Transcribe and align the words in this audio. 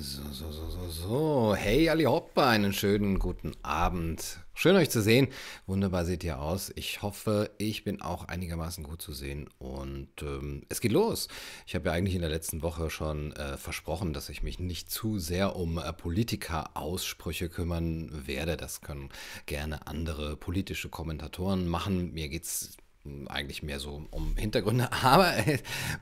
So, 0.00 0.22
so, 0.32 0.50
so, 0.50 0.70
so, 0.70 0.88
so. 0.88 1.54
Hey, 1.54 1.90
Ali 1.90 2.04
Hoppa, 2.04 2.48
einen 2.48 2.72
schönen 2.72 3.18
guten 3.18 3.52
Abend. 3.62 4.38
Schön 4.54 4.74
euch 4.76 4.88
zu 4.88 5.02
sehen. 5.02 5.28
Wunderbar 5.66 6.06
seht 6.06 6.24
ihr 6.24 6.40
aus. 6.40 6.72
Ich 6.74 7.02
hoffe, 7.02 7.50
ich 7.58 7.84
bin 7.84 8.00
auch 8.00 8.24
einigermaßen 8.24 8.82
gut 8.82 9.02
zu 9.02 9.12
sehen. 9.12 9.50
Und 9.58 10.08
ähm, 10.22 10.62
es 10.70 10.80
geht 10.80 10.92
los. 10.92 11.28
Ich 11.66 11.74
habe 11.74 11.90
ja 11.90 11.92
eigentlich 11.92 12.14
in 12.14 12.22
der 12.22 12.30
letzten 12.30 12.62
Woche 12.62 12.88
schon 12.88 13.32
äh, 13.32 13.58
versprochen, 13.58 14.14
dass 14.14 14.30
ich 14.30 14.42
mich 14.42 14.58
nicht 14.58 14.90
zu 14.90 15.18
sehr 15.18 15.54
um 15.54 15.76
äh, 15.76 15.92
Politiker-Aussprüche 15.92 17.50
kümmern 17.50 18.26
werde. 18.26 18.56
Das 18.56 18.80
können 18.80 19.10
gerne 19.44 19.86
andere 19.86 20.34
politische 20.34 20.88
Kommentatoren 20.88 21.68
machen. 21.68 22.14
Mir 22.14 22.30
geht 22.30 22.44
es 22.44 22.78
eigentlich 23.28 23.62
mehr 23.62 23.80
so 23.80 24.06
um 24.10 24.36
Hintergründe, 24.36 24.92
aber 25.02 25.32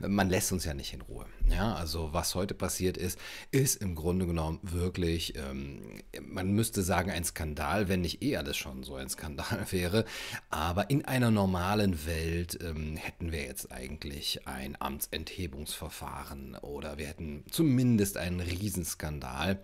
man 0.01 0.29
lässt 0.29 0.51
uns 0.51 0.65
ja 0.65 0.73
nicht 0.73 0.93
in 0.93 1.01
Ruhe. 1.01 1.25
Ja, 1.49 1.73
also 1.73 2.09
was 2.11 2.35
heute 2.35 2.53
passiert 2.53 2.97
ist, 2.97 3.17
ist 3.51 3.81
im 3.81 3.95
Grunde 3.95 4.27
genommen 4.27 4.59
wirklich, 4.61 5.35
ähm, 5.35 6.01
man 6.21 6.51
müsste 6.51 6.83
sagen, 6.83 7.09
ein 7.09 7.23
Skandal, 7.23 7.89
wenn 7.89 8.01
nicht 8.01 8.21
eher 8.21 8.43
das 8.43 8.57
schon 8.57 8.83
so 8.83 8.95
ein 8.95 9.09
Skandal 9.09 9.65
wäre. 9.71 10.05
Aber 10.49 10.89
in 10.89 11.05
einer 11.05 11.31
normalen 11.31 12.05
Welt 12.05 12.59
ähm, 12.61 12.97
hätten 12.97 13.31
wir 13.31 13.41
jetzt 13.41 13.71
eigentlich 13.71 14.47
ein 14.47 14.75
Amtsenthebungsverfahren 14.79 16.55
oder 16.55 16.97
wir 16.97 17.07
hätten 17.07 17.45
zumindest 17.49 18.17
einen 18.17 18.41
Riesenskandal. 18.41 19.63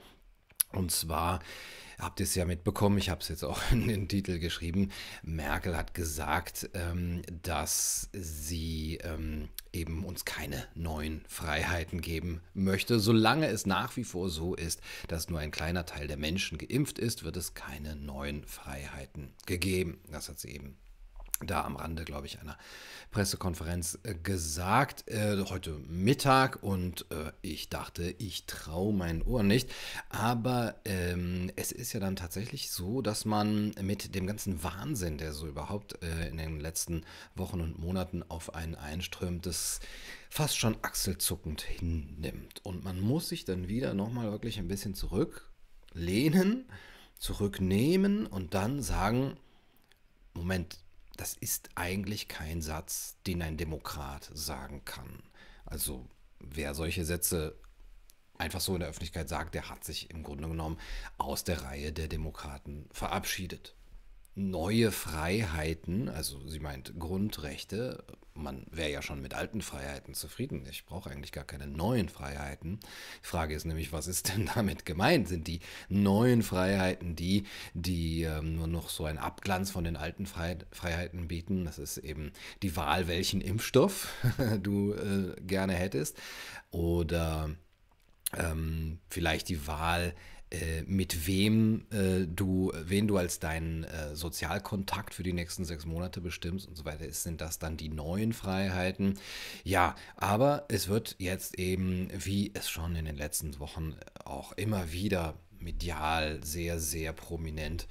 Und 0.72 0.92
zwar 0.92 1.40
habt 2.00 2.20
ihr 2.20 2.26
es 2.26 2.36
ja 2.36 2.46
mitbekommen, 2.46 2.98
ich 2.98 3.10
habe 3.10 3.22
es 3.22 3.30
jetzt 3.30 3.44
auch 3.44 3.60
in 3.72 3.88
den 3.88 4.08
Titel 4.08 4.40
geschrieben, 4.40 4.92
Merkel 5.24 5.76
hat 5.78 5.94
gesagt, 5.94 6.70
ähm, 6.74 7.22
dass 7.44 8.10
sie 8.14 9.00
ähm, 9.04 9.50
eben 9.74 10.06
uns 10.06 10.26
keine 10.26 10.68
neuen 10.76 11.24
Freiheiten 11.28 12.02
geben 12.02 12.42
möchte. 12.54 13.00
Solange 13.00 13.48
es 13.48 13.66
nach 13.66 13.96
wie 13.98 14.04
vor 14.04 14.30
so 14.30 14.56
ist, 14.56 14.82
dass 15.08 15.30
nur 15.30 15.40
ein 15.40 15.52
kleiner 15.52 15.86
Teil 15.86 16.08
der 16.08 16.18
Menschen 16.18 16.58
geimpft 16.58 17.00
ist, 17.00 17.24
wird 17.24 17.38
es 17.38 17.54
keine 17.54 17.96
neuen 17.96 18.46
Freiheiten 18.46 19.34
gegeben. 19.46 20.00
Das 20.12 20.30
hat 20.30 20.40
sie 20.40 20.50
eben 20.50 20.78
da 21.42 21.64
am 21.66 21.76
Rande, 21.76 22.06
glaube 22.06 22.28
ich, 22.28 22.40
einer 22.40 22.58
Pressekonferenz 23.12 24.00
äh, 24.04 24.16
gesagt, 24.16 25.08
äh, 25.10 25.38
heute 25.50 25.72
Mittag. 25.88 26.64
Und 26.64 27.06
äh, 27.12 27.32
ich 27.42 27.70
dachte, 27.70 28.16
ich 28.18 28.46
traue 28.46 28.94
meinen 28.94 29.22
Ohren 29.22 29.48
nicht. 29.48 29.70
Aber 30.10 30.76
ähm, 30.86 31.52
es 31.56 31.72
ist 31.72 31.94
ja 31.94 32.00
dann 32.00 32.16
tatsächlich 32.16 32.72
so, 32.72 33.02
dass 33.02 33.26
man 33.26 33.74
mit 33.82 34.16
dem 34.16 34.28
ganzen 34.28 34.64
Wahnsinn, 34.64 35.18
der 35.18 35.34
so 35.34 35.48
überhaupt 35.48 36.02
äh, 36.04 36.30
in 36.30 36.38
den 36.38 36.60
letzten 36.60 37.04
Wochen 37.36 37.62
und 37.62 37.80
Monaten 37.80 38.24
auf 38.24 38.56
einen 38.56 38.76
einströmt, 38.76 39.46
das 39.46 39.82
fast 40.30 40.58
schon 40.58 40.78
achselzuckend 40.82 41.62
hinnimmt. 41.62 42.64
Und 42.64 42.84
man 42.84 43.00
muss 43.00 43.30
sich 43.30 43.46
dann 43.46 43.68
wieder 43.68 43.94
nochmal 43.94 44.32
wirklich 44.32 44.58
ein 44.58 44.68
bisschen 44.68 44.96
zurücklehnen, 44.96 46.66
zurücknehmen 47.18 48.26
und 48.26 48.54
dann 48.54 48.82
sagen, 48.82 49.38
Moment, 50.34 50.78
das 51.16 51.34
ist 51.34 51.70
eigentlich 51.76 52.28
kein 52.28 52.62
Satz, 52.62 53.18
den 53.28 53.42
ein 53.42 53.58
Demokrat 53.58 54.30
sagen 54.34 54.84
kann. 54.86 55.24
Also 55.66 56.08
wer 56.40 56.74
solche 56.74 57.06
Sätze 57.06 57.56
einfach 58.38 58.62
so 58.62 58.74
in 58.74 58.82
der 58.82 58.90
Öffentlichkeit 58.90 59.30
sagt, 59.30 59.56
der 59.56 59.70
hat 59.70 59.84
sich 59.84 60.10
im 60.10 60.24
Grunde 60.24 60.48
genommen 60.48 60.80
aus 61.18 61.44
der 61.44 61.64
Reihe 61.64 61.92
der 61.92 62.08
Demokraten 62.08 62.88
verabschiedet 62.92 63.76
neue 64.36 64.92
Freiheiten, 64.92 66.10
also 66.10 66.46
sie 66.48 66.60
meint 66.60 67.00
Grundrechte, 67.00 68.04
man 68.34 68.66
wäre 68.70 68.92
ja 68.92 69.02
schon 69.02 69.22
mit 69.22 69.34
alten 69.34 69.62
Freiheiten 69.62 70.14
zufrieden. 70.14 70.66
Ich 70.70 70.86
brauche 70.86 71.10
eigentlich 71.10 71.32
gar 71.32 71.46
keine 71.46 71.68
neuen 71.68 72.10
Freiheiten. 72.10 72.80
Die 73.24 73.28
Frage 73.28 73.56
ist 73.56 73.64
nämlich, 73.64 73.94
was 73.94 74.08
ist 74.08 74.28
denn 74.36 74.50
damit 74.56 74.86
gemeint? 74.86 75.30
Sind 75.30 75.48
die 75.48 75.62
neuen 75.88 76.44
Freiheiten 76.44 77.16
die, 77.16 77.46
die 77.74 78.24
ähm, 78.24 78.58
nur 78.58 78.68
noch 78.68 78.90
so 78.90 79.06
einen 79.06 79.20
Abglanz 79.20 79.72
von 79.72 79.86
den 79.86 79.96
alten 79.96 80.26
Freiheiten 80.26 81.30
bieten? 81.30 81.64
Das 81.64 81.80
ist 81.80 81.98
eben 81.98 82.34
die 82.62 82.76
Wahl, 82.76 83.08
welchen 83.08 83.40
Impfstoff 83.40 84.10
du 84.62 84.94
äh, 84.94 85.42
gerne 85.42 85.74
hättest. 85.74 86.18
Oder 86.72 87.52
ähm, 88.38 89.00
vielleicht 89.10 89.48
die 89.48 89.66
Wahl, 89.66 90.10
äh, 90.10 90.35
mit 90.86 91.28
wem 91.28 91.86
äh, 91.92 92.26
du, 92.28 92.72
wen 92.86 93.08
du 93.08 93.18
als 93.18 93.40
deinen 93.40 93.84
äh, 93.84 94.16
Sozialkontakt 94.16 95.14
für 95.14 95.24
die 95.24 95.34
nächsten 95.34 95.66
sechs 95.66 95.86
Monate 95.86 96.22
bestimmst 96.22 96.68
und 96.68 96.76
so 96.76 96.86
weiter, 96.86 97.12
sind 97.12 97.42
das 97.42 97.60
dann 97.60 97.78
die 97.78 97.90
neuen 97.90 98.34
Freiheiten. 98.34 99.20
Ja, 99.64 99.96
aber 100.16 100.66
es 100.68 100.88
wird 100.88 101.16
jetzt 101.20 101.58
eben, 101.60 102.10
wie 102.14 102.52
es 102.54 102.70
schon 102.70 102.96
in 102.96 103.06
den 103.06 103.16
letzten 103.16 103.60
Wochen 103.60 103.96
auch 104.24 104.52
immer 104.54 104.92
wieder 104.92 105.36
medial 105.60 106.44
sehr, 106.44 106.80
sehr 106.80 107.14
prominent 107.14 107.88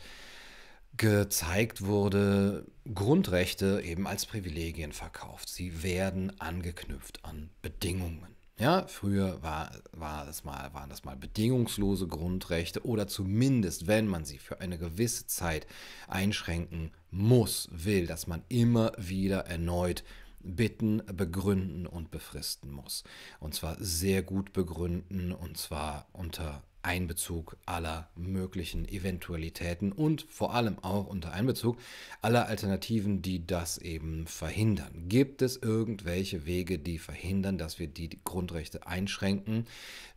gezeigt 0.96 1.84
wurde, 1.84 2.66
Grundrechte 2.92 3.82
eben 3.84 4.06
als 4.06 4.26
Privilegien 4.26 4.92
verkauft. 4.92 5.48
Sie 5.48 5.82
werden 5.82 6.38
angeknüpft 6.40 7.24
an 7.24 7.50
Bedingungen. 7.62 8.33
Ja, 8.56 8.86
früher 8.86 9.42
war, 9.42 9.72
war 9.90 10.24
das 10.24 10.44
mal, 10.44 10.72
waren 10.72 10.88
das 10.88 11.02
mal 11.02 11.16
bedingungslose 11.16 12.06
Grundrechte 12.06 12.86
oder 12.86 13.08
zumindest, 13.08 13.88
wenn 13.88 14.06
man 14.06 14.24
sie 14.24 14.38
für 14.38 14.60
eine 14.60 14.78
gewisse 14.78 15.26
Zeit 15.26 15.66
einschränken 16.06 16.92
muss, 17.10 17.68
will, 17.72 18.06
dass 18.06 18.28
man 18.28 18.44
immer 18.48 18.92
wieder 18.96 19.46
erneut 19.46 20.04
bitten, 20.38 21.02
begründen 21.06 21.86
und 21.86 22.12
befristen 22.12 22.70
muss. 22.70 23.02
Und 23.40 23.54
zwar 23.54 23.76
sehr 23.80 24.22
gut 24.22 24.52
begründen 24.52 25.32
und 25.32 25.56
zwar 25.56 26.06
unter 26.12 26.62
Einbezug 26.84 27.56
aller 27.66 28.08
möglichen 28.14 28.86
Eventualitäten 28.88 29.92
und 29.92 30.26
vor 30.28 30.54
allem 30.54 30.78
auch 30.80 31.06
unter 31.06 31.32
Einbezug 31.32 31.78
aller 32.20 32.46
Alternativen, 32.46 33.22
die 33.22 33.46
das 33.46 33.78
eben 33.78 34.26
verhindern. 34.26 35.08
Gibt 35.08 35.42
es 35.42 35.56
irgendwelche 35.56 36.46
Wege, 36.46 36.78
die 36.78 36.98
verhindern, 36.98 37.58
dass 37.58 37.78
wir 37.78 37.88
die 37.88 38.10
Grundrechte 38.22 38.86
einschränken? 38.86 39.66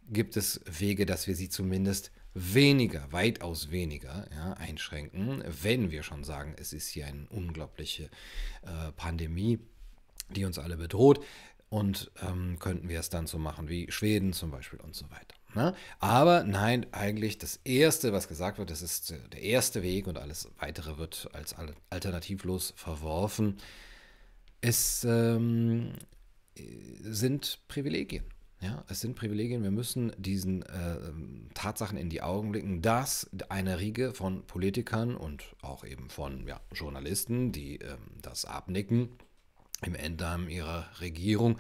Gibt 0.09 0.37
es 0.37 0.61
Wege, 0.65 1.05
dass 1.05 1.27
wir 1.27 1.35
sie 1.35 1.49
zumindest 1.49 2.11
weniger, 2.33 3.11
weitaus 3.11 3.71
weniger 3.71 4.27
ja, 4.31 4.53
einschränken, 4.53 5.43
wenn 5.63 5.89
wir 5.89 6.03
schon 6.03 6.23
sagen, 6.23 6.55
es 6.59 6.73
ist 6.73 6.89
hier 6.89 7.07
eine 7.07 7.27
unglaubliche 7.29 8.03
äh, 8.63 8.91
Pandemie, 8.95 9.59
die 10.29 10.45
uns 10.45 10.59
alle 10.59 10.77
bedroht? 10.77 11.23
Und 11.69 12.11
ähm, 12.21 12.59
könnten 12.59 12.87
wir 12.87 12.99
es 12.99 13.09
dann 13.09 13.27
so 13.27 13.37
machen 13.37 13.67
wie 13.67 13.91
Schweden 13.91 14.31
zum 14.31 14.51
Beispiel 14.51 14.79
und 14.79 14.95
so 14.95 15.09
weiter. 15.09 15.36
Ne? 15.55 15.73
Aber 15.99 16.43
nein, 16.43 16.85
eigentlich 16.91 17.37
das 17.37 17.59
Erste, 17.63 18.13
was 18.13 18.27
gesagt 18.27 18.57
wird, 18.57 18.69
das 18.69 18.81
ist 18.81 19.11
der 19.11 19.41
erste 19.41 19.81
Weg 19.81 20.07
und 20.07 20.17
alles 20.17 20.49
Weitere 20.59 20.97
wird 20.97 21.29
als 21.33 21.55
alternativlos 21.89 22.73
verworfen. 22.75 23.57
Es 24.61 25.05
ähm, 25.07 25.93
sind 27.01 27.59
Privilegien. 27.67 28.25
Ja, 28.59 28.83
es 28.87 29.01
sind 29.01 29.15
Privilegien. 29.15 29.61
Wir 29.61 29.71
müssen 29.71 30.11
diesen 30.17 30.63
äh, 30.63 30.97
Tatsachen 31.53 31.97
in 31.97 32.09
die 32.09 32.23
Augen 32.23 32.51
blicken, 32.51 32.81
dass 32.81 33.29
eine 33.49 33.79
Riege 33.79 34.13
von 34.15 34.47
Politikern 34.47 35.15
und 35.15 35.43
auch 35.61 35.83
eben 35.83 36.09
von 36.09 36.47
ja, 36.47 36.59
Journalisten, 36.73 37.51
die 37.51 37.75
ähm, 37.75 37.99
das 38.23 38.45
abnicken, 38.45 39.09
im 39.83 39.93
Enddarm 39.93 40.49
ihrer 40.49 40.87
Regierung, 40.99 41.59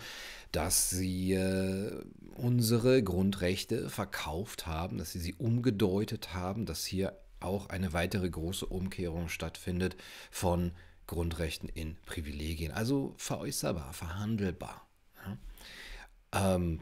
dass 0.51 0.89
sie 0.89 1.33
äh, 1.33 2.03
unsere 2.39 3.03
Grundrechte 3.03 3.89
verkauft 3.89 4.67
haben, 4.67 4.97
dass 4.97 5.11
sie 5.11 5.19
sie 5.19 5.33
umgedeutet 5.35 6.33
haben, 6.33 6.65
dass 6.65 6.85
hier 6.85 7.17
auch 7.39 7.69
eine 7.69 7.93
weitere 7.93 8.29
große 8.29 8.65
Umkehrung 8.65 9.29
stattfindet 9.29 9.95
von 10.31 10.71
Grundrechten 11.05 11.69
in 11.69 11.95
Privilegien, 12.05 12.71
also 12.71 13.13
veräußerbar, 13.17 13.93
verhandelbar. 13.93 14.87
Ja. 15.23 16.55
Ähm, 16.55 16.81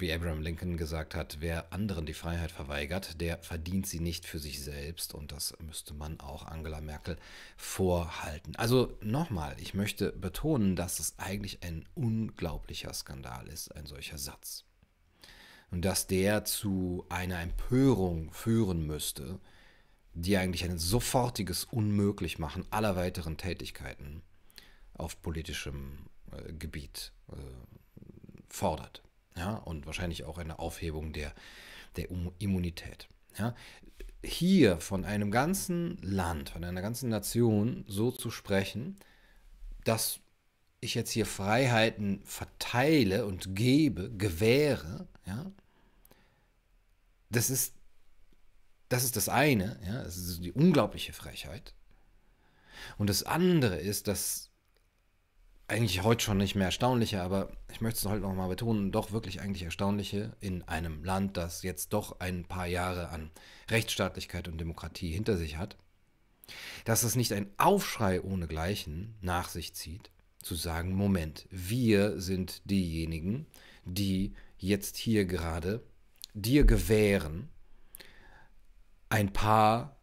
wie 0.00 0.12
Abraham 0.12 0.42
Lincoln 0.42 0.76
gesagt 0.76 1.16
hat, 1.16 1.38
wer 1.40 1.72
anderen 1.72 2.06
die 2.06 2.14
Freiheit 2.14 2.52
verweigert, 2.52 3.20
der 3.20 3.38
verdient 3.38 3.84
sie 3.84 3.98
nicht 3.98 4.26
für 4.26 4.38
sich 4.38 4.62
selbst. 4.62 5.12
Und 5.12 5.32
das 5.32 5.54
müsste 5.58 5.92
man 5.92 6.20
auch 6.20 6.46
Angela 6.46 6.80
Merkel 6.80 7.16
vorhalten. 7.56 8.54
Also 8.54 8.96
nochmal, 9.02 9.56
ich 9.58 9.74
möchte 9.74 10.12
betonen, 10.12 10.76
dass 10.76 11.00
es 11.00 11.18
eigentlich 11.18 11.64
ein 11.64 11.84
unglaublicher 11.94 12.94
Skandal 12.94 13.48
ist, 13.48 13.74
ein 13.74 13.86
solcher 13.86 14.18
Satz. 14.18 14.67
Und 15.70 15.84
dass 15.84 16.06
der 16.06 16.44
zu 16.44 17.04
einer 17.08 17.40
Empörung 17.40 18.32
führen 18.32 18.86
müsste, 18.86 19.38
die 20.14 20.36
eigentlich 20.36 20.64
ein 20.64 20.78
sofortiges 20.78 21.64
Unmöglichmachen 21.64 22.64
aller 22.70 22.96
weiteren 22.96 23.36
Tätigkeiten 23.36 24.22
auf 24.94 25.20
politischem 25.22 26.06
äh, 26.32 26.52
Gebiet 26.52 27.12
äh, 27.30 27.36
fordert 28.48 29.02
ja, 29.36 29.54
und 29.56 29.86
wahrscheinlich 29.86 30.24
auch 30.24 30.38
eine 30.38 30.58
Aufhebung 30.58 31.12
der, 31.12 31.32
der 31.96 32.08
Immunität. 32.38 33.08
Ja. 33.38 33.54
Hier 34.24 34.80
von 34.80 35.04
einem 35.04 35.30
ganzen 35.30 35.98
Land, 36.02 36.50
von 36.50 36.64
einer 36.64 36.82
ganzen 36.82 37.08
Nation 37.08 37.84
so 37.86 38.10
zu 38.10 38.30
sprechen, 38.30 38.96
dass 39.84 40.20
ich 40.80 40.94
jetzt 40.94 41.12
hier 41.12 41.26
Freiheiten 41.26 42.20
verteile 42.24 43.26
und 43.26 43.54
gebe, 43.54 44.10
gewähre, 44.10 45.06
ja, 45.28 45.52
das 47.30 47.50
ist, 47.50 47.74
das 48.88 49.04
ist 49.04 49.16
das 49.16 49.28
eine, 49.28 49.78
ja, 49.86 50.02
das 50.02 50.16
ist 50.16 50.42
die 50.42 50.52
unglaubliche 50.52 51.12
Frechheit. 51.12 51.74
Und 52.96 53.10
das 53.10 53.22
andere 53.24 53.76
ist, 53.76 54.08
dass 54.08 54.50
eigentlich 55.66 56.02
heute 56.02 56.24
schon 56.24 56.38
nicht 56.38 56.54
mehr 56.54 56.66
erstaunliche, 56.66 57.22
aber 57.22 57.50
ich 57.70 57.82
möchte 57.82 57.98
es 57.98 58.06
heute 58.06 58.22
nochmal 58.22 58.48
betonen, 58.48 58.90
doch 58.90 59.12
wirklich 59.12 59.42
eigentlich 59.42 59.64
erstaunliche 59.64 60.34
in 60.40 60.62
einem 60.62 61.04
Land, 61.04 61.36
das 61.36 61.62
jetzt 61.62 61.92
doch 61.92 62.20
ein 62.20 62.44
paar 62.44 62.66
Jahre 62.66 63.10
an 63.10 63.30
Rechtsstaatlichkeit 63.68 64.48
und 64.48 64.58
Demokratie 64.58 65.12
hinter 65.12 65.36
sich 65.36 65.58
hat, 65.58 65.76
dass 66.86 67.02
es 67.02 67.16
nicht 67.16 67.34
ein 67.34 67.50
Aufschrei 67.58 68.22
ohnegleichen 68.22 69.14
nach 69.20 69.50
sich 69.50 69.74
zieht, 69.74 70.10
zu 70.42 70.54
sagen, 70.54 70.94
Moment, 70.94 71.46
wir 71.50 72.18
sind 72.18 72.62
diejenigen, 72.64 73.46
die 73.84 74.32
jetzt 74.58 74.96
hier 74.96 75.24
gerade 75.24 75.82
dir 76.34 76.64
gewähren, 76.64 77.48
ein 79.08 79.32
paar 79.32 79.96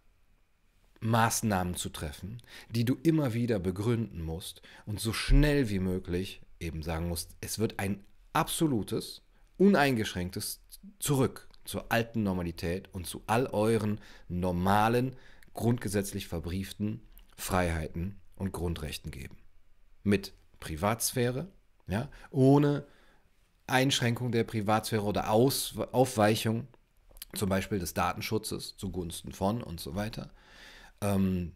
Maßnahmen 0.99 1.75
zu 1.75 1.89
treffen, 1.89 2.41
die 2.69 2.85
du 2.85 2.95
immer 3.03 3.33
wieder 3.33 3.59
begründen 3.59 4.21
musst 4.21 4.61
und 4.85 4.99
so 4.99 5.13
schnell 5.13 5.69
wie 5.69 5.79
möglich 5.79 6.41
eben 6.59 6.81
sagen 6.81 7.07
musst, 7.07 7.35
es 7.41 7.59
wird 7.59 7.79
ein 7.79 8.03
absolutes, 8.33 9.21
uneingeschränktes 9.57 10.61
Zurück 10.99 11.47
zur 11.63 11.91
alten 11.91 12.23
Normalität 12.23 12.93
und 12.93 13.07
zu 13.07 13.23
all 13.27 13.47
euren 13.47 13.99
normalen, 14.27 15.15
grundgesetzlich 15.53 16.27
verbrieften 16.27 17.01
Freiheiten 17.35 18.19
und 18.35 18.51
Grundrechten 18.51 19.11
geben. 19.11 19.37
Mit 20.03 20.33
Privatsphäre, 20.59 21.47
ja, 21.87 22.09
ohne 22.29 22.85
Einschränkung 23.67 24.31
der 24.31 24.43
Privatsphäre 24.43 25.03
oder 25.03 25.31
Aus 25.31 25.75
Aufweichung 25.91 26.67
zum 27.33 27.49
Beispiel 27.49 27.79
des 27.79 27.93
Datenschutzes 27.93 28.77
zugunsten 28.77 29.31
von 29.31 29.61
und 29.61 29.79
so 29.79 29.95
weiter 29.95 30.31
ähm, 31.01 31.53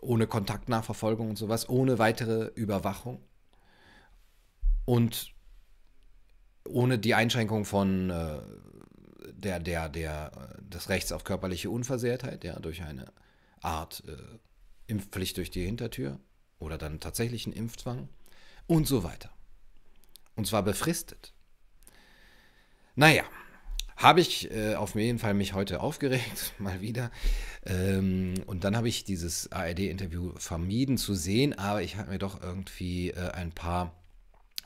ohne 0.00 0.26
Kontaktnachverfolgung 0.26 1.30
und 1.30 1.36
sowas, 1.36 1.68
ohne 1.68 1.98
weitere 1.98 2.46
Überwachung 2.54 3.22
und 4.84 5.32
ohne 6.66 6.98
die 6.98 7.14
Einschränkung 7.14 7.64
von 7.64 8.10
äh, 8.10 8.40
der, 9.32 9.60
der, 9.60 9.88
der, 9.88 10.58
des 10.60 10.88
Rechts 10.88 11.12
auf 11.12 11.24
körperliche 11.24 11.70
Unversehrtheit, 11.70 12.44
ja, 12.44 12.58
durch 12.58 12.82
eine 12.82 13.06
Art 13.60 14.02
äh, 14.06 14.38
Impfpflicht 14.86 15.36
durch 15.38 15.50
die 15.50 15.64
Hintertür 15.64 16.20
oder 16.58 16.76
dann 16.76 17.00
tatsächlichen 17.00 17.52
Impfzwang 17.52 18.08
und 18.66 18.86
so 18.86 19.04
weiter. 19.04 19.30
Und 20.36 20.46
zwar 20.46 20.62
befristet. 20.62 21.32
Naja, 22.96 23.24
habe 23.96 24.20
ich 24.20 24.50
äh, 24.50 24.74
auf 24.74 24.94
jeden 24.94 25.18
Fall 25.18 25.34
mich 25.34 25.54
heute 25.54 25.80
aufgeregt, 25.80 26.54
mal 26.58 26.80
wieder. 26.80 27.10
Ähm, 27.64 28.34
und 28.46 28.64
dann 28.64 28.76
habe 28.76 28.88
ich 28.88 29.04
dieses 29.04 29.50
ARD-Interview 29.52 30.32
vermieden 30.36 30.98
zu 30.98 31.14
sehen, 31.14 31.56
aber 31.58 31.82
ich 31.82 31.96
habe 31.96 32.10
mir 32.10 32.18
doch 32.18 32.42
irgendwie 32.42 33.10
äh, 33.10 33.30
ein 33.30 33.52
paar 33.52 33.94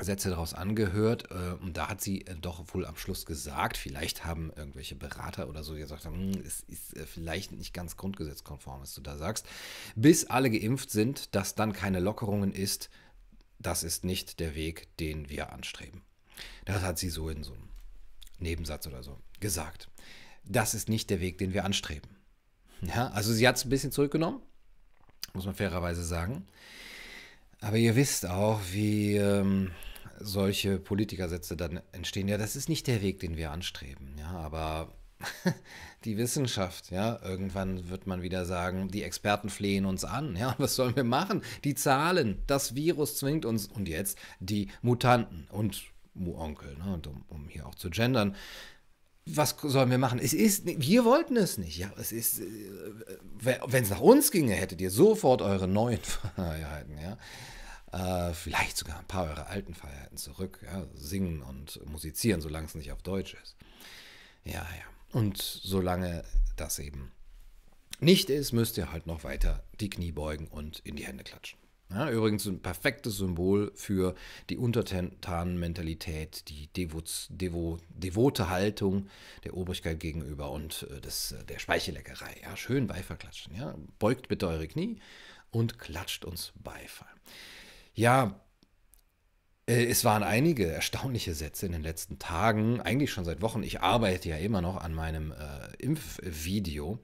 Sätze 0.00 0.30
daraus 0.30 0.54
angehört 0.54 1.30
äh, 1.30 1.60
und 1.60 1.76
da 1.76 1.88
hat 1.88 2.00
sie 2.00 2.22
äh, 2.22 2.36
doch 2.40 2.64
wohl 2.72 2.86
am 2.86 2.96
Schluss 2.96 3.26
gesagt, 3.26 3.76
vielleicht 3.76 4.24
haben 4.24 4.52
irgendwelche 4.54 4.94
Berater 4.94 5.48
oder 5.48 5.64
so 5.64 5.74
gesagt, 5.74 6.04
hm, 6.04 6.40
es 6.46 6.60
ist 6.60 6.96
äh, 6.96 7.04
vielleicht 7.04 7.52
nicht 7.52 7.74
ganz 7.74 7.96
grundgesetzkonform, 7.96 8.80
was 8.80 8.94
du 8.94 9.00
da 9.00 9.16
sagst, 9.16 9.46
bis 9.96 10.26
alle 10.26 10.50
geimpft 10.50 10.90
sind, 10.90 11.34
dass 11.34 11.56
dann 11.56 11.72
keine 11.72 11.98
Lockerungen 11.98 12.52
ist, 12.52 12.90
das 13.58 13.82
ist 13.82 14.04
nicht 14.04 14.40
der 14.40 14.54
Weg, 14.54 14.96
den 14.98 15.28
wir 15.28 15.52
anstreben. 15.52 16.02
Das 16.64 16.82
hat 16.82 16.98
sie 16.98 17.10
so 17.10 17.28
in 17.28 17.42
so 17.42 17.54
einem 17.54 17.68
Nebensatz 18.38 18.86
oder 18.86 19.02
so 19.02 19.18
gesagt. 19.40 19.88
Das 20.44 20.74
ist 20.74 20.88
nicht 20.88 21.10
der 21.10 21.20
Weg, 21.20 21.38
den 21.38 21.52
wir 21.52 21.64
anstreben. 21.64 22.10
Ja, 22.82 23.08
also 23.08 23.32
sie 23.32 23.46
hat 23.48 23.56
es 23.56 23.64
ein 23.64 23.70
bisschen 23.70 23.92
zurückgenommen, 23.92 24.40
muss 25.32 25.46
man 25.46 25.54
fairerweise 25.54 26.04
sagen. 26.04 26.46
Aber 27.60 27.76
ihr 27.76 27.96
wisst 27.96 28.26
auch, 28.26 28.60
wie 28.70 29.16
ähm, 29.16 29.72
solche 30.20 30.78
Politikersätze 30.78 31.56
dann 31.56 31.80
entstehen. 31.92 32.28
Ja, 32.28 32.38
das 32.38 32.54
ist 32.54 32.68
nicht 32.68 32.86
der 32.86 33.02
Weg, 33.02 33.18
den 33.18 33.36
wir 33.36 33.50
anstreben. 33.50 34.14
Ja, 34.18 34.30
aber 34.30 34.92
die 36.04 36.16
Wissenschaft, 36.16 36.90
ja, 36.90 37.20
irgendwann 37.22 37.88
wird 37.88 38.06
man 38.06 38.22
wieder 38.22 38.44
sagen, 38.44 38.88
die 38.88 39.02
Experten 39.02 39.48
flehen 39.48 39.84
uns 39.84 40.04
an. 40.04 40.36
Ja, 40.36 40.54
was 40.58 40.76
sollen 40.76 40.96
wir 40.96 41.04
machen? 41.04 41.42
Die 41.64 41.74
Zahlen, 41.74 42.42
das 42.46 42.74
Virus 42.74 43.16
zwingt 43.18 43.44
uns 43.44 43.66
und 43.66 43.88
jetzt 43.88 44.18
die 44.40 44.68
Mutanten 44.82 45.46
und 45.50 45.82
Mu-Onkel, 46.14 46.76
ne? 46.76 47.00
Um, 47.06 47.24
um, 47.28 47.48
hier 47.48 47.66
auch 47.66 47.74
zu 47.74 47.90
gendern. 47.90 48.34
Was 49.24 49.56
sollen 49.62 49.90
wir 49.90 49.98
machen? 49.98 50.18
Es 50.18 50.32
ist, 50.32 50.64
wir 50.66 51.04
wollten 51.04 51.36
es 51.36 51.58
nicht. 51.58 51.76
Ja, 51.76 51.92
es 51.98 52.12
ist, 52.12 52.40
äh, 52.40 52.44
wenn 53.40 53.82
es 53.84 53.90
nach 53.90 54.00
uns 54.00 54.30
ginge, 54.30 54.54
hättet 54.54 54.80
ihr 54.80 54.90
sofort 54.90 55.42
eure 55.42 55.68
neuen 55.68 56.00
Freiheiten, 56.02 56.96
ja. 56.98 57.18
Äh, 57.92 58.34
vielleicht 58.34 58.76
sogar 58.76 58.98
ein 58.98 59.06
paar 59.06 59.28
eurer 59.28 59.46
alten 59.48 59.74
Freiheiten 59.74 60.16
zurück, 60.16 60.60
ja? 60.64 60.86
singen 60.94 61.42
und 61.42 61.80
musizieren, 61.86 62.40
solange 62.40 62.66
es 62.66 62.74
nicht 62.74 62.92
auf 62.92 63.02
Deutsch 63.02 63.34
ist. 63.42 63.56
Ja, 64.44 64.60
ja. 64.60 64.97
Und 65.12 65.38
solange 65.38 66.24
das 66.56 66.78
eben 66.78 67.12
nicht 68.00 68.30
ist, 68.30 68.52
müsst 68.52 68.76
ihr 68.76 68.92
halt 68.92 69.06
noch 69.06 69.24
weiter 69.24 69.64
die 69.80 69.90
Knie 69.90 70.12
beugen 70.12 70.46
und 70.46 70.80
in 70.80 70.96
die 70.96 71.06
Hände 71.06 71.24
klatschen. 71.24 71.58
Ja, 71.90 72.10
übrigens 72.10 72.44
ein 72.44 72.60
perfektes 72.60 73.16
Symbol 73.16 73.72
für 73.74 74.14
die 74.50 74.58
Untertanenmentalität, 74.58 76.46
die 76.50 76.66
Devots, 76.68 77.28
Devo, 77.30 77.78
devote 77.88 78.50
Haltung 78.50 79.08
der 79.44 79.56
Obrigkeit 79.56 79.98
gegenüber 79.98 80.50
und 80.50 80.86
äh, 80.90 81.00
des, 81.00 81.32
äh, 81.32 81.44
der 81.44 81.58
Speichelleckerei. 81.58 82.36
Ja, 82.42 82.56
schön 82.56 82.86
Beifall 82.86 83.16
klatschen. 83.16 83.56
Ja. 83.56 83.74
Beugt 83.98 84.28
bitte 84.28 84.48
eure 84.48 84.68
Knie 84.68 85.00
und 85.50 85.78
klatscht 85.78 86.26
uns 86.26 86.52
Beifall. 86.62 87.08
Ja, 87.94 88.38
es 89.72 90.04
waren 90.04 90.22
einige 90.22 90.66
erstaunliche 90.66 91.34
Sätze 91.34 91.66
in 91.66 91.72
den 91.72 91.82
letzten 91.82 92.18
Tagen, 92.18 92.80
eigentlich 92.80 93.10
schon 93.10 93.24
seit 93.24 93.42
Wochen. 93.42 93.62
Ich 93.62 93.80
arbeite 93.80 94.28
ja 94.28 94.36
immer 94.36 94.62
noch 94.62 94.78
an 94.78 94.94
meinem 94.94 95.32
äh, 95.32 95.76
Impfvideo. 95.78 96.98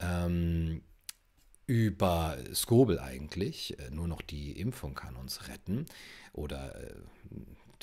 Ähm, 0.00 0.82
über 1.70 2.36
Skobel 2.52 2.98
eigentlich. 2.98 3.78
Äh, 3.78 3.90
nur 3.90 4.08
noch 4.08 4.22
die 4.22 4.58
Impfung 4.58 4.94
kann 4.94 5.14
uns 5.14 5.46
retten. 5.48 5.86
Oder 6.32 6.74
äh, 6.82 6.94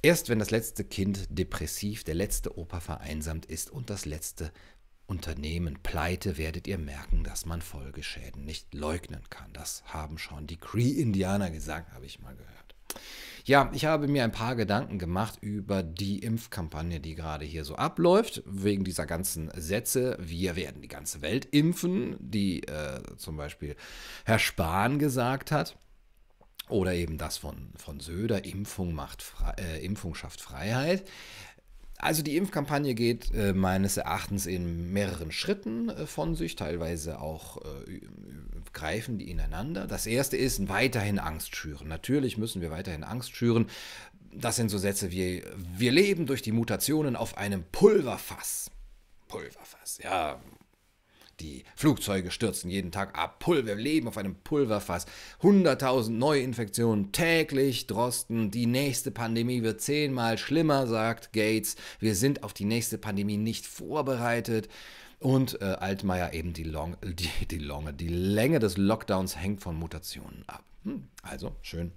Erst 0.06 0.28
wenn 0.28 0.38
das 0.38 0.52
letzte 0.52 0.84
Kind 0.84 1.26
depressiv, 1.30 2.04
der 2.04 2.14
letzte 2.14 2.56
Opa 2.56 2.78
vereinsamt 2.78 3.44
ist 3.44 3.70
und 3.70 3.90
das 3.90 4.04
letzte 4.04 4.52
Unternehmen 5.06 5.80
pleite, 5.82 6.38
werdet 6.38 6.68
ihr 6.68 6.78
merken, 6.78 7.24
dass 7.24 7.44
man 7.44 7.60
Folgeschäden 7.60 8.44
nicht 8.44 8.72
leugnen 8.72 9.22
kann. 9.30 9.52
Das 9.52 9.82
haben 9.86 10.18
schon 10.18 10.46
die 10.46 10.58
Cree-Indianer 10.58 11.50
gesagt, 11.50 11.92
habe 11.92 12.06
ich 12.06 12.20
mal 12.20 12.36
gehört. 12.36 12.76
Ja, 13.46 13.68
ich 13.74 13.84
habe 13.84 14.06
mir 14.06 14.22
ein 14.22 14.30
paar 14.30 14.54
Gedanken 14.54 15.00
gemacht 15.00 15.38
über 15.40 15.82
die 15.82 16.20
Impfkampagne, 16.20 17.00
die 17.00 17.16
gerade 17.16 17.44
hier 17.44 17.64
so 17.64 17.74
abläuft, 17.74 18.44
wegen 18.46 18.84
dieser 18.84 19.06
ganzen 19.06 19.50
Sätze, 19.56 20.16
wir 20.20 20.54
werden 20.54 20.82
die 20.82 20.88
ganze 20.88 21.20
Welt 21.20 21.46
impfen, 21.46 22.14
die 22.20 22.62
äh, 22.62 23.02
zum 23.16 23.36
Beispiel 23.36 23.74
Herr 24.24 24.38
Spahn 24.38 25.00
gesagt 25.00 25.50
hat. 25.50 25.76
Oder 26.68 26.94
eben 26.94 27.16
das 27.18 27.38
von, 27.38 27.70
von 27.76 28.00
Söder, 28.00 28.44
Impfung, 28.44 28.92
macht 28.92 29.24
äh, 29.58 29.84
Impfung 29.84 30.14
schafft 30.14 30.40
Freiheit. 30.40 31.04
Also 31.98 32.22
die 32.22 32.36
Impfkampagne 32.36 32.94
geht 32.94 33.32
äh, 33.32 33.52
meines 33.52 33.96
Erachtens 33.96 34.46
in 34.46 34.92
mehreren 34.92 35.32
Schritten 35.32 35.88
äh, 35.88 36.06
von 36.06 36.34
sich, 36.34 36.56
teilweise 36.56 37.20
auch 37.20 37.58
äh, 37.58 38.00
greifen 38.72 39.16
die 39.16 39.30
ineinander. 39.30 39.86
Das 39.86 40.06
erste 40.06 40.36
ist 40.36 40.68
weiterhin 40.68 41.18
Angst 41.18 41.56
schüren. 41.56 41.88
Natürlich 41.88 42.36
müssen 42.36 42.60
wir 42.60 42.70
weiterhin 42.70 43.04
Angst 43.04 43.34
schüren. 43.34 43.66
Das 44.32 44.56
sind 44.56 44.68
so 44.68 44.76
Sätze 44.76 45.10
wie, 45.10 45.42
wir 45.56 45.92
leben 45.92 46.26
durch 46.26 46.42
die 46.42 46.52
Mutationen 46.52 47.16
auf 47.16 47.38
einem 47.38 47.64
Pulverfass. 47.72 48.70
Pulverfass, 49.28 49.98
ja, 50.02 50.38
die 51.40 51.64
Flugzeuge 51.74 52.30
stürzen 52.30 52.70
jeden 52.70 52.92
Tag 52.92 53.18
ab. 53.18 53.38
Pulver, 53.40 53.66
wir 53.66 53.74
leben 53.74 54.08
auf 54.08 54.16
einem 54.16 54.36
Pulverfass. 54.36 55.06
100.000 55.42 56.10
Neuinfektionen 56.10 57.12
täglich. 57.12 57.86
Drosten, 57.86 58.50
die 58.50 58.66
nächste 58.66 59.10
Pandemie 59.10 59.62
wird 59.62 59.80
zehnmal 59.80 60.38
schlimmer, 60.38 60.86
sagt 60.86 61.32
Gates. 61.32 61.76
Wir 61.98 62.14
sind 62.14 62.42
auf 62.42 62.52
die 62.52 62.64
nächste 62.64 62.98
Pandemie 62.98 63.36
nicht 63.36 63.66
vorbereitet. 63.66 64.68
Und 65.18 65.60
äh, 65.60 65.64
Altmaier 65.64 66.34
eben 66.34 66.52
die, 66.52 66.64
Long, 66.64 66.96
die, 67.02 67.46
die, 67.46 67.58
Longe, 67.58 67.92
die 67.92 68.08
Länge 68.08 68.58
des 68.58 68.76
Lockdowns 68.76 69.36
hängt 69.36 69.62
von 69.62 69.76
Mutationen 69.76 70.44
ab. 70.46 70.64
Hm, 70.84 71.08
also 71.22 71.56
schön 71.62 71.92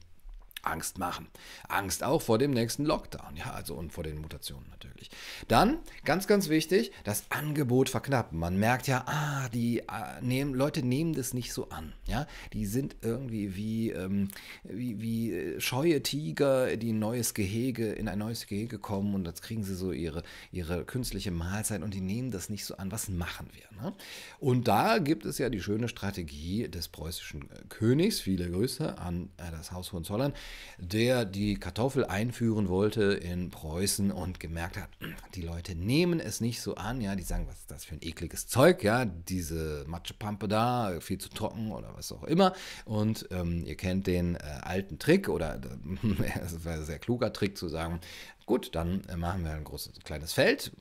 Angst 0.62 0.98
machen. 0.98 1.28
Angst 1.68 2.04
auch 2.04 2.22
vor 2.22 2.38
dem 2.38 2.52
nächsten 2.52 2.86
Lockdown, 2.86 3.36
ja, 3.36 3.52
also 3.52 3.76
und 3.76 3.94
vor 3.94 4.04
den 4.04 4.20
Mutationen 4.20 4.70
natürlich. 4.70 5.10
Dann, 5.48 5.80
ganz, 6.06 6.28
ganz 6.28 6.50
wichtig, 6.50 6.92
das 7.04 7.24
Angebot 7.30 7.90
verknappen. 7.90 8.40
Man 8.40 8.58
merkt 8.58 8.88
ja, 8.88 9.04
ah, 9.08 9.50
die 9.50 9.80
äh, 9.80 9.84
nehmen, 10.22 10.54
Leute 10.54 10.84
nehmen 10.84 11.14
das 11.14 11.34
nicht 11.34 11.54
so 11.54 11.70
an, 11.70 11.94
ja. 12.06 12.28
Die 12.54 12.66
sind 12.66 12.96
irgendwie 13.02 13.56
wie, 13.56 13.92
ähm, 13.92 14.30
wie, 14.64 15.02
wie 15.02 15.34
äh, 15.34 15.62
scheue 15.62 16.02
Tiger, 16.04 16.76
die 16.78 16.94
ein 16.94 17.00
neues 17.00 17.34
Gehege, 17.34 17.92
in 17.92 18.08
ein 18.08 18.20
neues 18.20 18.48
Gehege 18.48 18.80
kommen 18.80 19.16
und 19.16 19.26
jetzt 19.26 19.42
kriegen 19.42 19.64
sie 19.64 19.76
so 19.76 19.92
ihre, 19.92 20.24
ihre 20.52 20.86
künstliche 20.86 21.32
Mahlzeit 21.32 21.82
und 21.82 21.94
die 21.94 22.02
nehmen 22.02 22.32
das 22.32 22.50
nicht 22.50 22.66
so 22.66 22.78
an. 22.78 22.92
Was 22.92 23.10
machen 23.10 23.50
wir? 23.54 23.82
Ne? 23.82 23.94
Und 24.40 24.68
da 24.68 25.00
gibt 25.00 25.26
es 25.26 25.38
ja 25.38 25.50
die 25.50 25.62
schöne 25.62 25.88
Strategie 25.88 26.68
des 26.68 26.88
preußischen 26.88 27.44
äh, 27.44 27.62
Königs, 27.70 28.20
viele 28.20 28.50
Grüße 28.50 28.98
an 28.98 29.30
äh, 29.38 29.52
das 29.52 29.72
Haus 29.72 29.94
Hohenzollern, 29.94 30.34
der 30.78 31.26
die 31.26 31.56
Kartoffel 31.56 32.06
einführen 32.06 32.70
wollte 32.70 33.04
in 33.14 33.50
Preußen 33.50 34.12
und 34.12 34.40
gemerkt 34.40 34.78
hat, 34.78 34.90
die 35.36 35.42
Leute 35.42 35.76
nehmen 35.76 36.20
es 36.20 36.42
nicht 36.42 36.62
so 36.62 36.76
an, 36.76 37.02
ja, 37.02 37.16
die 37.16 37.24
sagen, 37.24 37.48
was 37.48 37.60
ist 37.60 37.72
das 37.72 37.86
für 37.86 37.96
ein 37.96 38.02
ekliges 38.02 38.48
Zeug, 38.48 38.84
ja, 38.84 39.06
diese 39.06 39.84
Matschepampe 39.88 40.48
da, 40.48 41.00
viel 41.02 41.18
zu 41.18 41.30
trocken 41.30 41.72
oder 41.72 41.94
was 41.96 42.12
auch 42.12 42.24
immer. 42.24 42.54
Und 42.86 43.28
ähm, 43.32 43.64
ihr 43.66 43.76
kennt 43.76 44.08
den 44.08 44.36
äh, 44.36 44.40
alten 44.62 45.00
Trick 45.00 45.30
oder 45.30 45.60
es 46.44 46.66
war 46.66 46.74
ein 46.74 46.86
sehr 46.86 47.00
kluger 47.00 47.34
Trick 47.34 47.58
zu 47.58 47.68
sagen, 47.68 48.00
gut, 48.46 48.74
dann 48.74 49.04
äh, 49.06 49.18
machen 49.18 49.44
wir 49.44 49.52
ein 49.52 49.64
großes, 49.64 50.00
kleines 50.04 50.34
Feld, 50.34 50.72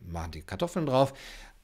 machen 0.00 0.32
die 0.32 0.42
Kartoffeln 0.42 0.86
drauf, 0.86 1.14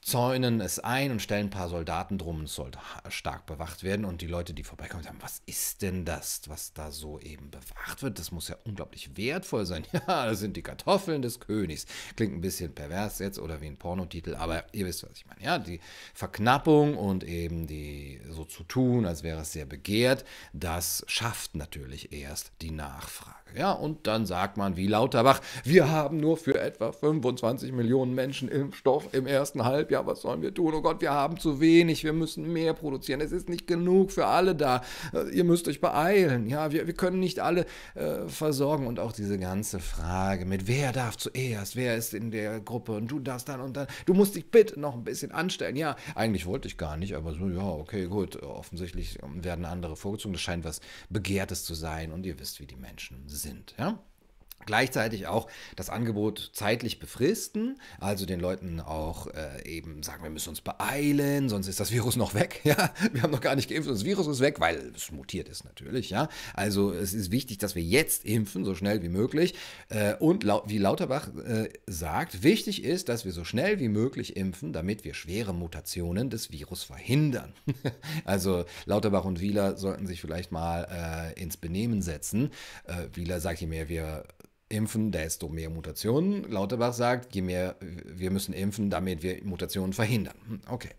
zäunen 0.03 0.61
es 0.61 0.79
ein 0.79 1.11
und 1.11 1.21
stellen 1.21 1.47
ein 1.47 1.49
paar 1.49 1.69
Soldaten 1.69 2.17
drum. 2.17 2.43
Es 2.43 2.55
sollte 2.55 2.79
stark 3.09 3.45
bewacht 3.45 3.83
werden. 3.83 4.05
Und 4.05 4.21
die 4.21 4.27
Leute, 4.27 4.53
die 4.53 4.63
vorbeikommen, 4.63 5.03
sagen, 5.03 5.19
was 5.21 5.41
ist 5.45 5.81
denn 5.81 6.05
das, 6.05 6.41
was 6.47 6.73
da 6.73 6.91
so 6.91 7.19
eben 7.19 7.49
bewacht 7.49 8.03
wird? 8.03 8.19
Das 8.19 8.31
muss 8.31 8.49
ja 8.49 8.57
unglaublich 8.65 9.15
wertvoll 9.17 9.65
sein. 9.65 9.85
Ja, 10.05 10.25
das 10.25 10.39
sind 10.39 10.57
die 10.57 10.63
Kartoffeln 10.63 11.21
des 11.21 11.39
Königs. 11.39 11.85
Klingt 12.17 12.33
ein 12.33 12.41
bisschen 12.41 12.75
pervers 12.75 13.19
jetzt 13.19 13.39
oder 13.39 13.61
wie 13.61 13.67
ein 13.67 13.77
Pornotitel, 13.77 14.35
aber 14.35 14.65
ihr 14.73 14.85
wisst, 14.85 15.03
was 15.03 15.13
ich 15.13 15.25
meine. 15.25 15.41
Ja, 15.41 15.59
die 15.59 15.79
Verknappung 16.13 16.97
und 16.97 17.23
eben 17.23 17.67
die 17.67 18.19
so 18.29 18.43
zu 18.43 18.63
tun, 18.63 19.05
als 19.05 19.23
wäre 19.23 19.41
es 19.41 19.53
sehr 19.53 19.65
begehrt, 19.65 20.25
das 20.51 21.05
schafft 21.07 21.55
natürlich 21.55 22.11
erst 22.11 22.51
die 22.61 22.71
Nachfrage. 22.71 23.43
Ja, 23.55 23.71
und 23.71 24.07
dann 24.07 24.25
sagt 24.25 24.57
man 24.57 24.77
wie 24.77 24.87
Lauterbach, 24.87 25.39
wir 25.63 25.89
haben 25.89 26.17
nur 26.17 26.37
für 26.37 26.59
etwa 26.59 26.91
25 26.91 27.71
Millionen 27.71 28.15
Menschen 28.15 28.49
Impfstoff 28.49 29.13
im 29.13 29.27
ersten 29.27 29.63
Halbjahr. 29.63 29.92
Was 30.05 30.21
sollen 30.21 30.41
wir 30.41 30.53
tun? 30.53 30.73
Oh 30.73 30.81
Gott, 30.81 31.01
wir 31.01 31.11
haben 31.11 31.37
zu 31.37 31.59
wenig, 31.59 32.03
wir 32.03 32.13
müssen 32.13 32.51
mehr 32.51 32.73
produzieren. 32.73 33.21
Es 33.21 33.31
ist 33.31 33.49
nicht 33.49 33.67
genug 33.67 34.11
für 34.11 34.25
alle 34.25 34.55
da. 34.55 34.81
Äh, 35.13 35.29
ihr 35.29 35.43
müsst 35.43 35.67
euch 35.67 35.81
beeilen. 35.81 36.47
Ja, 36.47 36.71
wir, 36.71 36.87
wir 36.87 36.93
können 36.93 37.19
nicht 37.19 37.39
alle 37.39 37.65
äh, 37.95 38.27
versorgen. 38.27 38.87
Und 38.87 38.99
auch 38.99 39.11
diese 39.11 39.37
ganze 39.37 39.79
Frage 39.79 40.45
mit 40.45 40.67
wer 40.67 40.91
darf 40.91 41.17
zuerst, 41.17 41.75
wer 41.75 41.95
ist 41.95 42.13
in 42.13 42.31
der 42.31 42.59
Gruppe 42.59 42.93
und 42.93 43.07
du 43.07 43.19
darfst 43.19 43.49
dann 43.49 43.61
und 43.61 43.77
dann. 43.77 43.87
Du 44.05 44.13
musst 44.13 44.35
dich 44.35 44.49
bitte 44.49 44.79
noch 44.79 44.95
ein 44.95 45.03
bisschen 45.03 45.31
anstellen. 45.31 45.75
Ja, 45.75 45.95
eigentlich 46.15 46.45
wollte 46.45 46.67
ich 46.67 46.77
gar 46.77 46.97
nicht, 46.97 47.15
aber 47.15 47.33
so, 47.33 47.49
ja, 47.49 47.67
okay, 47.67 48.05
gut. 48.05 48.41
Offensichtlich 48.41 49.19
werden 49.35 49.65
andere 49.65 49.95
vorgezogen. 49.95 50.33
Das 50.33 50.41
scheint 50.41 50.65
was 50.65 50.81
Begehrtes 51.09 51.63
zu 51.63 51.73
sein 51.73 52.11
und 52.11 52.25
ihr 52.25 52.39
wisst, 52.39 52.59
wie 52.59 52.65
die 52.65 52.75
Menschen 52.75 53.23
sind. 53.27 53.75
Ja? 53.77 53.99
Gleichzeitig 54.65 55.27
auch 55.27 55.47
das 55.75 55.89
Angebot 55.89 56.51
zeitlich 56.53 56.99
befristen, 56.99 57.79
also 57.99 58.25
den 58.25 58.39
Leuten 58.39 58.79
auch 58.79 59.27
äh, 59.27 59.67
eben 59.67 60.03
sagen, 60.03 60.23
wir 60.23 60.29
müssen 60.29 60.49
uns 60.49 60.61
beeilen, 60.61 61.49
sonst 61.49 61.67
ist 61.67 61.79
das 61.79 61.91
Virus 61.91 62.15
noch 62.15 62.33
weg. 62.33 62.61
Ja, 62.73 62.93
wir 63.11 63.21
haben 63.21 63.31
noch 63.31 63.41
gar 63.41 63.55
nicht 63.55 63.69
geimpft 63.69 63.89
und 63.89 63.95
das 63.95 64.05
Virus 64.05 64.25
ist 64.25 64.39
weg, 64.39 64.59
weil 64.59 64.93
es 64.95 65.11
mutiert 65.11 65.49
ist 65.49 65.65
natürlich. 65.65 66.09
Ja, 66.09 66.29
also 66.53 66.93
es 66.93 67.13
ist 67.13 67.29
wichtig, 67.29 67.57
dass 67.57 67.75
wir 67.75 67.83
jetzt 67.83 68.25
impfen, 68.25 68.63
so 68.63 68.73
schnell 68.73 69.03
wie 69.03 69.09
möglich. 69.09 69.53
Äh, 69.89 70.15
und 70.15 70.43
lau 70.43 70.63
wie 70.65 70.77
Lauterbach 70.77 71.27
äh, 71.45 71.69
sagt, 71.85 72.41
wichtig 72.43 72.83
ist, 72.83 73.09
dass 73.09 73.25
wir 73.25 73.31
so 73.31 73.43
schnell 73.43 73.79
wie 73.79 73.89
möglich 73.89 74.37
impfen, 74.37 74.71
damit 74.73 75.03
wir 75.03 75.13
schwere 75.13 75.53
Mutationen 75.53 76.29
des 76.29 76.51
Virus 76.51 76.83
verhindern. 76.83 77.53
also 78.25 78.65
Lauterbach 78.85 79.25
und 79.25 79.39
Wieler 79.39 79.77
sollten 79.77 80.07
sich 80.07 80.21
vielleicht 80.21 80.51
mal 80.51 80.87
äh, 81.37 81.41
ins 81.41 81.57
Benehmen 81.57 82.01
setzen. 82.01 82.51
Äh, 82.85 83.07
Wieler 83.13 83.39
sagt, 83.39 83.61
je 83.61 83.67
mehr 83.67 83.89
wir 83.89 84.23
impfen, 84.73 85.11
desto 85.11 85.49
mehr 85.49 85.69
Mutationen. 85.69 86.49
Lauterbach 86.51 86.93
sagt, 86.93 87.35
je 87.35 87.41
mehr 87.41 87.75
wir 88.05 88.31
müssen 88.31 88.53
impfen, 88.53 88.89
damit 88.89 89.23
wir 89.23 89.43
Mutationen 89.43 89.93
verhindern. 89.93 90.35
Hm, 90.47 90.61
okay. 90.67 90.89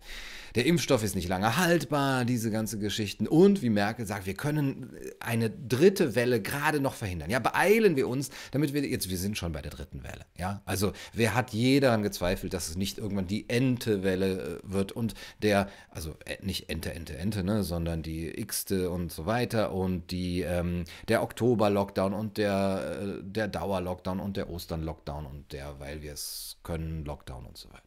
Der 0.55 0.65
Impfstoff 0.65 1.03
ist 1.03 1.15
nicht 1.15 1.27
lange 1.27 1.57
haltbar, 1.57 2.23
diese 2.23 2.49
ganze 2.49 2.79
Geschichten. 2.79 3.27
Und 3.27 3.61
wie 3.61 3.69
Merkel 3.69 4.05
sagt, 4.05 4.25
wir 4.25 4.35
können 4.35 4.89
eine 5.19 5.49
dritte 5.49 6.15
Welle 6.15 6.41
gerade 6.41 6.79
noch 6.79 6.93
verhindern. 6.93 7.29
Ja, 7.29 7.39
beeilen 7.39 7.97
wir 7.97 8.07
uns, 8.07 8.29
damit 8.51 8.73
wir 8.73 8.85
jetzt, 8.85 9.09
wir 9.09 9.17
sind 9.17 9.37
schon 9.37 9.51
bei 9.51 9.61
der 9.61 9.71
dritten 9.71 10.03
Welle. 10.03 10.25
Ja, 10.37 10.61
also 10.65 10.93
wer 11.11 11.35
hat 11.35 11.51
je 11.51 11.81
daran 11.81 12.03
gezweifelt, 12.03 12.53
dass 12.53 12.69
es 12.69 12.77
nicht 12.77 12.99
irgendwann 12.99 13.27
die 13.27 13.49
Ente-Welle 13.49 14.61
äh, 14.63 14.73
wird 14.73 14.93
und 14.93 15.13
der, 15.41 15.67
also 15.89 16.15
äh, 16.23 16.37
nicht 16.41 16.69
Ente, 16.69 16.93
Ente, 16.93 17.17
Ente, 17.17 17.43
ne, 17.43 17.63
sondern 17.63 18.01
die 18.01 18.39
X-te 18.39 18.89
und 18.89 19.11
so 19.11 19.25
weiter 19.25 19.73
und 19.73 20.09
die, 20.11 20.41
ähm, 20.41 20.85
der 21.09 21.21
Oktober-Lockdown 21.21 22.13
und 22.13 22.37
der, 22.37 22.99
äh, 23.01 23.23
der 23.23 23.49
Dauer-Lockdown 23.65 24.19
und 24.19 24.37
der 24.37 24.49
Ostern-Lockdown 24.49 25.25
und 25.25 25.51
der, 25.51 25.79
weil 25.79 26.01
wir 26.01 26.13
es 26.13 26.57
können, 26.63 27.03
Lockdown 27.03 27.45
und 27.45 27.57
so 27.57 27.69
weiter. 27.69 27.81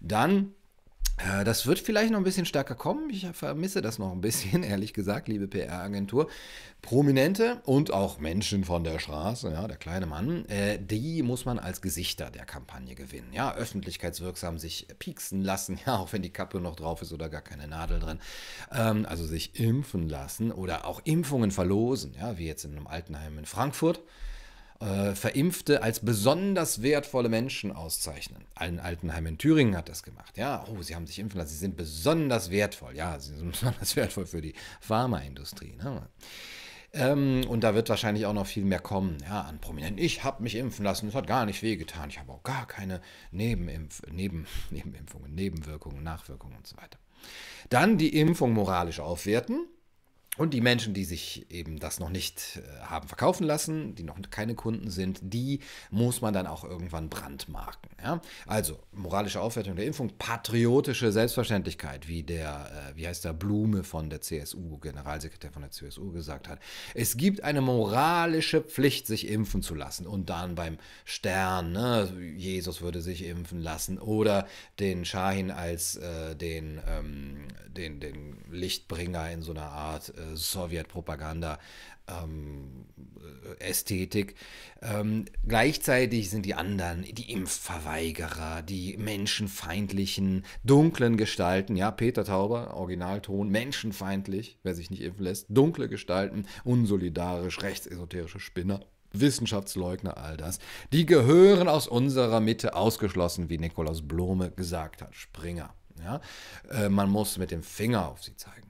Dann 0.00 0.54
äh, 1.18 1.44
das 1.44 1.66
wird 1.66 1.78
vielleicht 1.78 2.10
noch 2.10 2.18
ein 2.18 2.24
bisschen 2.24 2.46
stärker 2.46 2.74
kommen. 2.74 3.10
Ich 3.10 3.26
vermisse 3.32 3.82
das 3.82 3.98
noch 3.98 4.12
ein 4.12 4.20
bisschen, 4.20 4.62
ehrlich 4.64 4.92
gesagt, 4.94 5.28
liebe 5.28 5.48
PR-Agentur. 5.48 6.28
Prominente 6.80 7.60
und 7.64 7.92
auch 7.92 8.18
Menschen 8.20 8.64
von 8.64 8.84
der 8.84 9.00
Straße, 9.00 9.50
ja, 9.50 9.66
der 9.66 9.76
kleine 9.76 10.06
Mann, 10.06 10.44
äh, 10.46 10.78
die 10.80 11.22
muss 11.22 11.44
man 11.44 11.58
als 11.58 11.82
Gesichter 11.82 12.30
der 12.30 12.44
Kampagne 12.44 12.94
gewinnen. 12.94 13.32
Ja, 13.32 13.54
öffentlichkeitswirksam 13.54 14.58
sich 14.58 14.86
pieksen 14.98 15.42
lassen, 15.42 15.78
ja, 15.86 15.96
auch 15.96 16.12
wenn 16.12 16.22
die 16.22 16.32
Kappe 16.32 16.60
noch 16.60 16.76
drauf 16.76 17.02
ist 17.02 17.12
oder 17.12 17.28
gar 17.28 17.42
keine 17.42 17.66
Nadel 17.66 17.98
drin. 17.98 18.20
Ähm, 18.72 19.06
also 19.06 19.26
sich 19.26 19.58
impfen 19.58 20.08
lassen 20.08 20.52
oder 20.52 20.86
auch 20.86 21.00
Impfungen 21.04 21.50
verlosen, 21.50 22.14
ja, 22.18 22.38
wie 22.38 22.46
jetzt 22.46 22.64
in 22.64 22.76
einem 22.76 22.86
Altenheim 22.86 23.38
in 23.38 23.46
Frankfurt. 23.46 24.00
Äh, 24.80 25.14
Verimpfte 25.14 25.82
als 25.82 26.00
besonders 26.00 26.82
wertvolle 26.82 27.28
Menschen 27.28 27.72
auszeichnen. 27.72 28.44
Ein 28.54 28.78
Altenheim 28.80 29.26
in 29.26 29.38
Thüringen 29.38 29.76
hat 29.76 29.88
das 29.88 30.02
gemacht. 30.02 30.36
Ja, 30.36 30.64
oh, 30.68 30.82
sie 30.82 30.94
haben 30.94 31.06
sich 31.06 31.18
impfen 31.18 31.38
lassen, 31.38 31.50
sie 31.50 31.58
sind 31.58 31.76
besonders 31.76 32.50
wertvoll. 32.50 32.94
Ja, 32.94 33.18
sie 33.18 33.34
sind 33.34 33.50
besonders 33.52 33.96
wertvoll 33.96 34.26
für 34.26 34.40
die 34.40 34.54
Pharmaindustrie. 34.80 35.74
Ne? 35.76 36.08
Ähm, 36.92 37.42
und 37.48 37.64
da 37.64 37.74
wird 37.74 37.88
wahrscheinlich 37.88 38.24
auch 38.26 38.32
noch 38.32 38.46
viel 38.46 38.64
mehr 38.64 38.80
kommen, 38.80 39.18
ja, 39.22 39.42
an 39.42 39.58
Prominenten. 39.58 40.02
Ich 40.02 40.24
habe 40.24 40.42
mich 40.42 40.54
impfen 40.54 40.84
lassen, 40.84 41.08
es 41.08 41.14
hat 41.14 41.26
gar 41.26 41.44
nicht 41.44 41.62
wehgetan. 41.62 42.08
Ich 42.08 42.18
habe 42.18 42.32
auch 42.32 42.42
gar 42.42 42.66
keine 42.66 43.00
Nebenimpf 43.30 44.02
Neben 44.10 44.46
Nebenimpfungen, 44.70 45.34
Nebenwirkungen, 45.34 46.02
Nachwirkungen 46.02 46.56
und 46.56 46.66
so 46.66 46.76
weiter. 46.76 46.98
Dann 47.68 47.98
die 47.98 48.16
Impfung 48.16 48.52
moralisch 48.52 49.00
aufwerten. 49.00 49.66
Und 50.38 50.54
die 50.54 50.60
Menschen, 50.60 50.94
die 50.94 51.04
sich 51.04 51.50
eben 51.50 51.78
das 51.78 51.98
noch 51.98 52.10
nicht 52.10 52.60
äh, 52.62 52.80
haben 52.82 53.08
verkaufen 53.08 53.44
lassen, 53.44 53.94
die 53.94 54.04
noch 54.04 54.16
keine 54.30 54.54
Kunden 54.54 54.90
sind, 54.90 55.18
die 55.22 55.60
muss 55.90 56.20
man 56.20 56.32
dann 56.32 56.46
auch 56.46 56.64
irgendwann 56.64 57.08
brandmarken. 57.08 57.90
Ja? 58.02 58.22
Also 58.46 58.78
moralische 58.92 59.40
Aufwertung 59.40 59.76
der 59.76 59.84
Impfung, 59.84 60.10
patriotische 60.16 61.10
Selbstverständlichkeit, 61.12 62.08
wie 62.08 62.22
der, 62.22 62.92
äh, 62.92 62.96
wie 62.96 63.06
heißt 63.06 63.24
der 63.24 63.32
Blume 63.32 63.82
von 63.82 64.10
der 64.10 64.20
CSU, 64.20 64.78
Generalsekretär 64.78 65.50
von 65.50 65.62
der 65.62 65.72
CSU 65.72 66.12
gesagt 66.12 66.48
hat. 66.48 66.60
Es 66.94 67.16
gibt 67.16 67.42
eine 67.42 67.60
moralische 67.60 68.60
Pflicht, 68.60 69.06
sich 69.08 69.28
impfen 69.28 69.62
zu 69.62 69.74
lassen. 69.74 70.06
Und 70.06 70.30
dann 70.30 70.54
beim 70.54 70.78
Stern, 71.04 71.72
ne? 71.72 72.12
Jesus 72.36 72.80
würde 72.80 73.00
sich 73.00 73.24
impfen 73.24 73.60
lassen 73.60 73.98
oder 73.98 74.46
den 74.78 75.04
Shahin 75.04 75.50
als 75.50 75.96
äh, 75.96 76.36
den, 76.36 76.80
ähm, 76.86 77.48
den, 77.68 78.00
den 78.00 78.38
Lichtbringer 78.50 79.30
in 79.30 79.42
so 79.42 79.52
einer 79.52 79.70
Art 79.70 80.12
äh, 80.16 80.27
Sowjetpropaganda. 80.36 81.58
Ähm, 82.08 82.86
Ästhetik. 83.58 84.34
Ähm, 84.82 85.26
gleichzeitig 85.46 86.30
sind 86.30 86.44
die 86.46 86.54
anderen, 86.54 87.02
die 87.02 87.32
Impfverweigerer, 87.32 88.62
die 88.62 88.96
menschenfeindlichen, 88.96 90.44
dunklen 90.64 91.16
Gestalten, 91.16 91.76
ja, 91.76 91.90
Peter 91.90 92.24
Tauber, 92.24 92.74
Originalton, 92.74 93.48
menschenfeindlich, 93.48 94.58
wer 94.62 94.74
sich 94.74 94.90
nicht 94.90 95.02
impfen 95.02 95.24
lässt, 95.24 95.46
dunkle 95.48 95.88
Gestalten, 95.88 96.46
unsolidarisch, 96.64 97.60
rechtsesoterische 97.62 98.40
Spinner. 98.40 98.80
Wissenschaftsleugner, 99.10 100.18
all 100.18 100.36
das, 100.36 100.58
die 100.92 101.06
gehören 101.06 101.66
aus 101.66 101.88
unserer 101.88 102.40
Mitte 102.40 102.74
ausgeschlossen, 102.74 103.48
wie 103.48 103.56
Nikolaus 103.56 104.06
Blome 104.06 104.50
gesagt 104.50 105.00
hat, 105.00 105.16
Springer. 105.16 105.74
Ja? 106.04 106.20
Äh, 106.70 106.90
man 106.90 107.08
muss 107.08 107.38
mit 107.38 107.50
dem 107.50 107.62
Finger 107.62 108.06
auf 108.06 108.22
sie 108.22 108.36
zeigen. 108.36 108.67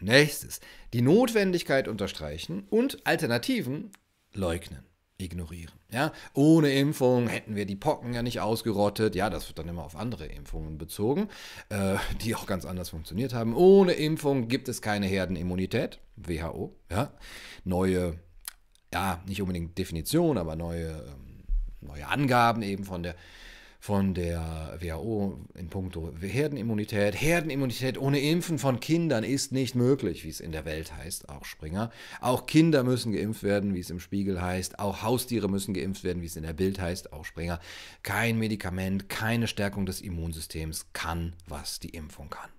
Nächstes, 0.00 0.60
die 0.92 1.02
Notwendigkeit 1.02 1.88
unterstreichen 1.88 2.64
und 2.70 3.06
Alternativen 3.06 3.90
leugnen, 4.32 4.84
ignorieren. 5.18 5.74
Ja, 5.90 6.12
ohne 6.34 6.72
Impfung 6.72 7.28
hätten 7.28 7.56
wir 7.56 7.66
die 7.66 7.76
Pocken 7.76 8.14
ja 8.14 8.22
nicht 8.22 8.40
ausgerottet. 8.40 9.14
Ja, 9.14 9.28
das 9.28 9.48
wird 9.48 9.58
dann 9.58 9.68
immer 9.68 9.84
auf 9.84 9.96
andere 9.96 10.26
Impfungen 10.26 10.78
bezogen, 10.78 11.28
äh, 11.68 11.96
die 12.22 12.34
auch 12.34 12.46
ganz 12.46 12.64
anders 12.64 12.90
funktioniert 12.90 13.34
haben. 13.34 13.54
Ohne 13.54 13.92
Impfung 13.92 14.48
gibt 14.48 14.68
es 14.68 14.82
keine 14.82 15.06
Herdenimmunität. 15.06 16.00
WHO, 16.16 16.76
ja. 16.90 17.12
Neue, 17.64 18.18
ja, 18.92 19.22
nicht 19.26 19.42
unbedingt 19.42 19.76
Definition, 19.76 20.38
aber 20.38 20.56
neue, 20.56 20.90
ähm, 20.90 21.44
neue 21.80 22.06
Angaben 22.06 22.62
eben 22.62 22.84
von 22.84 23.02
der 23.02 23.16
von 23.80 24.12
der 24.12 24.76
WHO 24.78 25.40
in 25.54 25.68
puncto 25.68 26.12
Herdenimmunität. 26.20 27.18
Herdenimmunität 27.18 27.96
ohne 27.96 28.20
Impfen 28.20 28.58
von 28.58 28.78
Kindern 28.78 29.24
ist 29.24 29.52
nicht 29.52 29.74
möglich, 29.74 30.22
wie 30.24 30.28
es 30.28 30.40
in 30.40 30.52
der 30.52 30.66
Welt 30.66 30.94
heißt, 30.94 31.30
auch 31.30 31.46
Springer. 31.46 31.90
Auch 32.20 32.44
Kinder 32.44 32.84
müssen 32.84 33.12
geimpft 33.12 33.42
werden, 33.42 33.74
wie 33.74 33.80
es 33.80 33.88
im 33.88 33.98
Spiegel 33.98 34.42
heißt. 34.42 34.78
Auch 34.78 35.02
Haustiere 35.02 35.48
müssen 35.48 35.72
geimpft 35.72 36.04
werden, 36.04 36.20
wie 36.20 36.26
es 36.26 36.36
in 36.36 36.42
der 36.42 36.52
Bild 36.52 36.78
heißt, 36.78 37.14
auch 37.14 37.24
Springer. 37.24 37.58
Kein 38.02 38.38
Medikament, 38.38 39.08
keine 39.08 39.48
Stärkung 39.48 39.86
des 39.86 40.02
Immunsystems 40.02 40.92
kann, 40.92 41.32
was 41.46 41.80
die 41.80 41.90
Impfung 41.90 42.28
kann. 42.28 42.50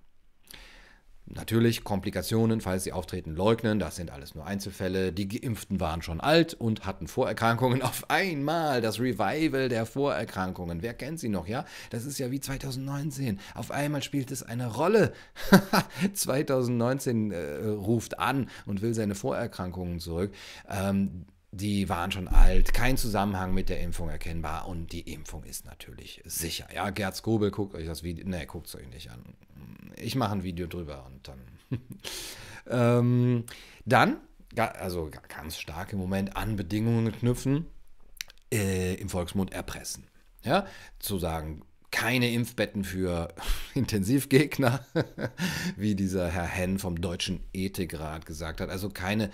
Natürlich 1.26 1.82
Komplikationen, 1.82 2.60
falls 2.60 2.84
sie 2.84 2.92
auftreten, 2.92 3.34
leugnen. 3.34 3.78
Das 3.78 3.96
sind 3.96 4.10
alles 4.10 4.34
nur 4.34 4.44
Einzelfälle. 4.44 5.12
Die 5.12 5.28
Geimpften 5.28 5.80
waren 5.80 6.02
schon 6.02 6.20
alt 6.20 6.52
und 6.52 6.84
hatten 6.84 7.06
Vorerkrankungen. 7.06 7.80
Auf 7.80 8.10
einmal 8.10 8.80
das 8.82 9.00
Revival 9.00 9.68
der 9.68 9.86
Vorerkrankungen. 9.86 10.82
Wer 10.82 10.94
kennt 10.94 11.20
sie 11.20 11.28
noch, 11.28 11.46
ja? 11.46 11.64
Das 11.90 12.04
ist 12.04 12.18
ja 12.18 12.30
wie 12.30 12.40
2019. 12.40 13.40
Auf 13.54 13.70
einmal 13.70 14.02
spielt 14.02 14.30
es 14.30 14.42
eine 14.42 14.74
Rolle. 14.74 15.12
2019 16.12 17.30
äh, 17.30 17.66
ruft 17.68 18.18
an 18.18 18.50
und 18.66 18.82
will 18.82 18.92
seine 18.92 19.14
Vorerkrankungen 19.14 20.00
zurück. 20.00 20.34
Ähm, 20.68 21.24
die 21.52 21.90
waren 21.90 22.10
schon 22.10 22.28
alt, 22.28 22.72
kein 22.72 22.96
Zusammenhang 22.96 23.52
mit 23.52 23.68
der 23.68 23.80
Impfung 23.80 24.08
erkennbar 24.08 24.66
und 24.66 24.90
die 24.90 25.12
Impfung 25.12 25.44
ist 25.44 25.66
natürlich 25.66 26.22
sicher. 26.24 26.66
Ja, 26.74 26.88
Gerd 26.88 27.14
Skobel, 27.14 27.50
guckt 27.50 27.74
euch 27.74 27.86
das 27.86 28.02
Video, 28.02 28.26
ne, 28.26 28.46
guckt 28.46 28.68
es 28.68 28.74
euch 28.74 28.88
nicht 28.88 29.10
an. 29.10 29.22
Ich 29.96 30.16
mache 30.16 30.32
ein 30.32 30.42
Video 30.42 30.66
drüber 30.66 31.04
und 31.06 31.28
dann. 31.28 31.40
ähm, 32.70 33.44
dann, 33.84 34.16
also 34.56 35.10
ganz 35.28 35.58
stark 35.58 35.92
im 35.92 35.98
Moment 35.98 36.36
an 36.36 36.56
Bedingungen 36.56 37.12
knüpfen, 37.12 37.66
äh, 38.50 38.94
im 38.94 39.10
Volksmund 39.10 39.52
erpressen. 39.52 40.06
Ja, 40.44 40.66
zu 40.98 41.18
sagen, 41.18 41.62
keine 41.92 42.32
Impfbetten 42.32 42.82
für 42.82 43.28
Intensivgegner, 43.74 44.84
wie 45.76 45.94
dieser 45.94 46.28
Herr 46.28 46.46
Henn 46.46 46.80
vom 46.80 47.00
Deutschen 47.00 47.40
Ethikrat 47.52 48.26
gesagt 48.26 48.60
hat. 48.60 48.70
Also 48.70 48.88
keine 48.88 49.30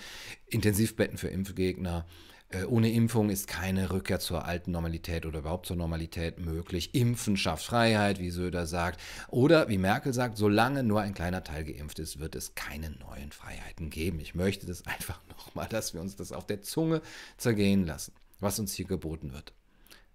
Intensivbetten 0.48 1.16
für 1.16 1.28
Impfgegner. 1.28 2.04
Äh, 2.50 2.64
ohne 2.64 2.90
Impfung 2.90 3.28
ist 3.28 3.46
keine 3.46 3.90
Rückkehr 3.90 4.20
zur 4.20 4.46
alten 4.46 4.70
Normalität 4.70 5.26
oder 5.26 5.40
überhaupt 5.40 5.66
zur 5.66 5.76
Normalität 5.76 6.40
möglich. 6.40 6.94
Impfen 6.94 7.36
schafft 7.36 7.66
Freiheit, 7.66 8.18
wie 8.18 8.30
Söder 8.30 8.66
sagt. 8.66 9.00
Oder 9.28 9.68
wie 9.68 9.78
Merkel 9.78 10.14
sagt, 10.14 10.38
solange 10.38 10.82
nur 10.82 11.02
ein 11.02 11.14
kleiner 11.14 11.44
Teil 11.44 11.64
geimpft 11.64 11.98
ist, 11.98 12.20
wird 12.20 12.34
es 12.34 12.54
keine 12.54 12.90
neuen 12.90 13.32
Freiheiten 13.32 13.90
geben. 13.90 14.18
Ich 14.20 14.34
möchte 14.34 14.66
das 14.66 14.86
einfach 14.86 15.20
nochmal, 15.28 15.68
dass 15.68 15.92
wir 15.92 16.00
uns 16.00 16.16
das 16.16 16.32
auf 16.32 16.46
der 16.46 16.62
Zunge 16.62 17.02
zergehen 17.36 17.86
lassen, 17.86 18.12
was 18.40 18.58
uns 18.58 18.74
hier 18.74 18.86
geboten 18.86 19.32
wird. 19.32 19.52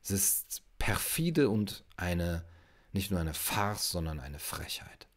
Es 0.03 0.11
ist 0.11 0.62
perfide 0.83 1.49
und 1.49 1.85
eine, 1.95 2.43
nicht 2.91 3.09
nur 3.09 3.21
eine 3.21 3.33
Farce, 3.33 3.89
sondern 3.89 4.19
eine 4.19 4.37
Frechheit. 4.37 5.07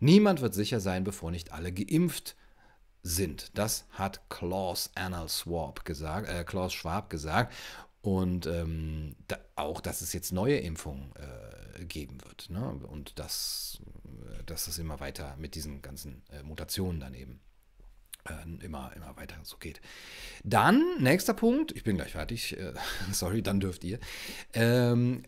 Niemand 0.00 0.40
wird 0.40 0.52
sicher 0.52 0.80
sein, 0.80 1.04
bevor 1.04 1.30
nicht 1.30 1.52
alle 1.52 1.72
geimpft 1.72 2.34
sind. 3.04 3.56
Das 3.56 3.86
hat 3.92 4.28
Klaus 4.30 4.90
Annal 4.96 5.28
Schwab 5.28 5.84
gesagt, 5.84 6.28
äh, 6.28 6.42
Klaus 6.42 6.72
Schwab 6.72 7.08
gesagt. 7.08 7.54
Und 8.00 8.46
ähm, 8.46 9.14
da, 9.28 9.36
auch, 9.54 9.80
dass 9.80 10.00
es 10.00 10.12
jetzt 10.12 10.32
neue 10.32 10.56
Impfungen 10.56 11.12
äh, 11.14 11.84
geben 11.84 12.18
wird. 12.24 12.50
Ne? 12.50 12.60
Und 12.88 13.20
dass, 13.20 13.80
äh, 14.40 14.42
dass 14.42 14.66
es 14.66 14.80
immer 14.80 14.98
weiter 14.98 15.36
mit 15.36 15.54
diesen 15.54 15.82
ganzen 15.82 16.24
äh, 16.30 16.42
Mutationen 16.42 16.98
dann 16.98 17.14
eben 17.14 17.38
äh, 18.28 18.64
immer, 18.64 18.92
immer 18.96 19.16
weiter 19.16 19.36
so 19.42 19.56
geht. 19.56 19.80
Dann, 20.44 20.82
nächster 21.00 21.34
Punkt, 21.34 21.72
ich 21.72 21.84
bin 21.84 21.96
gleich 21.96 22.12
fertig, 22.12 22.56
äh, 22.58 22.72
sorry, 23.12 23.42
dann 23.42 23.60
dürft 23.60 23.84
ihr. 23.84 23.98
Ähm, 24.52 25.24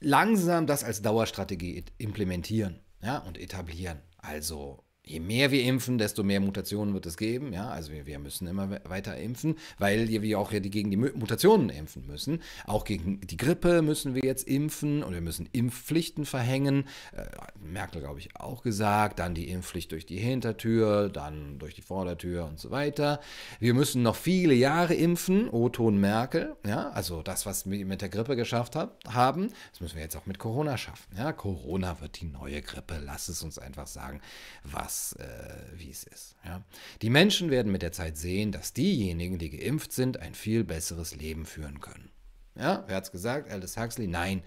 langsam 0.00 0.66
das 0.66 0.84
als 0.84 1.02
Dauerstrategie 1.02 1.84
implementieren 1.98 2.80
ja, 3.02 3.18
und 3.18 3.38
etablieren. 3.38 4.00
Also 4.18 4.82
je 5.06 5.20
mehr 5.20 5.52
wir 5.52 5.62
impfen, 5.62 5.98
desto 5.98 6.24
mehr 6.24 6.40
Mutationen 6.40 6.92
wird 6.92 7.06
es 7.06 7.16
geben. 7.16 7.52
Ja, 7.52 7.68
also 7.68 7.92
wir, 7.92 8.06
wir 8.06 8.18
müssen 8.18 8.48
immer 8.48 8.80
weiter 8.84 9.16
impfen, 9.16 9.56
weil 9.78 10.08
wir 10.08 10.38
auch 10.38 10.50
gegen 10.50 10.90
die 10.90 10.96
Mutationen 10.96 11.70
impfen 11.70 12.06
müssen. 12.06 12.42
Auch 12.66 12.84
gegen 12.84 13.20
die 13.20 13.36
Grippe 13.36 13.82
müssen 13.82 14.14
wir 14.14 14.22
jetzt 14.24 14.48
impfen 14.48 15.04
und 15.04 15.14
wir 15.14 15.20
müssen 15.20 15.48
Impfpflichten 15.52 16.26
verhängen. 16.26 16.86
Äh, 17.12 17.24
Merkel, 17.60 18.02
glaube 18.02 18.18
ich, 18.18 18.34
auch 18.36 18.62
gesagt. 18.62 19.20
Dann 19.20 19.34
die 19.34 19.48
Impfpflicht 19.48 19.92
durch 19.92 20.06
die 20.06 20.18
Hintertür, 20.18 21.08
dann 21.08 21.58
durch 21.60 21.74
die 21.74 21.82
Vordertür 21.82 22.44
und 22.46 22.58
so 22.58 22.72
weiter. 22.72 23.20
Wir 23.60 23.74
müssen 23.74 24.02
noch 24.02 24.16
viele 24.16 24.54
Jahre 24.54 24.94
impfen. 24.94 25.48
O-Ton 25.48 25.98
Merkel. 26.00 26.56
Ja, 26.66 26.90
also 26.90 27.22
das, 27.22 27.46
was 27.46 27.70
wir 27.70 27.86
mit 27.86 28.02
der 28.02 28.08
Grippe 28.08 28.34
geschafft 28.34 28.74
hab, 28.74 28.98
haben, 29.08 29.52
das 29.70 29.80
müssen 29.80 29.94
wir 29.94 30.02
jetzt 30.02 30.16
auch 30.16 30.26
mit 30.26 30.40
Corona 30.40 30.76
schaffen. 30.76 31.16
Ja, 31.16 31.32
Corona 31.32 32.00
wird 32.00 32.20
die 32.20 32.26
neue 32.26 32.60
Grippe. 32.60 33.00
Lass 33.04 33.28
es 33.28 33.44
uns 33.44 33.60
einfach 33.60 33.86
sagen, 33.86 34.20
was 34.64 34.95
das, 34.96 35.12
äh, 35.18 35.78
wie 35.78 35.90
es 35.90 36.04
ist. 36.04 36.36
Ja? 36.44 36.62
Die 37.02 37.10
Menschen 37.10 37.50
werden 37.50 37.70
mit 37.70 37.82
der 37.82 37.92
Zeit 37.92 38.16
sehen, 38.16 38.52
dass 38.52 38.72
diejenigen, 38.72 39.38
die 39.38 39.50
geimpft 39.50 39.92
sind, 39.92 40.18
ein 40.20 40.34
viel 40.34 40.64
besseres 40.64 41.14
Leben 41.14 41.46
führen 41.46 41.80
können. 41.80 42.10
Ja, 42.58 42.84
wer 42.86 42.96
hat 42.96 43.04
es 43.04 43.12
gesagt? 43.12 43.50
Aldous 43.50 43.76
Huxley? 43.76 44.06
Nein, 44.06 44.42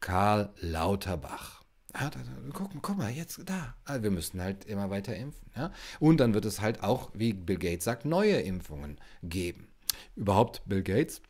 Karl 0.00 0.52
Lauterbach. 0.58 1.62
Ja, 1.94 2.10
da, 2.10 2.18
da, 2.18 2.32
guck, 2.52 2.70
guck, 2.80 2.96
mal, 2.96 3.10
jetzt 3.10 3.40
da. 3.44 3.74
Also 3.84 4.02
wir 4.02 4.10
müssen 4.10 4.40
halt 4.40 4.64
immer 4.64 4.90
weiter 4.90 5.14
impfen. 5.14 5.50
Ja? 5.54 5.72
Und 6.00 6.18
dann 6.18 6.34
wird 6.34 6.44
es 6.44 6.60
halt 6.60 6.82
auch, 6.82 7.10
wie 7.14 7.32
Bill 7.32 7.58
Gates 7.58 7.84
sagt, 7.84 8.04
neue 8.04 8.40
Impfungen 8.40 8.98
geben. 9.22 9.68
Überhaupt 10.16 10.62
Bill 10.66 10.82
Gates 10.82 11.22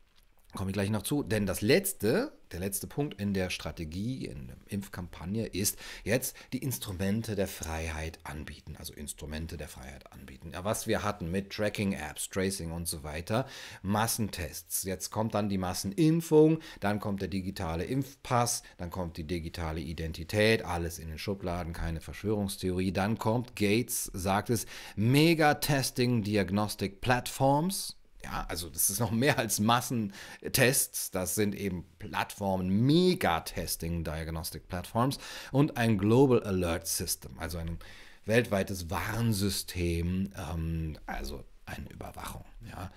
Komme 0.55 0.71
ich 0.71 0.75
gleich 0.75 0.91
noch 0.91 1.03
zu. 1.03 1.23
Denn 1.23 1.47
das 1.47 1.63
letzte, 1.63 2.33
der 2.53 2.61
letzte 2.61 2.87
Punkt 2.87 3.21
in 3.21 3.35
der 3.35 3.51
Strategie, 3.51 4.27
in 4.27 4.49
der 4.49 4.57
Impfkampagne 4.69 5.47
ist 5.47 5.79
jetzt 6.05 6.37
die 6.53 6.59
Instrumente 6.59 7.35
der 7.35 7.49
Freiheit 7.49 8.19
anbieten. 8.25 8.77
Also 8.79 8.93
Instrumente 8.95 9.57
der 9.57 9.69
Freiheit 9.69 10.13
anbieten. 10.13 10.51
Ja, 10.53 10.65
was 10.65 10.87
wir 10.87 11.03
hatten 11.03 11.31
mit 11.31 11.51
Tracking-Apps, 11.51 12.29
Tracing 12.31 12.73
und 12.73 12.87
so 12.89 13.03
weiter. 13.03 13.47
Massentests. 13.83 14.85
Jetzt 14.85 15.11
kommt 15.11 15.35
dann 15.35 15.49
die 15.49 15.59
Massenimpfung, 15.59 16.59
dann 16.81 17.01
kommt 17.01 17.23
der 17.23 17.29
digitale 17.29 17.85
Impfpass, 17.85 18.63
dann 18.79 18.91
kommt 18.91 19.17
die 19.17 19.25
digitale 19.25 19.81
Identität, 19.81 20.65
alles 20.65 20.99
in 20.99 21.09
den 21.09 21.19
Schubladen, 21.19 21.73
keine 21.73 22.01
Verschwörungstheorie. 22.01 22.93
Dann 22.93 23.19
kommt, 23.19 23.57
Gates 23.57 24.11
sagt 24.13 24.51
es, 24.51 24.67
Mega-Testing 24.97 26.23
Diagnostic 26.23 27.01
Platforms. 27.01 27.97
Ja, 28.25 28.47
also 28.49 28.69
das 28.69 28.89
ist 28.89 29.01
noch 29.01 29.11
mehr 29.11 29.39
als 29.39 29.59
Massentests. 29.59 31.11
Das 31.11 31.35
sind 31.35 31.55
eben 31.55 31.85
Plattformen, 31.99 32.69
Mega-Testing 32.69 34.05
Diagnostic 34.05 34.69
Platforms 34.69 35.19
und 35.51 35.77
ein 35.77 35.99
Global 35.99 36.43
Alert 36.43 36.87
System, 36.87 37.39
also 37.39 37.59
ein 37.59 37.79
weltweites 38.25 38.91
Warnsystem, 38.91 40.33
ähm, 40.37 40.99
also 41.07 41.45
eine 41.67 41.91
Überwachung. 41.91 42.45
Ja. 42.71 42.93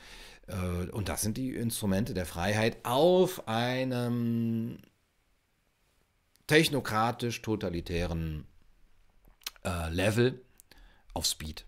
Äh, 0.47 0.89
und 0.91 1.09
das 1.09 1.21
sind 1.21 1.37
die 1.37 1.55
Instrumente 1.55 2.13
der 2.13 2.25
Freiheit 2.25 2.77
auf 2.83 3.47
einem 3.47 4.77
technokratisch-totalitären 6.47 8.45
äh, 9.63 9.89
Level 9.89 10.41
auf 11.13 11.25
Speed. 11.25 11.65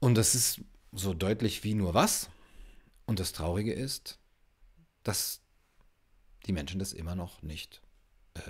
Und 0.00 0.14
das 0.14 0.34
ist 0.34 0.62
so 0.92 1.14
deutlich 1.14 1.62
wie 1.62 1.74
nur 1.74 1.94
was. 1.94 2.30
Und 3.06 3.20
das 3.20 3.32
Traurige 3.32 3.72
ist, 3.72 4.18
dass 5.02 5.42
die 6.46 6.52
Menschen 6.52 6.78
das 6.78 6.92
immer 6.92 7.14
noch 7.14 7.42
nicht 7.42 7.82
äh, 8.34 8.40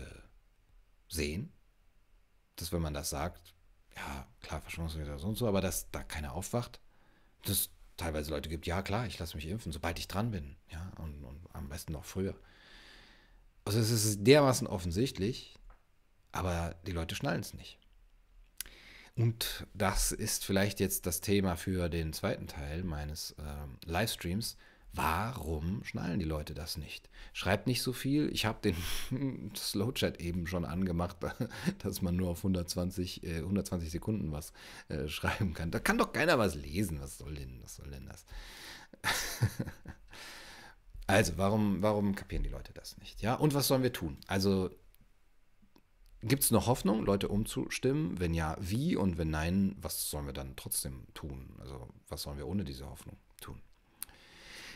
sehen. 1.08 1.52
Dass 2.56 2.72
wenn 2.72 2.82
man 2.82 2.94
das 2.94 3.10
sagt, 3.10 3.54
ja, 3.96 4.26
klar, 4.40 4.60
Verschwörungstheorie 4.60 5.18
so 5.18 5.26
und 5.26 5.36
so, 5.36 5.48
aber 5.48 5.60
dass 5.60 5.90
da 5.90 6.02
keiner 6.02 6.34
aufwacht. 6.34 6.80
Dass 7.42 7.52
es 7.52 7.70
teilweise 7.96 8.30
Leute 8.30 8.48
gibt, 8.48 8.66
ja 8.66 8.82
klar, 8.82 9.06
ich 9.06 9.18
lasse 9.18 9.36
mich 9.36 9.46
impfen, 9.46 9.72
sobald 9.72 9.98
ich 9.98 10.08
dran 10.08 10.30
bin. 10.30 10.56
Ja, 10.68 10.92
und, 10.98 11.24
und 11.24 11.40
am 11.52 11.68
besten 11.68 11.92
noch 11.92 12.04
früher. 12.04 12.34
Also 13.64 13.78
es 13.78 13.90
ist 13.90 14.26
dermaßen 14.26 14.66
offensichtlich, 14.66 15.58
aber 16.32 16.76
die 16.86 16.92
Leute 16.92 17.14
schnallen 17.14 17.40
es 17.40 17.54
nicht. 17.54 17.79
Und 19.16 19.66
das 19.74 20.12
ist 20.12 20.44
vielleicht 20.44 20.80
jetzt 20.80 21.06
das 21.06 21.20
Thema 21.20 21.56
für 21.56 21.88
den 21.88 22.12
zweiten 22.12 22.46
Teil 22.46 22.84
meines 22.84 23.32
äh, 23.32 23.88
Livestreams. 23.90 24.56
Warum 24.92 25.84
schnallen 25.84 26.18
die 26.18 26.24
Leute 26.24 26.52
das 26.52 26.76
nicht? 26.76 27.10
Schreibt 27.32 27.68
nicht 27.68 27.82
so 27.82 27.92
viel. 27.92 28.28
Ich 28.32 28.44
habe 28.44 28.58
den 28.62 29.52
Slowchat 29.56 30.20
eben 30.20 30.46
schon 30.46 30.64
angemacht, 30.64 31.16
dass 31.78 32.02
man 32.02 32.16
nur 32.16 32.30
auf 32.30 32.38
120, 32.38 33.22
äh, 33.24 33.36
120 33.36 33.90
Sekunden 33.90 34.32
was 34.32 34.52
äh, 34.88 35.06
schreiben 35.08 35.54
kann. 35.54 35.70
Da 35.70 35.78
kann 35.78 35.98
doch 35.98 36.12
keiner 36.12 36.38
was 36.38 36.54
lesen. 36.54 37.00
Was 37.00 37.18
soll 37.18 37.34
denn, 37.34 37.60
was 37.62 37.76
soll 37.76 37.90
denn 37.90 38.06
das? 38.06 38.24
also, 41.06 41.34
warum, 41.36 41.82
warum 41.82 42.14
kapieren 42.16 42.42
die 42.42 42.50
Leute 42.50 42.72
das 42.72 42.98
nicht? 42.98 43.22
Ja, 43.22 43.34
und 43.34 43.54
was 43.54 43.68
sollen 43.68 43.84
wir 43.84 43.92
tun? 43.92 44.18
Also, 44.26 44.70
Gibt 46.22 46.42
es 46.42 46.50
noch 46.50 46.66
Hoffnung, 46.66 47.04
Leute 47.04 47.28
umzustimmen? 47.28 48.20
Wenn 48.20 48.34
ja, 48.34 48.56
wie? 48.60 48.94
Und 48.94 49.16
wenn 49.16 49.30
nein, 49.30 49.74
was 49.80 50.10
sollen 50.10 50.26
wir 50.26 50.34
dann 50.34 50.54
trotzdem 50.54 51.06
tun? 51.14 51.56
Also 51.60 51.88
was 52.08 52.22
sollen 52.22 52.36
wir 52.36 52.46
ohne 52.46 52.64
diese 52.64 52.88
Hoffnung 52.88 53.16
tun? 53.40 53.60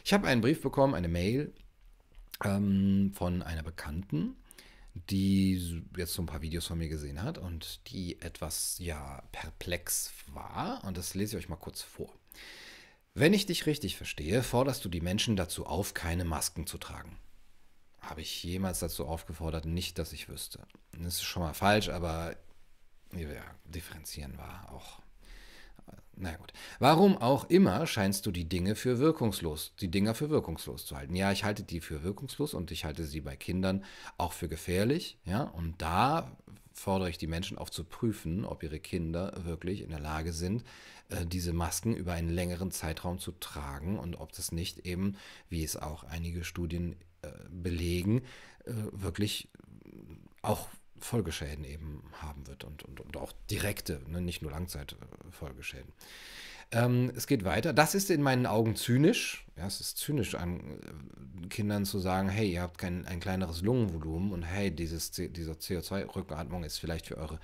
Ich 0.05 0.15
habe 0.15 0.27
einen 0.27 0.41
Brief 0.41 0.63
bekommen, 0.63 0.95
eine 0.95 1.09
Mail 1.09 1.53
ähm, 2.43 3.13
von 3.15 3.43
einer 3.43 3.63
Bekannten, 3.63 4.37
die 5.11 5.83
jetzt 5.97 6.15
so 6.15 6.23
ein 6.23 6.27
paar 6.27 6.41
Videos 6.41 6.67
von 6.67 6.79
mir 6.79 6.89
gesehen 6.89 7.23
hat 7.23 7.37
und 7.37 7.81
die 7.91 8.21
etwas 8.23 8.79
ja 8.79 9.23
perplex 9.33 10.13
war. 10.29 10.83
Und 10.85 10.97
das 10.97 11.15
lese 11.15 11.37
ich 11.37 11.45
euch 11.45 11.51
mal 11.51 11.57
kurz 11.57 11.83
vor. 11.83 12.11
Wenn 13.13 13.35
ich 13.35 13.45
dich 13.45 13.67
richtig 13.67 13.97
verstehe, 13.97 14.43
forderst 14.43 14.83
du 14.85 14.89
die 14.89 15.03
Menschen 15.03 15.37
dazu 15.37 15.67
auf, 15.67 15.93
keine 15.93 16.25
Masken 16.25 16.67
zu 16.67 16.79
tragen 16.79 17.19
habe 18.09 18.21
ich 18.21 18.43
jemals 18.43 18.81
dazu 18.81 19.07
aufgefordert? 19.07 19.67
Nicht, 19.67 19.99
dass 19.99 20.13
ich 20.13 20.29
wüsste. 20.29 20.61
Das 20.93 21.15
ist 21.15 21.23
schon 21.23 21.43
mal 21.43 21.55
falsch, 21.55 21.89
aber 21.89 22.37
ja, 23.17 23.45
differenzieren 23.65 24.37
war 24.39 24.73
auch. 24.73 25.01
Na 26.17 26.37
gut. 26.37 26.53
Warum 26.79 27.19
auch 27.19 27.45
immer 27.51 27.87
scheinst 27.87 28.25
du 28.27 28.31
die 28.31 28.49
Dinge 28.49 28.77
für 28.77 28.99
wirkungslos, 28.99 29.75
die 29.81 29.91
Dinger 29.91 30.15
für 30.15 30.31
wirkungslos 30.31 30.87
zu 30.87 30.97
halten? 30.97 31.17
Ja, 31.17 31.33
ich 31.33 31.45
halte 31.45 31.65
die 31.65 31.81
für 31.81 32.03
wirkungslos 32.03 32.55
und 32.55 32.71
ich 32.71 32.85
halte 32.85 33.05
sie 33.05 33.21
bei 33.21 33.37
Kindern 33.37 33.85
auch 34.17 34.33
für 34.33 34.49
gefährlich. 34.49 35.19
Ja, 35.25 35.43
und 35.43 35.83
da 35.83 36.37
fordere 36.73 37.11
ich 37.11 37.19
die 37.19 37.27
Menschen 37.27 37.59
auf 37.59 37.71
zu 37.71 37.85
prüfen, 37.85 38.45
ob 38.45 38.63
ihre 38.63 38.81
Kinder 38.81 39.45
wirklich 39.45 39.83
in 39.83 39.91
der 39.91 40.01
Lage 40.01 40.33
sind, 40.33 40.65
äh, 41.09 41.27
diese 41.27 41.53
Masken 41.53 41.95
über 41.95 42.13
einen 42.13 42.31
längeren 42.31 42.71
Zeitraum 42.71 43.19
zu 43.19 43.33
tragen 43.33 43.99
und 43.99 44.17
ob 44.17 44.33
das 44.33 44.53
nicht 44.53 44.81
eben, 44.87 45.17
wie 45.49 45.65
es 45.65 45.77
auch 45.77 46.05
einige 46.05 46.45
Studien 46.45 46.97
belegen, 47.51 48.23
äh, 48.65 48.73
wirklich 48.93 49.49
auch 50.43 50.69
Folgeschäden 50.99 51.65
eben 51.65 52.03
haben 52.21 52.47
wird 52.47 52.65
und, 52.65 52.83
und, 52.83 53.01
und 53.01 53.17
auch 53.17 53.33
direkte, 53.51 54.01
ne, 54.09 54.21
nicht 54.21 54.43
nur 54.43 54.51
Langzeitfolgeschäden. 54.53 55.93
Ähm, 56.73 57.13
es 57.15 57.27
geht 57.27 57.45
weiter. 57.45 57.73
Das 57.73 57.95
ist 57.95 58.11
in 58.11 58.23
meinen 58.23 58.47
Augen 58.47 58.75
zynisch. 58.75 59.47
Ja, 59.57 59.67
es 59.67 59.81
ist 59.81 59.99
zynisch 59.99 60.35
an 60.35 60.61
äh, 60.61 61.47
Kindern 61.49 61.85
zu 61.85 61.99
sagen, 61.99 62.29
hey, 62.29 62.51
ihr 62.51 62.63
habt 62.63 62.79
kein, 62.79 63.07
ein 63.07 63.21
kleineres 63.21 63.63
Lungenvolumen 63.63 64.33
und 64.33 64.43
hey, 64.43 64.71
dieses, 64.71 65.11
diese 65.11 65.53
CO2-Rückatmung 65.53 66.65
ist 66.65 66.79
vielleicht 66.79 67.07
für 67.07 67.19
eure 67.19 67.39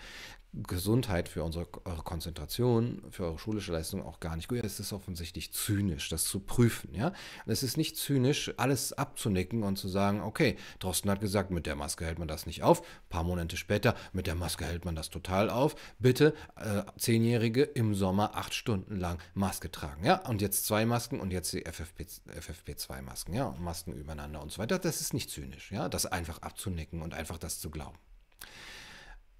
Gesundheit, 0.52 1.28
für 1.28 1.44
unsere, 1.44 1.66
Konzentration, 1.66 3.02
für 3.10 3.24
eure 3.24 3.38
schulische 3.38 3.72
Leistung 3.72 4.04
auch 4.04 4.18
gar 4.18 4.34
nicht 4.34 4.48
gut. 4.48 4.64
Es 4.64 4.80
ist 4.80 4.92
offensichtlich 4.92 5.52
zynisch, 5.52 6.08
das 6.08 6.24
zu 6.24 6.40
prüfen. 6.40 6.92
Ja? 6.92 7.12
Es 7.46 7.62
ist 7.62 7.76
nicht 7.76 7.96
zynisch, 7.96 8.52
alles 8.56 8.92
abzunicken 8.92 9.62
und 9.62 9.76
zu 9.76 9.88
sagen, 9.88 10.20
okay, 10.22 10.56
Drosten 10.80 11.10
hat 11.10 11.20
gesagt, 11.20 11.52
mit 11.52 11.66
der 11.66 11.76
Maske 11.76 12.04
hält 12.04 12.18
man 12.18 12.26
das 12.26 12.46
nicht 12.46 12.64
auf. 12.64 12.80
Ein 12.80 13.08
paar 13.10 13.24
Monate 13.24 13.56
später, 13.56 13.94
mit 14.12 14.26
der 14.26 14.34
Maske 14.34 14.64
hält 14.64 14.84
man 14.84 14.96
das 14.96 15.08
total 15.08 15.50
auf. 15.50 15.76
Bitte, 16.00 16.34
äh, 16.56 16.82
Zehnjährige 16.98 17.62
im 17.62 17.94
Sommer 17.94 18.34
acht 18.34 18.54
Stunden 18.54 18.96
lang 18.96 19.18
Maske 19.34 19.70
tragen. 19.70 20.04
Ja? 20.04 20.26
Und 20.28 20.42
jetzt 20.42 20.66
zwei 20.66 20.84
Masken 20.84 21.20
und 21.20 21.32
jetzt 21.32 21.52
die 21.52 21.64
FFP, 21.64 22.06
FFP2-Masken, 22.28 23.34
ja, 23.34 23.54
Masken 23.60 23.92
übereinander 23.92 24.42
und 24.42 24.50
so 24.50 24.58
weiter. 24.58 24.78
Das 24.80 25.00
ist 25.00 25.14
nicht 25.14 25.30
zynisch, 25.30 25.70
ja, 25.70 25.88
das 25.88 26.06
einfach 26.06 26.42
abzunicken 26.42 27.02
und 27.02 27.14
einfach 27.14 27.38
das 27.38 27.60
zu 27.60 27.70
glauben. 27.70 27.98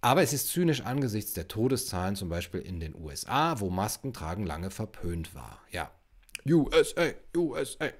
Aber 0.00 0.22
es 0.22 0.32
ist 0.32 0.48
zynisch 0.48 0.82
angesichts 0.82 1.34
der 1.34 1.48
Todeszahlen, 1.48 2.16
zum 2.16 2.28
Beispiel 2.28 2.60
in 2.60 2.80
den 2.80 2.94
USA, 2.94 3.60
wo 3.60 3.70
Maskentragen 3.70 4.46
lange 4.46 4.70
verpönt 4.70 5.34
war. 5.34 5.60
Ja, 5.70 5.90
USA, 6.48 7.10
USA. 7.36 7.90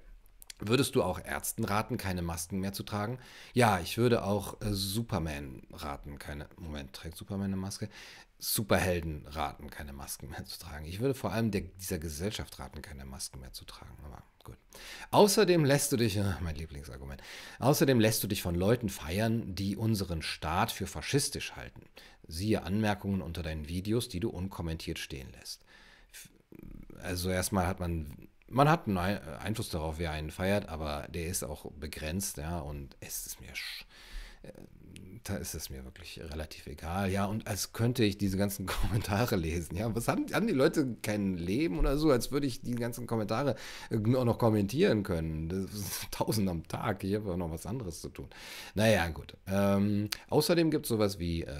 Würdest 0.60 0.94
du 0.94 1.02
auch 1.02 1.22
Ärzten 1.22 1.64
raten, 1.64 1.96
keine 1.96 2.22
Masken 2.22 2.60
mehr 2.60 2.72
zu 2.72 2.82
tragen? 2.82 3.18
Ja, 3.54 3.80
ich 3.80 3.96
würde 3.96 4.24
auch 4.24 4.60
äh, 4.60 4.72
Superman 4.72 5.62
raten, 5.72 6.18
keine. 6.18 6.48
Moment, 6.56 6.92
trägt 6.92 7.16
Superman 7.16 7.46
eine 7.46 7.56
Maske? 7.56 7.88
Superhelden 8.38 9.26
raten, 9.26 9.70
keine 9.70 9.92
Masken 9.92 10.30
mehr 10.30 10.44
zu 10.44 10.58
tragen. 10.58 10.86
Ich 10.86 11.00
würde 11.00 11.14
vor 11.14 11.32
allem 11.32 11.50
der, 11.50 11.62
dieser 11.62 11.98
Gesellschaft 11.98 12.58
raten, 12.58 12.82
keine 12.82 13.04
Masken 13.04 13.40
mehr 13.40 13.52
zu 13.52 13.64
tragen. 13.64 13.96
Aber 14.04 14.22
gut. 14.44 14.57
Außerdem 15.11 15.64
lässt 15.64 15.92
du 15.92 15.96
dich, 15.96 16.16
äh, 16.16 16.35
mein 16.40 16.57
Lieblingsargument, 16.57 17.22
außerdem 17.59 18.00
lässt 18.00 18.22
du 18.22 18.26
dich 18.26 18.42
von 18.42 18.55
Leuten 18.55 18.88
feiern, 18.88 19.55
die 19.55 19.76
unseren 19.76 20.22
Staat 20.22 20.72
für 20.72 20.87
faschistisch 20.87 21.53
halten. 21.57 21.83
Siehe 22.26 22.62
Anmerkungen 22.62 23.22
unter 23.22 23.42
deinen 23.42 23.68
Videos, 23.68 24.09
die 24.09 24.20
du 24.20 24.31
unkommentiert 24.31 24.98
stehen 24.98 25.33
lässt. 25.33 25.64
Also 27.03 27.31
erstmal 27.31 27.66
hat 27.66 27.81
man 27.81 28.29
man 28.50 28.68
hat 28.68 28.88
einen 28.88 28.98
Einfluss 28.98 29.68
darauf, 29.68 29.98
wer 29.98 30.11
einen 30.11 30.33
feiert, 30.33 30.68
aber 30.68 31.07
der 31.09 31.29
ist 31.29 31.44
auch 31.44 31.70
begrenzt, 31.72 32.37
ja, 32.37 32.59
und 32.59 32.96
es 32.98 33.26
ist 33.26 33.40
mir 33.40 33.55
da 35.24 35.37
ist 35.37 35.55
es 35.55 35.70
mir 35.70 35.85
wirklich 35.85 36.20
relativ 36.20 36.66
egal. 36.66 37.11
Ja, 37.11 37.26
und 37.26 37.46
als 37.46 37.72
könnte 37.72 38.05
ich 38.05 38.16
diese 38.16 38.37
ganzen 38.37 38.66
Kommentare 38.81 39.37
lesen. 39.37 39.76
Ja, 39.76 39.94
was 39.94 40.09
haben, 40.09 40.26
haben 40.33 40.46
die 40.46 40.53
Leute 40.53 40.96
kein 41.03 41.37
Leben 41.37 41.79
oder 41.79 41.98
so, 41.98 42.11
als 42.11 42.33
würde 42.33 42.46
ich 42.46 42.62
die 42.62 42.74
ganzen 42.74 43.07
Kommentare 43.07 43.57
auch 43.92 44.24
noch 44.24 44.38
kommentieren 44.38 45.03
können. 45.03 45.48
Das 45.48 45.72
ist 45.72 46.07
tausend 46.11 46.48
am 46.48 46.66
Tag. 46.66 47.05
Ich 47.05 47.14
habe 47.14 47.33
auch 47.33 47.37
noch 47.37 47.50
was 47.50 47.66
anderes 47.66 48.00
zu 48.00 48.09
tun. 48.09 48.29
Naja, 48.74 49.09
gut. 49.09 49.37
Ähm, 49.46 50.09
außerdem 50.29 50.70
gibt 50.70 50.87
es 50.87 50.88
sowas 50.88 51.18
wie 51.18 51.42
äh, 51.42 51.50
äh 51.50 51.57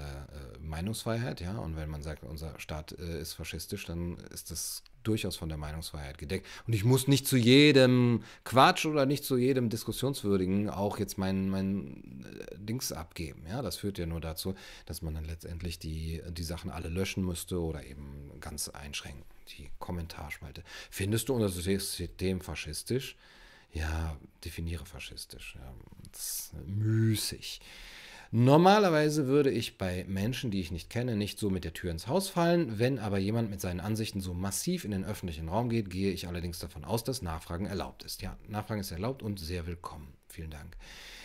Meinungsfreiheit, 0.59 1.41
ja. 1.41 1.57
Und 1.57 1.75
wenn 1.75 1.89
man 1.89 2.01
sagt, 2.01 2.23
unser 2.23 2.57
Staat 2.59 2.93
äh, 2.93 3.19
ist 3.19 3.33
faschistisch, 3.33 3.85
dann 3.85 4.17
ist 4.31 4.51
das 4.51 4.83
durchaus 5.03 5.35
von 5.35 5.49
der 5.49 5.57
Meinungsfreiheit 5.57 6.17
gedeckt. 6.17 6.47
Und 6.67 6.73
ich 6.73 6.83
muss 6.83 7.07
nicht 7.07 7.27
zu 7.27 7.37
jedem 7.37 8.23
Quatsch 8.43 8.85
oder 8.85 9.05
nicht 9.05 9.23
zu 9.23 9.37
jedem 9.37 9.69
Diskussionswürdigen 9.69 10.69
auch 10.69 10.99
jetzt 10.99 11.17
mein, 11.17 11.49
mein 11.49 12.23
äh, 12.23 12.57
Dings 12.57 12.91
abgeben. 12.91 13.43
Ja, 13.49 13.61
das 13.61 13.77
führt 13.77 13.97
ja 13.97 14.05
nur 14.05 14.21
dazu, 14.21 14.55
dass 14.85 15.01
man 15.01 15.15
dann 15.15 15.25
letztendlich 15.25 15.79
die, 15.79 16.21
die 16.29 16.43
Sachen 16.43 16.69
alle 16.71 16.89
löschen 16.89 17.25
müsste 17.25 17.59
oder 17.59 17.85
eben 17.85 18.31
ganz 18.39 18.69
einschränken. 18.69 19.23
Die 19.57 19.69
Kommentarspalte. 19.79 20.63
Findest 20.89 21.29
du 21.29 21.33
unser 21.33 21.49
System 21.49 22.41
faschistisch? 22.41 23.17
Ja, 23.73 24.17
definiere 24.43 24.85
faschistisch. 24.85 25.55
Ja, 25.55 25.73
das 26.11 26.51
ist 26.53 26.67
müßig. 26.67 27.61
Normalerweise 28.33 29.27
würde 29.27 29.51
ich 29.51 29.77
bei 29.77 30.05
Menschen, 30.07 30.51
die 30.51 30.61
ich 30.61 30.71
nicht 30.71 30.89
kenne, 30.89 31.17
nicht 31.17 31.37
so 31.37 31.49
mit 31.49 31.65
der 31.65 31.73
Tür 31.73 31.91
ins 31.91 32.07
Haus 32.07 32.29
fallen. 32.29 32.79
Wenn 32.79 32.97
aber 32.97 33.17
jemand 33.17 33.49
mit 33.49 33.59
seinen 33.59 33.81
Ansichten 33.81 34.21
so 34.21 34.33
massiv 34.33 34.85
in 34.85 34.91
den 34.91 35.03
öffentlichen 35.03 35.49
Raum 35.49 35.67
geht, 35.67 35.89
gehe 35.89 36.13
ich 36.13 36.29
allerdings 36.29 36.57
davon 36.59 36.85
aus, 36.85 37.03
dass 37.03 37.21
Nachfragen 37.21 37.65
erlaubt 37.65 38.03
ist. 38.03 38.21
Ja, 38.21 38.37
Nachfragen 38.47 38.79
ist 38.79 38.91
erlaubt 38.91 39.21
und 39.21 39.37
sehr 39.37 39.67
willkommen. 39.67 40.13
Vielen 40.29 40.49
Dank. 40.49 40.77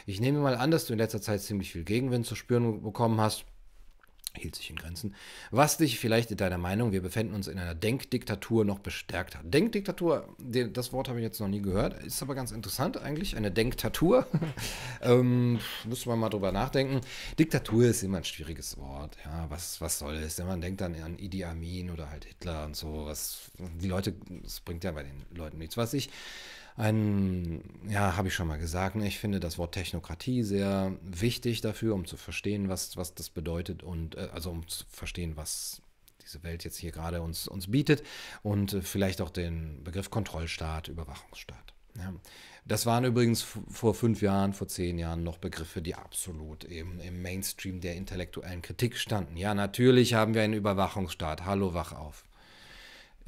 Ich 0.05 0.21
nehme 0.21 0.41
mal 0.41 0.57
an, 0.57 0.73
dass 0.73 0.87
du 0.87 0.95
in 0.95 0.99
letzter 0.99 1.23
Zeit 1.23 1.43
ziemlich 1.43 1.71
viel 1.71 1.85
Gegenwind 1.85 2.27
zu 2.27 2.35
spüren 2.35 2.83
bekommen 2.83 3.21
hast 3.21 3.45
hielt 4.37 4.57
sich 4.57 4.71
in 4.71 4.77
Grenzen, 4.77 5.15
was 5.51 5.77
dich 5.77 5.99
vielleicht 5.99 6.31
in 6.31 6.37
deiner 6.37 6.59
Meinung, 6.59 6.93
wir 6.93 7.03
befinden 7.03 7.35
uns 7.35 7.49
in 7.49 7.59
einer 7.59 7.75
Denkdiktatur, 7.75 8.65
noch 8.65 8.79
bestärkt 8.79 9.37
hat. 9.37 9.43
Denkdiktatur, 9.45 10.29
das 10.39 10.93
Wort 10.93 11.09
habe 11.09 11.19
ich 11.19 11.25
jetzt 11.25 11.41
noch 11.41 11.49
nie 11.49 11.63
gehört, 11.63 12.03
ist 12.05 12.23
aber 12.23 12.35
ganz 12.35 12.53
interessant 12.53 12.99
eigentlich, 12.99 13.37
eine 13.37 13.51
Denktatur. 13.51 14.27
ähm, 15.03 15.59
müssen 15.85 16.09
wir 16.09 16.17
mal 16.17 16.29
drüber 16.29 16.53
nachdenken. 16.53 17.01
Diktatur 17.39 17.87
ist 17.87 18.03
immer 18.03 18.19
ein 18.19 18.25
schwieriges 18.25 18.77
Wort. 18.79 19.17
Ja, 19.25 19.47
was, 19.49 19.81
was 19.81 19.99
soll 19.99 20.15
es? 20.15 20.39
Man 20.39 20.61
denkt 20.61 20.81
dann 20.81 20.95
an 21.03 21.19
Idi 21.19 21.45
Amin 21.45 21.91
oder 21.91 22.11
halt 22.11 22.25
Hitler 22.25 22.65
und 22.67 22.77
so. 22.77 23.07
Was, 23.07 23.51
die 23.81 23.89
Leute, 23.89 24.15
das 24.43 24.61
bringt 24.61 24.85
ja 24.85 24.93
bei 24.93 25.03
den 25.03 25.25
Leuten 25.35 25.59
nichts. 25.59 25.77
Was 25.77 25.95
ich 25.95 26.11
ein, 26.77 27.63
ja, 27.89 28.17
habe 28.17 28.29
ich 28.29 28.35
schon 28.35 28.49
mal 28.49 28.59
gesagt, 28.59 28.97
ne? 28.97 29.07
ich 29.07 29.19
finde 29.19 29.41
das 29.41 29.57
Wort 29.59 29.73
Technokratie 29.73 30.43
sehr 30.43 30.93
wichtig 31.03 31.63
dafür, 31.63 31.95
um 31.95 32.05
zu 32.05 32.17
verstehen, 32.17 32.69
was, 32.69 32.97
was 32.97 33.15
das 33.15 33.31
bedeutet 33.31 33.83
und 33.83 34.17
äh, 34.17 34.29
also 34.33 34.51
um 34.51 34.69
zu 34.69 34.85
verstehen, 34.89 35.37
was 35.37 35.81
diese 36.23 36.43
Welt 36.43 36.65
jetzt 36.65 36.77
hier 36.77 36.93
gerade 36.93 37.23
uns, 37.23 37.49
uns 37.49 37.71
bietet 37.71 38.03
und 38.43 38.75
äh, 38.75 38.83
vielleicht 38.83 39.21
auch 39.21 39.31
den 39.31 39.83
Begriff 39.85 40.11
Kontrollstaat, 40.11 40.89
Überwachungsstaat. 40.89 41.73
Ja. 41.97 42.13
Das 42.67 42.85
waren 42.85 43.05
übrigens 43.05 43.47
vor 43.69 43.95
fünf 43.95 44.21
Jahren, 44.21 44.53
vor 44.53 44.67
zehn 44.67 44.99
Jahren 44.99 45.23
noch 45.23 45.39
Begriffe, 45.39 45.81
die 45.81 45.95
absolut 45.95 46.65
eben 46.65 46.99
im 47.01 47.23
Mainstream 47.23 47.81
der 47.81 47.95
intellektuellen 47.95 48.61
Kritik 48.61 48.97
standen. 48.97 49.37
Ja, 49.37 49.55
natürlich 49.55 50.15
haben 50.15 50.35
wir 50.35 50.43
einen 50.43 50.55
Überwachungsstaat. 50.55 51.45
Hallo, 51.45 51.75
wach 51.75 51.93
auf. 51.93 52.26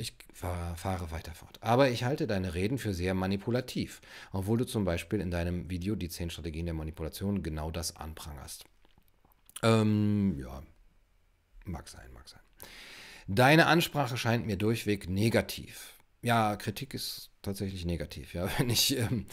Ich 0.00 0.14
fahre 0.32 1.10
weiter 1.10 1.34
fort. 1.34 1.58
Aber 1.60 1.90
ich 1.90 2.04
halte 2.04 2.28
deine 2.28 2.54
Reden 2.54 2.78
für 2.78 2.94
sehr 2.94 3.14
manipulativ, 3.14 4.00
obwohl 4.30 4.56
du 4.56 4.64
zum 4.64 4.84
Beispiel 4.84 5.20
in 5.20 5.32
deinem 5.32 5.68
Video 5.68 5.96
die 5.96 6.08
10 6.08 6.30
Strategien 6.30 6.66
der 6.66 6.74
Manipulation 6.74 7.42
genau 7.42 7.72
das 7.72 7.96
anprangerst. 7.96 8.64
Ähm, 9.64 10.38
ja, 10.38 10.62
mag 11.64 11.88
sein, 11.88 12.12
mag 12.14 12.28
sein. 12.28 12.40
Deine 13.26 13.66
Ansprache 13.66 14.16
scheint 14.16 14.46
mir 14.46 14.56
durchweg 14.56 15.08
negativ. 15.08 15.94
Ja, 16.22 16.54
Kritik 16.54 16.94
ist 16.94 17.30
tatsächlich 17.42 17.84
negativ. 17.84 18.34
Ja, 18.34 18.48
wenn 18.58 18.70
ich 18.70 18.96
ähm, 18.96 19.26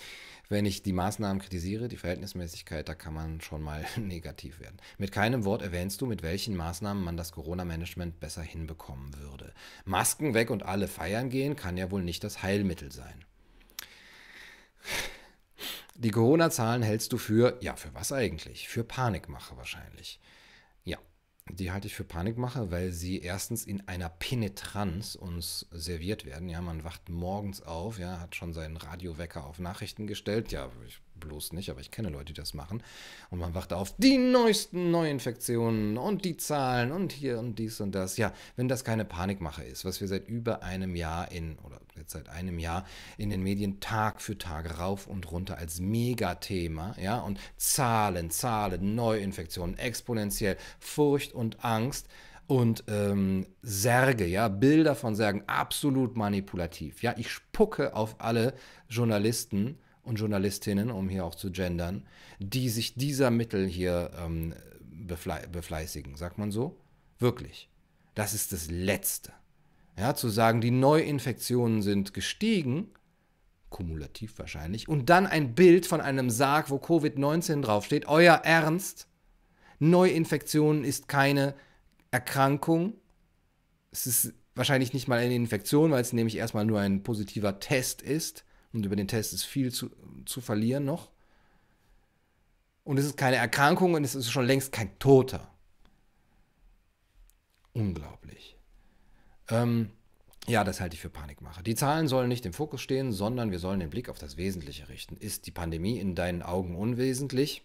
wenn 0.50 0.66
ich 0.66 0.84
die 0.84 0.94
Maßnahmen 0.94 1.42
kritisiere, 1.42 1.88
die 1.88 1.98
Verhältnismäßigkeit, 1.98 2.88
da 2.88 2.96
kann 2.96 3.14
man 3.14 3.42
schon 3.42 3.62
mal 3.62 3.86
negativ 3.98 4.60
werden. 4.60 4.78
Mit 4.98 5.12
keinem 5.12 5.46
Wort 5.46 5.62
erwähnst 5.62 6.02
du, 6.02 6.06
mit 6.06 6.24
welchen 6.24 6.56
Maßnahmen 6.56 7.04
man 7.04 7.18
das 7.18 7.32
Corona-Management 7.32 8.20
besser 8.20 8.42
hinbekommen 8.42 9.18
würde. 9.18 9.54
Masken 9.86 10.34
weg 10.34 10.50
und 10.50 10.64
alle 10.64 10.88
feiern 10.88 11.30
gehen 11.30 11.56
kann 11.56 11.78
ja 11.78 11.92
wohl 11.92 12.04
nicht 12.04 12.24
das 12.24 12.44
Heilmittel 12.44 12.92
sein. 12.92 13.26
Die 15.96 16.12
Corona-Zahlen 16.12 16.84
hältst 16.84 17.14
du 17.14 17.18
für, 17.18 17.58
ja, 17.62 17.76
für 17.76 17.94
was 17.94 18.12
eigentlich? 18.12 18.68
Für 18.68 18.84
Panikmache 18.84 19.56
wahrscheinlich. 19.56 20.20
Die 21.52 21.72
halte 21.72 21.88
ich 21.88 21.96
für 21.96 22.04
Panikmache, 22.04 22.72
weil 22.72 22.92
sie 22.92 23.20
erstens 23.20 23.66
in 23.66 23.88
einer 23.88 24.10
Penetranz 24.10 25.14
uns 25.14 25.68
serviert 25.72 26.26
werden. 26.26 26.50
Ja, 26.50 26.60
man 26.62 26.84
wacht 26.84 27.08
morgens 27.10 27.62
auf, 27.62 28.00
ja, 28.00 28.20
hat 28.20 28.36
schon 28.36 28.52
seinen 28.52 28.78
Radiowecker 28.78 29.46
auf 29.46 29.60
Nachrichten 29.60 30.08
gestellt. 30.08 30.52
Ja, 30.52 30.72
ich 30.88 31.02
bloß 31.20 31.54
nicht, 31.54 31.70
aber 31.70 31.82
ich 31.82 31.92
kenne 31.92 32.10
Leute, 32.10 32.26
die 32.26 32.34
das 32.34 32.54
machen. 32.54 32.84
Und 33.30 33.40
man 33.40 33.54
wacht 33.54 33.74
auf, 33.74 33.96
die 33.98 34.18
neuesten 34.18 34.92
Neuinfektionen 34.92 35.98
und 35.98 36.26
die 36.26 36.38
Zahlen 36.38 36.92
und 36.92 37.12
hier 37.12 37.40
und 37.40 37.60
dies 37.60 37.80
und 37.82 37.94
das. 37.94 38.18
Ja, 38.18 38.34
wenn 38.56 38.68
das 38.68 38.84
keine 38.84 39.06
Panikmache 39.06 39.64
ist, 39.64 39.86
was 39.86 40.02
wir 40.02 40.08
seit 40.08 40.28
über 40.28 40.64
einem 40.64 40.96
Jahr 40.96 41.32
in, 41.32 41.58
oder 41.60 41.80
jetzt 41.96 42.12
seit 42.12 42.30
einem 42.30 42.60
Jahr 42.60 42.86
in 43.18 43.30
den 43.30 43.44
Medien 43.44 43.80
Tag 43.80 44.22
für 44.22 44.38
Tag 44.38 44.80
rauf 44.80 45.08
und 45.08 45.32
runter 45.32 45.58
als 45.58 45.80
Megathema, 45.80 46.96
ja, 47.02 47.20
und 47.20 47.40
Zahlen, 47.58 48.30
Zahlen, 48.30 48.96
Neuinfektionen, 48.96 49.78
exponentiell, 49.78 50.58
Furcht 50.80 51.34
und 51.34 51.64
Angst 51.64 52.08
und 52.48 52.84
ähm, 52.88 53.48
Särge, 53.62 54.26
ja, 54.26 54.48
Bilder 54.48 54.96
von 54.96 55.16
Särgen, 55.16 55.44
absolut 55.48 56.16
manipulativ. 56.16 57.02
Ja, 57.02 57.16
ich 57.18 57.32
spucke 57.32 57.96
auf 57.96 58.16
alle 58.20 58.54
Journalisten 58.88 59.80
und 60.06 60.20
Journalistinnen, 60.20 60.92
um 60.92 61.10
hier 61.10 61.26
auch 61.26 61.36
zu 61.36 61.52
gendern, 61.52 62.06
die 62.40 62.70
sich 62.70 62.96
dieser 62.96 63.32
Mittel 63.32 63.68
hier 63.68 64.12
ähm, 64.18 64.54
befle 64.80 65.48
befleißigen, 65.52 66.16
sagt 66.16 66.38
man 66.38 66.52
so? 66.52 66.78
Wirklich. 67.20 67.70
Das 68.14 68.34
ist 68.34 68.54
das 68.54 68.70
Letzte. 68.70 69.34
Ja, 69.98 70.16
zu 70.16 70.30
sagen, 70.30 70.62
die 70.62 70.72
Neuinfektionen 70.72 71.82
sind 71.82 72.14
gestiegen, 72.14 72.90
kumulativ 73.70 74.38
wahrscheinlich, 74.40 74.88
und 74.88 75.10
dann 75.10 75.26
ein 75.26 75.56
Bild 75.56 75.86
von 75.86 76.02
einem 76.02 76.30
Sarg, 76.30 76.70
wo 76.70 76.76
Covid-19 76.76 77.62
draufsteht, 77.62 78.08
euer 78.08 78.36
Ernst, 78.36 79.08
Neuinfektion 79.80 80.84
ist 80.84 81.08
keine 81.08 81.56
Erkrankung, 82.12 82.94
es 83.92 84.08
ist 84.08 84.34
wahrscheinlich 84.56 84.94
nicht 84.94 85.08
mal 85.08 85.20
eine 85.20 85.36
Infektion, 85.36 85.92
weil 85.92 86.02
es 86.02 86.14
nämlich 86.14 86.38
erstmal 86.38 86.66
nur 86.66 86.80
ein 86.80 87.04
positiver 87.04 87.60
Test 87.60 88.02
ist. 88.02 88.46
Und 88.76 88.86
über 88.86 88.98
den 88.98 89.08
Test 89.08 89.34
ist 89.34 89.46
viel 89.46 89.72
zu, 89.72 89.90
zu 90.26 90.42
verlieren 90.42 90.84
noch. 90.84 91.10
Und 92.84 92.98
es 92.98 93.06
ist 93.06 93.16
keine 93.16 93.38
Erkrankung 93.38 93.94
und 93.94 94.04
es 94.04 94.16
ist 94.16 94.30
schon 94.30 94.46
längst 94.46 94.74
kein 94.74 95.00
Toter. 95.00 95.50
Unglaublich. 97.72 98.58
Ähm, 99.50 99.92
ja, 100.46 100.66
das 100.66 100.82
halte 100.82 100.96
ich 100.96 101.02
für 101.02 101.10
Panikmache. 101.10 101.64
Die 101.64 101.76
Zahlen 101.76 102.10
sollen 102.10 102.28
nicht 102.28 102.46
im 102.46 102.52
Fokus 102.52 102.82
stehen, 102.82 103.14
sondern 103.14 103.50
wir 103.50 103.60
sollen 103.60 103.80
den 103.80 103.90
Blick 103.90 104.10
auf 104.10 104.20
das 104.20 104.36
Wesentliche 104.36 104.90
richten. 104.90 105.16
Ist 105.16 105.48
die 105.48 105.52
Pandemie 105.52 105.98
in 105.98 106.14
deinen 106.14 106.44
Augen 106.44 106.76
unwesentlich? 106.76 107.64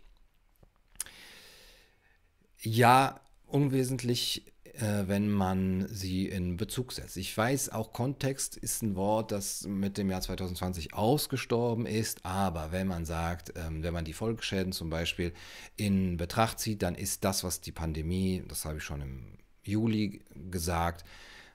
Ja, 2.63 3.21
unwesentlich 3.47 4.50
wenn 4.79 5.29
man 5.29 5.89
sie 5.89 6.27
in 6.27 6.57
Bezug 6.57 6.93
setzt. 6.93 7.17
Ich 7.17 7.37
weiß, 7.37 7.71
auch 7.71 7.93
Kontext 7.93 8.57
ist 8.57 8.83
ein 8.83 8.95
Wort, 8.95 9.33
das 9.33 9.67
mit 9.67 9.99
dem 9.99 10.11
Jahr 10.11 10.21
2020 10.21 10.95
ausgestorben 10.95 11.87
ist, 11.87 12.25
aber 12.25 12.73
wenn 12.73 12.87
man 12.87 13.05
sagt, 13.05 13.53
ähm, 13.57 13.83
wenn 13.83 13.93
man 13.93 14.05
die 14.05 14.13
Folgeschäden 14.13 14.73
zum 14.73 14.91
Beispiel 14.91 15.33
in 15.77 16.17
Betracht 16.17 16.61
zieht, 16.61 16.83
dann 16.83 16.95
ist 16.95 17.25
das, 17.25 17.43
was 17.45 17.61
die 17.61 17.73
Pandemie, 17.73 18.45
das 18.47 18.65
habe 18.65 18.79
ich 18.79 18.85
schon 18.85 19.01
im 19.01 19.39
Juli 19.65 20.23
gesagt, 20.51 21.05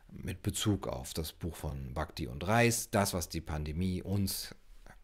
mit 0.09 0.41
Bezug 0.41 0.87
auf 0.87 1.13
das 1.13 1.31
Buch 1.31 1.55
von 1.55 1.93
Bhakti 1.93 2.27
und 2.27 2.47
Reis, 2.47 2.89
das, 2.89 3.13
was 3.13 3.29
die 3.29 3.41
Pandemie 3.41 4.01
uns 4.01 4.55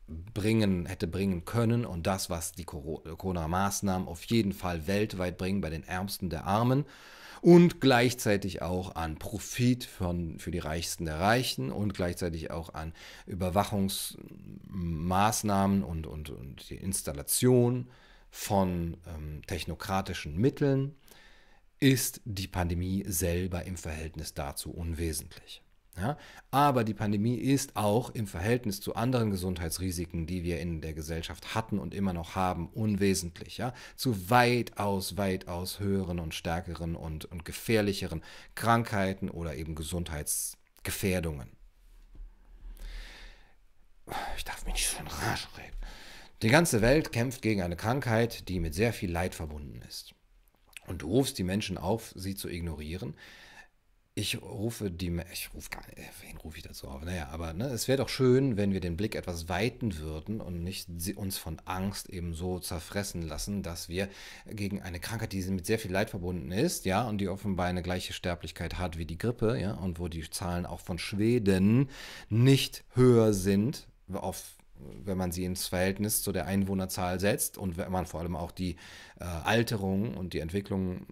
bringen, 0.08 0.86
hätte 0.86 1.08
bringen 1.08 1.46
können 1.46 1.86
und 1.86 2.08
das, 2.08 2.30
was 2.30 2.52
die 2.52 2.66
Corona-Maßnahmen 2.66 4.08
auf 4.08 4.24
jeden 4.26 4.54
Fall 4.54 4.88
weltweit 4.88 5.38
bringen 5.38 5.62
bei 5.62 5.70
den 5.70 5.84
Ärmsten 5.84 6.30
der 6.30 6.46
Armen 6.46 6.86
und 7.42 7.82
gleichzeitig 7.82 8.62
auch 8.62 8.96
an 8.96 9.18
Profit 9.18 9.84
von, 9.84 10.40
für 10.40 10.52
die 10.52 10.60
Reichsten 10.60 11.04
der 11.06 11.20
Reichen 11.20 11.70
und 11.72 11.94
gleichzeitig 11.94 12.52
auch 12.52 12.74
an 12.74 12.94
Überwachungsmaßnahmen 13.26 15.84
und, 15.84 16.08
und, 16.08 16.30
und 16.30 16.70
die 16.70 16.76
Installation 16.76 17.90
von 18.30 18.96
ähm, 19.08 19.42
technokratischen 19.48 20.38
Mitteln, 20.38 20.96
ist 21.80 22.22
die 22.26 22.48
Pandemie 22.48 23.04
selber 23.08 23.66
im 23.66 23.76
Verhältnis 23.76 24.36
dazu 24.36 24.72
unwesentlich. 24.72 25.64
Ja? 25.98 26.18
Aber 26.52 26.84
die 26.84 26.94
Pandemie 26.94 27.36
ist 27.36 27.76
auch 27.76 28.10
im 28.12 28.28
Verhältnis 28.28 28.82
zu 28.82 28.96
anderen 28.96 29.32
Gesundheitsrisiken, 29.32 30.26
die 30.28 30.44
wir 30.44 30.60
in 30.60 30.82
der 30.82 30.94
Gesellschaft 30.94 31.56
hatten 31.56 31.80
und 31.80 31.94
immer 31.94 32.14
noch 32.14 32.36
haben, 32.36 32.70
unwesentlich. 32.70 33.58
Ja? 33.58 33.74
Zu 33.96 34.30
weitaus, 34.30 35.18
weitaus 35.18 35.80
höheren 35.80 36.20
und 36.20 36.34
stärkeren 36.34 36.96
und, 36.96 37.26
und 37.26 37.46
gefährlicheren 37.46 38.24
Krankheiten 38.56 39.30
oder 39.30 39.56
eben 39.56 39.76
Gesundheitsgefährdungen. 39.76 41.50
Ich 44.36 44.44
darf 44.44 44.66
mich 44.66 44.74
nicht 44.74 44.90
so 44.90 44.98
Rage 44.98 45.48
reden. 45.58 45.78
Die 46.42 46.50
ganze 46.50 46.82
Welt 46.82 47.12
kämpft 47.12 47.42
gegen 47.42 47.62
eine 47.62 47.76
Krankheit, 47.76 48.50
die 48.50 48.60
mit 48.60 48.74
sehr 48.74 48.94
viel 48.94 49.12
Leid 49.12 49.36
verbunden 49.36 49.82
ist. 49.88 50.16
Und 50.88 51.04
du 51.04 51.08
rufst 51.08 51.38
die 51.38 51.44
Menschen 51.44 51.78
auf, 51.78 52.14
sie 52.16 52.36
zu 52.36 52.50
ignorieren. 52.50 53.16
Ich 54.14 54.42
rufe 54.42 54.92
die, 54.92 55.10
ich 55.32 55.54
rufe 55.54 55.70
gar 55.70 55.86
nicht, 55.88 55.98
äh, 55.98 56.28
wen 56.28 56.36
rufe 56.36 56.58
ich 56.58 56.64
dazu 56.64 56.90
auf? 56.90 57.02
Naja, 57.02 57.30
aber 57.30 57.54
ne, 57.54 57.68
es 57.68 57.88
wäre 57.88 57.98
doch 58.00 58.10
schön, 58.10 58.58
wenn 58.58 58.74
wir 58.74 58.82
den 58.82 58.98
Blick 58.98 59.16
etwas 59.16 59.48
weiten 59.48 59.98
würden 60.00 60.42
und 60.42 60.64
nicht 60.64 60.90
uns 61.16 61.38
von 61.38 61.62
Angst 61.64 62.10
eben 62.10 62.34
so 62.34 62.60
zerfressen 62.60 63.22
lassen, 63.22 63.64
dass 63.64 63.88
wir 63.88 64.10
gegen 64.50 64.82
eine 64.82 65.00
Krankheit, 65.00 65.32
die 65.32 65.42
mit 65.44 65.66
sehr 65.66 65.80
viel 65.80 65.92
Leid 65.92 66.10
verbunden 66.10 66.52
ist, 66.52 66.84
ja, 66.84 67.08
und 67.08 67.20
die 67.20 67.30
offenbar 67.30 67.68
eine 67.68 67.84
gleiche 67.84 68.12
Sterblichkeit 68.12 68.78
hat 68.78 68.98
wie 68.98 69.06
die 69.06 69.18
Grippe, 69.18 69.58
ja, 69.58 69.76
und 69.76 69.98
wo 69.98 70.10
die 70.10 70.30
Zahlen 70.30 70.66
auch 70.66 70.82
von 70.82 71.00
Schweden 71.00 71.90
nicht 72.28 72.84
höher 72.96 73.34
sind, 73.34 73.88
auf 74.12 74.58
wenn 75.04 75.18
man 75.18 75.32
sie 75.32 75.46
ins 75.46 75.68
Verhältnis 75.68 76.24
zu 76.24 76.32
der 76.32 76.48
Einwohnerzahl 76.48 77.20
setzt 77.20 77.58
und 77.58 77.78
wenn 77.78 77.92
man 77.92 78.06
vor 78.06 78.20
allem 78.20 78.36
auch 78.36 78.52
die 78.52 78.78
äh, 79.20 79.24
Alterung 79.24 80.16
und 80.18 80.34
die 80.34 80.40
Entwicklung 80.40 81.06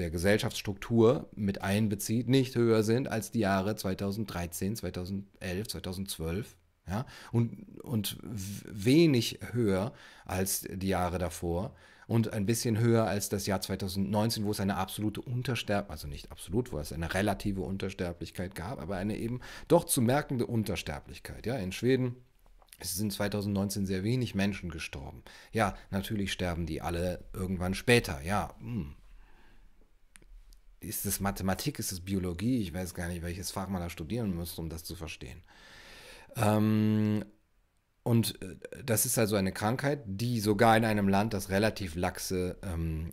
der 0.00 0.10
Gesellschaftsstruktur 0.10 1.28
mit 1.34 1.62
einbezieht, 1.62 2.28
nicht 2.28 2.56
höher 2.56 2.82
sind 2.82 3.08
als 3.08 3.30
die 3.30 3.40
Jahre 3.40 3.76
2013, 3.76 4.76
2011, 4.76 5.68
2012. 5.68 6.56
Ja, 6.88 7.06
und, 7.30 7.78
und 7.82 8.18
wenig 8.22 9.38
höher 9.52 9.92
als 10.24 10.66
die 10.68 10.88
Jahre 10.88 11.18
davor 11.18 11.76
und 12.08 12.32
ein 12.32 12.46
bisschen 12.46 12.78
höher 12.78 13.06
als 13.06 13.28
das 13.28 13.46
Jahr 13.46 13.60
2019, 13.60 14.44
wo 14.44 14.50
es 14.50 14.58
eine 14.58 14.76
absolute 14.76 15.20
Untersterblichkeit, 15.20 15.90
also 15.92 16.08
nicht 16.08 16.32
absolut, 16.32 16.72
wo 16.72 16.78
es 16.80 16.92
eine 16.92 17.14
relative 17.14 17.60
Untersterblichkeit 17.60 18.56
gab, 18.56 18.80
aber 18.80 18.96
eine 18.96 19.16
eben 19.16 19.40
doch 19.68 19.84
zu 19.84 20.02
merkende 20.02 20.46
Untersterblichkeit. 20.46 21.46
Ja, 21.46 21.56
in 21.56 21.70
Schweden 21.70 22.16
es 22.80 22.96
sind 22.96 23.12
2019 23.12 23.86
sehr 23.86 24.02
wenig 24.02 24.34
Menschen 24.34 24.70
gestorben. 24.70 25.22
Ja, 25.52 25.76
natürlich 25.90 26.32
sterben 26.32 26.66
die 26.66 26.80
alle 26.80 27.24
irgendwann 27.32 27.74
später. 27.74 28.22
Ja, 28.22 28.54
hm. 28.58 28.96
Ist 30.80 31.06
es 31.06 31.20
Mathematik, 31.20 31.78
ist 31.78 31.92
es 31.92 32.00
Biologie? 32.00 32.60
Ich 32.62 32.72
weiß 32.72 32.94
gar 32.94 33.08
nicht, 33.08 33.22
welches 33.22 33.50
Fach 33.50 33.68
man 33.68 33.82
da 33.82 33.90
studieren 33.90 34.34
müsste, 34.34 34.60
um 34.60 34.68
das 34.68 34.84
zu 34.84 34.96
verstehen. 34.96 35.42
Ähm, 36.36 37.24
und 38.02 38.40
äh, 38.42 38.56
das 38.84 39.06
ist 39.06 39.18
also 39.18 39.36
eine 39.36 39.52
Krankheit, 39.52 40.02
die 40.06 40.40
sogar 40.40 40.76
in 40.76 40.84
einem 40.84 41.08
Land, 41.08 41.34
das 41.34 41.50
relativ 41.50 41.94
laxe, 41.94 42.56
ähm, 42.62 43.12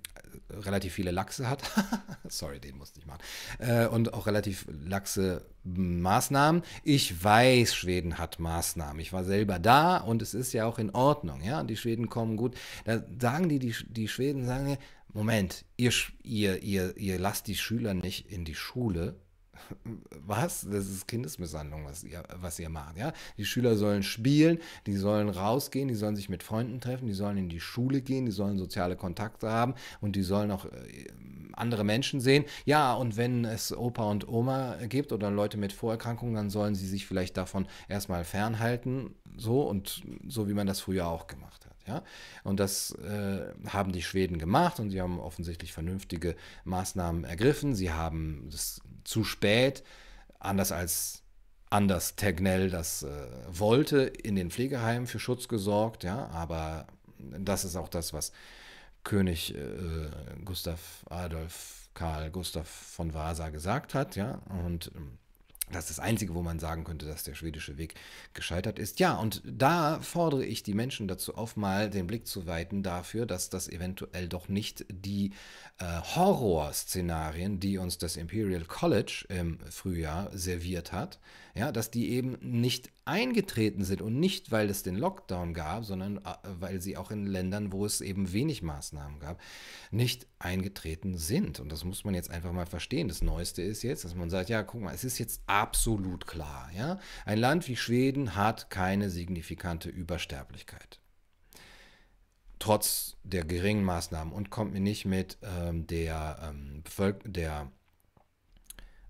relativ 0.49 0.93
viele 0.93 1.11
Lachse 1.11 1.49
hat, 1.49 1.63
sorry, 2.29 2.59
den 2.59 2.77
musste 2.77 2.99
ich 2.99 3.05
machen, 3.05 3.21
äh, 3.59 3.87
und 3.87 4.13
auch 4.13 4.27
relativ 4.27 4.65
laxe 4.69 5.45
Maßnahmen. 5.63 6.63
Ich 6.83 7.23
weiß, 7.23 7.75
Schweden 7.75 8.17
hat 8.17 8.39
Maßnahmen. 8.39 8.99
Ich 9.01 9.11
war 9.11 9.25
selber 9.25 9.59
da 9.59 9.97
und 9.97 10.21
es 10.21 10.33
ist 10.33 10.53
ja 10.53 10.65
auch 10.65 10.79
in 10.79 10.91
Ordnung, 10.91 11.41
ja, 11.41 11.63
die 11.63 11.77
Schweden 11.77 12.09
kommen 12.09 12.37
gut. 12.37 12.55
Da 12.85 13.03
sagen 13.19 13.49
die, 13.49 13.59
die, 13.59 13.75
die 13.89 14.07
Schweden 14.07 14.45
sagen, 14.45 14.77
Moment, 15.13 15.65
ihr, 15.75 15.91
ihr, 16.23 16.61
ihr, 16.63 16.95
ihr 16.95 17.19
lasst 17.19 17.47
die 17.47 17.55
Schüler 17.55 17.93
nicht 17.93 18.31
in 18.31 18.45
die 18.45 18.55
Schule, 18.55 19.15
was? 20.25 20.67
Das 20.69 20.87
ist 20.87 21.07
Kindesmisshandlung, 21.07 21.85
was 21.85 22.03
ihr, 22.03 22.23
was 22.39 22.59
ihr 22.59 22.69
macht. 22.69 22.97
Ja? 22.97 23.13
Die 23.37 23.45
Schüler 23.45 23.75
sollen 23.75 24.03
spielen, 24.03 24.59
die 24.85 24.95
sollen 24.95 25.29
rausgehen, 25.29 25.87
die 25.87 25.95
sollen 25.95 26.15
sich 26.15 26.29
mit 26.29 26.43
Freunden 26.43 26.79
treffen, 26.79 27.07
die 27.07 27.13
sollen 27.13 27.37
in 27.37 27.49
die 27.49 27.59
Schule 27.59 28.01
gehen, 28.01 28.25
die 28.25 28.31
sollen 28.31 28.57
soziale 28.57 28.95
Kontakte 28.95 29.49
haben 29.49 29.75
und 30.01 30.15
die 30.15 30.23
sollen 30.23 30.51
auch 30.51 30.65
äh, 30.65 31.07
andere 31.53 31.83
Menschen 31.83 32.21
sehen. 32.21 32.45
Ja, 32.65 32.93
und 32.93 33.17
wenn 33.17 33.45
es 33.45 33.75
Opa 33.75 34.09
und 34.09 34.27
Oma 34.27 34.77
gibt 34.87 35.11
oder 35.11 35.31
Leute 35.31 35.57
mit 35.57 35.73
Vorerkrankungen, 35.73 36.35
dann 36.35 36.49
sollen 36.49 36.75
sie 36.75 36.87
sich 36.87 37.07
vielleicht 37.07 37.37
davon 37.37 37.67
erstmal 37.89 38.23
fernhalten, 38.23 39.15
so 39.35 39.63
und 39.63 40.03
so 40.27 40.47
wie 40.47 40.53
man 40.53 40.67
das 40.67 40.79
früher 40.79 41.07
auch 41.07 41.27
gemacht 41.27 41.65
hat. 41.65 41.75
Ja? 41.87 42.03
Und 42.43 42.59
das 42.59 42.91
äh, 42.91 43.53
haben 43.67 43.91
die 43.91 44.01
Schweden 44.01 44.37
gemacht 44.37 44.79
und 44.79 44.89
sie 44.89 45.01
haben 45.01 45.19
offensichtlich 45.19 45.73
vernünftige 45.73 46.35
Maßnahmen 46.65 47.23
ergriffen. 47.23 47.75
Sie 47.75 47.91
haben 47.91 48.47
das 48.51 48.81
zu 49.07 49.23
spät, 49.23 49.83
anders 50.39 50.71
als 50.71 51.23
Anders 51.69 52.15
Tegnell 52.15 52.69
das 52.69 53.03
äh, 53.03 53.09
wollte, 53.49 54.03
in 54.03 54.35
den 54.35 54.51
Pflegeheimen 54.51 55.05
für 55.05 55.19
Schutz 55.19 55.49
gesorgt. 55.49 56.05
Ja? 56.05 56.27
Aber 56.27 56.87
das 57.17 57.65
ist 57.65 57.75
auch 57.75 57.89
das, 57.89 58.13
was 58.13 58.31
König 59.03 59.53
äh, 59.53 60.09
Gustav 60.45 61.05
Adolf 61.09 61.89
Karl 61.93 62.31
Gustav 62.31 62.69
von 62.69 63.13
Vasa 63.13 63.49
gesagt 63.49 63.93
hat. 63.95 64.15
Ja? 64.15 64.41
Und 64.63 64.91
ähm, 64.95 65.17
das 65.71 65.89
ist 65.89 65.97
das 65.97 66.05
Einzige, 66.05 66.33
wo 66.33 66.41
man 66.41 66.59
sagen 66.59 66.83
könnte, 66.83 67.05
dass 67.05 67.23
der 67.23 67.35
schwedische 67.35 67.77
Weg 67.77 67.95
gescheitert 68.33 68.79
ist. 68.79 68.99
Ja, 68.99 69.15
und 69.15 69.41
da 69.45 69.99
fordere 69.99 70.45
ich 70.45 70.63
die 70.63 70.73
Menschen 70.73 71.07
dazu 71.07 71.35
auf, 71.35 71.57
mal 71.57 71.89
den 71.89 72.07
Blick 72.07 72.25
zu 72.25 72.47
weiten 72.47 72.83
dafür, 72.83 73.25
dass 73.25 73.49
das 73.49 73.67
eventuell 73.67 74.29
doch 74.29 74.47
nicht 74.47 74.85
die 74.89 75.31
äh, 75.79 75.85
Horrorszenarien, 76.15 77.59
die 77.59 77.77
uns 77.77 77.97
das 77.97 78.15
Imperial 78.15 78.63
College 78.63 79.25
im 79.29 79.59
Frühjahr 79.69 80.29
serviert 80.35 80.93
hat, 80.93 81.19
ja, 81.57 81.71
dass 81.71 81.91
die 81.91 82.11
eben 82.11 82.37
nicht 82.41 82.91
eingetreten 83.05 83.83
sind 83.83 84.01
und 84.01 84.19
nicht, 84.19 84.51
weil 84.51 84.69
es 84.69 84.83
den 84.83 84.95
Lockdown 84.95 85.53
gab, 85.53 85.85
sondern 85.85 86.17
äh, 86.17 86.35
weil 86.59 86.81
sie 86.81 86.97
auch 86.97 87.11
in 87.11 87.25
Ländern, 87.25 87.71
wo 87.71 87.85
es 87.85 88.01
eben 88.01 88.31
wenig 88.31 88.61
Maßnahmen 88.61 89.19
gab, 89.19 89.41
nicht 89.91 90.27
eingetreten 90.39 91.17
sind. 91.17 91.59
Und 91.59 91.71
das 91.71 91.83
muss 91.83 92.05
man 92.05 92.13
jetzt 92.13 92.31
einfach 92.31 92.51
mal 92.51 92.65
verstehen. 92.65 93.07
Das 93.07 93.21
Neueste 93.21 93.61
ist 93.61 93.83
jetzt, 93.83 94.05
dass 94.05 94.15
man 94.15 94.29
sagt, 94.29 94.49
ja, 94.49 94.63
guck 94.63 94.81
mal, 94.81 94.93
es 94.93 95.03
ist 95.03 95.19
jetzt 95.19 95.41
absolut 95.47 96.27
klar, 96.27 96.69
ja, 96.75 96.99
ein 97.25 97.39
Land 97.39 97.67
wie 97.67 97.75
Schweden 97.75 98.35
hat 98.35 98.69
keine 98.69 99.09
signifikante 99.09 99.89
Übersterblichkeit 99.89 100.99
trotz 102.59 103.17
der 103.23 103.43
geringen 103.43 103.83
Maßnahmen 103.83 104.33
und 104.33 104.49
kommt 104.49 104.73
mir 104.73 104.79
nicht 104.79 105.05
mit 105.05 105.37
ähm, 105.41 105.85
der, 105.87 106.39
ähm, 106.43 106.83
der 107.25 107.71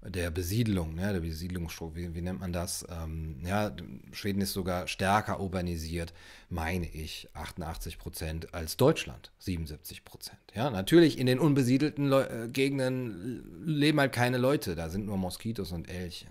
der 0.09 0.31
Besiedlung, 0.31 0.95
ne, 0.95 1.13
der 1.13 1.19
Besiedlungsstruktur, 1.19 1.95
wie, 1.95 2.15
wie, 2.15 2.21
nennt 2.21 2.39
man 2.39 2.53
das? 2.53 2.85
Ähm, 2.89 3.37
ja, 3.45 3.75
Schweden 4.11 4.41
ist 4.41 4.53
sogar 4.53 4.87
stärker 4.87 5.39
urbanisiert, 5.39 6.13
meine 6.49 6.87
ich, 6.87 7.29
88 7.33 7.97
Prozent 7.97 8.53
als 8.53 8.77
Deutschland, 8.77 9.31
77 9.39 10.05
Prozent. 10.05 10.39
Ja, 10.53 10.69
natürlich 10.69 11.17
in 11.19 11.27
den 11.27 11.39
unbesiedelten 11.39 12.07
Leu 12.07 12.23
äh, 12.23 12.47
Gegenden 12.47 13.65
leben 13.65 13.99
halt 13.99 14.13
keine 14.13 14.37
Leute, 14.37 14.75
da 14.75 14.89
sind 14.89 15.05
nur 15.05 15.17
Moskitos 15.17 15.71
und 15.71 15.89
Elche. 15.89 16.27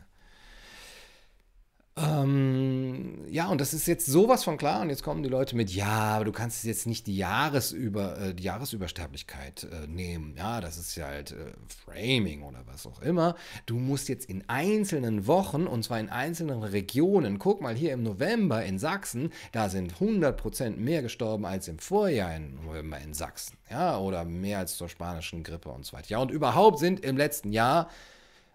Ähm, 1.98 3.24
ja, 3.30 3.48
und 3.48 3.58
das 3.58 3.72
ist 3.72 3.86
jetzt 3.86 4.04
sowas 4.04 4.44
von 4.44 4.58
klar. 4.58 4.82
Und 4.82 4.90
jetzt 4.90 5.02
kommen 5.02 5.22
die 5.22 5.30
Leute 5.30 5.56
mit, 5.56 5.70
ja, 5.70 5.86
aber 5.86 6.26
du 6.26 6.32
kannst 6.32 6.62
jetzt 6.64 6.86
nicht 6.86 7.06
die, 7.06 7.16
Jahresüber, 7.16 8.18
äh, 8.18 8.34
die 8.34 8.42
Jahresübersterblichkeit 8.42 9.64
äh, 9.64 9.86
nehmen. 9.86 10.34
Ja, 10.36 10.60
das 10.60 10.76
ist 10.76 10.94
ja 10.96 11.06
halt 11.06 11.32
äh, 11.32 11.52
Framing 11.84 12.42
oder 12.42 12.62
was 12.66 12.86
auch 12.86 13.00
immer. 13.00 13.34
Du 13.64 13.76
musst 13.76 14.10
jetzt 14.10 14.28
in 14.28 14.44
einzelnen 14.46 15.26
Wochen, 15.26 15.66
und 15.66 15.84
zwar 15.84 15.98
in 15.98 16.10
einzelnen 16.10 16.62
Regionen, 16.62 17.38
guck 17.38 17.62
mal 17.62 17.74
hier 17.74 17.94
im 17.94 18.02
November 18.02 18.62
in 18.62 18.78
Sachsen, 18.78 19.32
da 19.52 19.70
sind 19.70 19.94
100% 19.94 20.76
mehr 20.76 21.00
gestorben 21.00 21.46
als 21.46 21.66
im 21.66 21.78
Vorjahr 21.78 22.36
im 22.36 22.62
November 22.62 22.98
in 22.98 23.14
Sachsen. 23.14 23.56
Ja, 23.70 23.98
oder 23.98 24.26
mehr 24.26 24.58
als 24.58 24.76
zur 24.76 24.90
spanischen 24.90 25.42
Grippe 25.42 25.70
und 25.70 25.86
so 25.86 25.96
weiter. 25.96 26.10
Ja, 26.10 26.18
und 26.18 26.30
überhaupt 26.30 26.78
sind 26.78 27.00
im 27.00 27.16
letzten 27.16 27.52
Jahr 27.52 27.88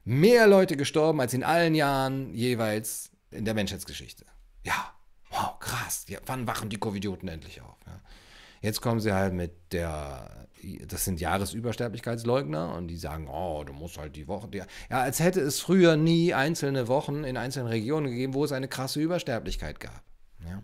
mehr 0.06 0.45
Leute 0.45 0.77
gestorben 0.77 1.19
als 1.21 1.34
in 1.34 1.43
allen 1.43 1.75
Jahren 1.75 2.34
jeweils 2.34 3.11
in 3.31 3.45
der 3.45 3.53
Menschheitsgeschichte. 3.53 4.25
Ja, 4.63 4.93
wow, 5.29 5.59
krass. 5.59 6.05
Ja, 6.07 6.19
wann 6.25 6.47
wachen 6.47 6.69
die 6.69 6.77
Covidioten 6.77 7.27
endlich 7.27 7.61
auf? 7.61 7.77
Ja. 7.85 7.99
Jetzt 8.61 8.81
kommen 8.81 8.99
sie 8.99 9.13
halt 9.13 9.33
mit 9.33 9.53
der, 9.71 10.47
das 10.87 11.05
sind 11.05 11.19
Jahresübersterblichkeitsleugner 11.19 12.75
und 12.75 12.89
die 12.89 12.97
sagen, 12.97 13.27
oh, 13.27 13.63
du 13.63 13.73
musst 13.73 13.97
halt 13.97 14.15
die 14.15 14.27
Woche, 14.27 14.47
die, 14.49 14.57
ja, 14.57 14.65
als 14.89 15.19
hätte 15.19 15.41
es 15.41 15.59
früher 15.59 15.95
nie 15.95 16.35
einzelne 16.35 16.87
Wochen 16.87 17.23
in 17.23 17.37
einzelnen 17.37 17.67
Regionen 17.67 18.11
gegeben, 18.11 18.35
wo 18.35 18.45
es 18.45 18.51
eine 18.51 18.67
krasse 18.67 19.01
Übersterblichkeit 19.01 19.79
gab. 19.79 20.03
Ja. 20.47 20.61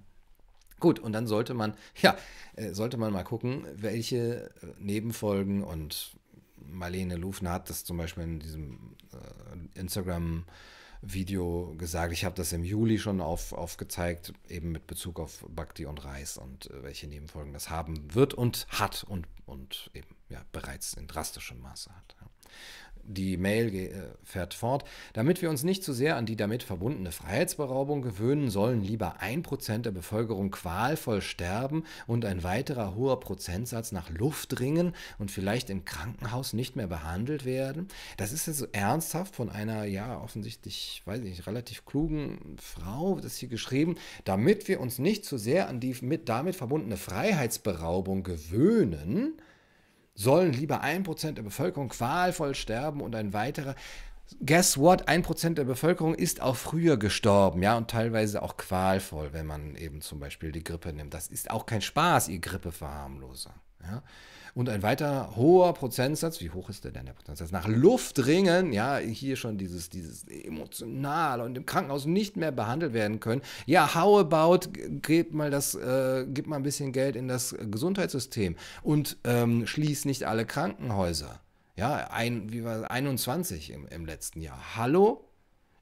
Gut, 0.80 1.00
und 1.00 1.14
dann 1.14 1.26
sollte 1.26 1.56
man, 1.56 1.74
ja, 2.02 2.16
äh, 2.56 2.74
sollte 2.74 2.98
man 2.98 3.12
mal 3.12 3.24
gucken, 3.24 3.66
welche 3.74 4.52
äh, 4.62 4.68
Nebenfolgen 4.78 5.64
und 5.64 6.16
Marlene 6.58 7.16
Lufner 7.16 7.54
hat 7.54 7.70
das 7.70 7.84
zum 7.84 7.98
Beispiel 7.98 8.24
in 8.24 8.40
diesem 8.40 8.96
äh, 9.12 9.80
Instagram- 9.80 10.46
Video 11.02 11.74
gesagt. 11.78 12.14
Ich 12.14 12.26
habe 12.26 12.36
das 12.36 12.54
im 12.54 12.64
Juli 12.64 13.00
schon 13.00 13.22
auf, 13.22 13.54
aufgezeigt, 13.54 14.34
eben 14.48 14.72
mit 14.72 14.88
Bezug 14.88 15.20
auf 15.20 15.46
Bhakti 15.50 15.86
und 15.86 16.04
Reis 16.04 16.38
und 16.38 16.70
äh, 16.72 16.84
welche 16.84 17.08
Nebenfolgen 17.08 17.54
das 17.54 17.70
haben 17.70 18.14
wird 18.14 18.34
und 18.34 18.68
hat 18.70 19.04
und, 19.04 19.28
und 19.46 19.92
eben 19.94 20.16
ja, 20.30 20.44
bereits 20.52 20.94
in 20.94 21.08
drastischem 21.08 21.60
Maße 21.60 21.90
hat. 21.96 22.16
Ja 22.20 22.28
die 23.08 23.38
Mail 23.38 23.74
äh, 23.74 23.92
fährt 24.24 24.54
fort. 24.54 24.84
Damit 25.14 25.42
wir 25.42 25.50
uns 25.50 25.64
nicht 25.64 25.84
zu 25.84 25.94
sehr 25.94 26.18
an 26.18 26.26
die 26.26 26.36
damit 26.36 26.64
verbundene 26.64 27.12
Freiheitsberaubung 27.12 28.02
gewöhnen, 28.02 28.50
sollen 28.50 28.84
lieber 28.84 29.22
ein 29.22 29.44
Prozent 29.44 29.86
der 29.86 29.92
Bevölkerung 29.92 30.52
qualvoll 30.52 31.22
sterben 31.22 31.84
und 32.06 32.26
ein 32.26 32.44
weiterer 32.44 32.96
hoher 32.96 33.20
Prozentsatz 33.20 33.92
nach 33.92 34.10
Luft 34.10 34.60
ringen 34.60 34.94
und 35.18 35.32
vielleicht 35.32 35.70
im 35.70 35.86
Krankenhaus 35.86 36.54
nicht 36.54 36.76
mehr 36.76 36.88
behandelt 36.88 37.46
werden. 37.46 37.88
Das 38.18 38.32
ist 38.32 38.48
jetzt 38.48 38.60
so 38.60 38.68
ernsthaft 38.72 39.36
von 39.36 39.50
einer, 39.50 39.86
ja, 39.86 40.22
offensichtlich, 40.22 41.02
weiß 41.06 41.20
ich 41.20 41.30
nicht, 41.30 41.48
relativ 41.48 41.86
klugen 41.86 42.58
Frau, 42.62 43.20
das 43.20 43.38
hier 43.38 43.50
geschrieben, 43.50 43.96
damit 44.26 44.68
wir 44.68 44.80
uns 44.80 45.00
nicht 45.00 45.26
zu 45.26 45.38
sehr 45.38 45.70
an 45.70 45.80
die 45.80 45.96
mit 46.02 46.30
damit 46.30 46.56
verbundene 46.56 46.98
Freiheitsberaubung 46.98 48.24
gewöhnen, 48.24 49.40
sollen 50.18 50.52
lieber 50.52 50.82
ein 50.82 51.04
Prozent 51.04 51.38
der 51.38 51.44
Bevölkerung 51.44 51.90
qualvoll 51.90 52.56
sterben 52.56 53.02
und 53.02 53.16
ein 53.16 53.32
weiterer 53.32 53.76
guess 54.46 54.78
what, 54.78 55.08
ein 55.08 55.22
Prozent 55.22 55.58
der 55.58 55.64
Bevölkerung 55.64 56.14
ist 56.14 56.42
auch 56.42 56.56
früher 56.56 56.98
gestorben, 56.98 57.62
ja, 57.62 57.78
und 57.78 57.90
teilweise 57.90 58.42
auch 58.42 58.58
qualvoll, 58.58 59.32
wenn 59.32 59.46
man 59.46 59.76
eben 59.76 60.02
zum 60.02 60.20
Beispiel 60.20 60.52
die 60.52 60.64
Grippe 60.64 60.92
nimmt. 60.92 61.14
Das 61.14 61.28
ist 61.28 61.50
auch 61.50 61.66
kein 61.66 61.82
Spaß, 61.82 62.28
ihr 62.28 62.40
Grippeverharmloser, 62.40 63.54
ja. 63.90 64.04
Und 64.58 64.70
ein 64.70 64.82
weiter 64.82 65.36
hoher 65.36 65.72
Prozentsatz, 65.76 66.42
wie 66.42 66.50
hoch 66.50 66.70
ist 66.70 66.84
der 66.84 66.92
denn 66.92 67.06
der 67.06 67.14
Prozentsatz? 67.14 67.52
Nach 67.52 67.68
Luft 67.68 68.26
ringen, 68.26 68.74
ja, 68.74 68.98
hier 68.98 69.36
schon 69.36 69.60
dieses, 69.60 69.92
dieses 69.92 70.28
emotional 70.28 71.42
und 71.42 71.56
im 71.56 71.68
Krankenhaus 71.68 72.06
nicht 72.06 72.38
mehr 72.38 72.52
behandelt 72.52 72.92
werden 72.94 73.20
können. 73.20 73.44
Ja, 73.68 73.94
how 73.94 74.20
about, 74.20 74.72
gebt 75.04 75.36
mal 75.36 75.52
das, 75.52 75.76
äh, 75.76 76.26
gib 76.28 76.48
mal 76.48 76.56
ein 76.56 76.64
bisschen 76.64 76.92
Geld 76.92 77.16
in 77.16 77.28
das 77.28 77.56
Gesundheitssystem 77.70 78.56
und 78.82 79.18
ähm, 79.26 79.68
schließt 79.68 80.08
nicht 80.08 80.24
alle 80.24 80.44
Krankenhäuser. 80.44 81.40
Ja, 81.76 82.10
ein, 82.10 82.52
wie 82.52 82.64
war 82.64 82.90
21 82.90 83.70
im, 83.70 83.86
im 83.86 84.08
letzten 84.08 84.42
Jahr. 84.42 84.76
Hallo? 84.76 85.30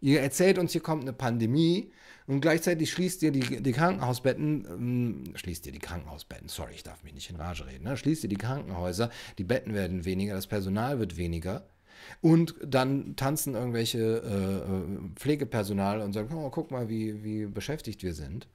Ihr 0.01 0.20
erzählt 0.20 0.58
uns, 0.58 0.74
hier 0.74 0.82
kommt 0.82 1.03
eine 1.03 1.14
Pandemie 1.14 1.93
und 2.28 2.41
gleichzeitig 2.41 2.91
schließt 2.91 3.21
ihr 3.23 3.32
die, 3.32 3.61
die 3.61 3.71
Krankenhausbetten, 3.71 4.65
ähm, 4.65 5.34
schließt 5.36 5.65
ihr 5.67 5.71
die 5.71 5.80
Krankenhausbetten, 5.80 6.49
sorry, 6.49 6.73
ich 6.73 6.84
darf 6.84 7.03
mich 7.03 7.13
nicht 7.13 7.30
in 7.30 7.36
Rage 7.36 7.67
reden, 7.67 7.84
ne? 7.84 7.97
schließt 7.97 8.23
ihr 8.23 8.30
die 8.30 8.38
Krankenhäuser, 8.38 9.11
die 9.38 9.43
Betten 9.43 9.73
werden 9.73 10.05
weniger, 10.05 10.34
das 10.34 10.47
Personal 10.47 10.99
wird 10.99 11.17
weniger. 11.17 11.67
Und 12.21 12.55
dann 12.63 13.15
tanzen 13.15 13.55
irgendwelche 13.55 13.99
äh, 13.99 14.71
äh 14.71 15.09
Pflegepersonal 15.15 16.01
und 16.01 16.13
sagen, 16.13 16.34
oh, 16.36 16.49
guck 16.49 16.71
mal, 16.71 16.89
wie, 16.89 17.23
wie 17.23 17.45
beschäftigt 17.45 18.03
wir 18.03 18.13
sind. 18.13 18.47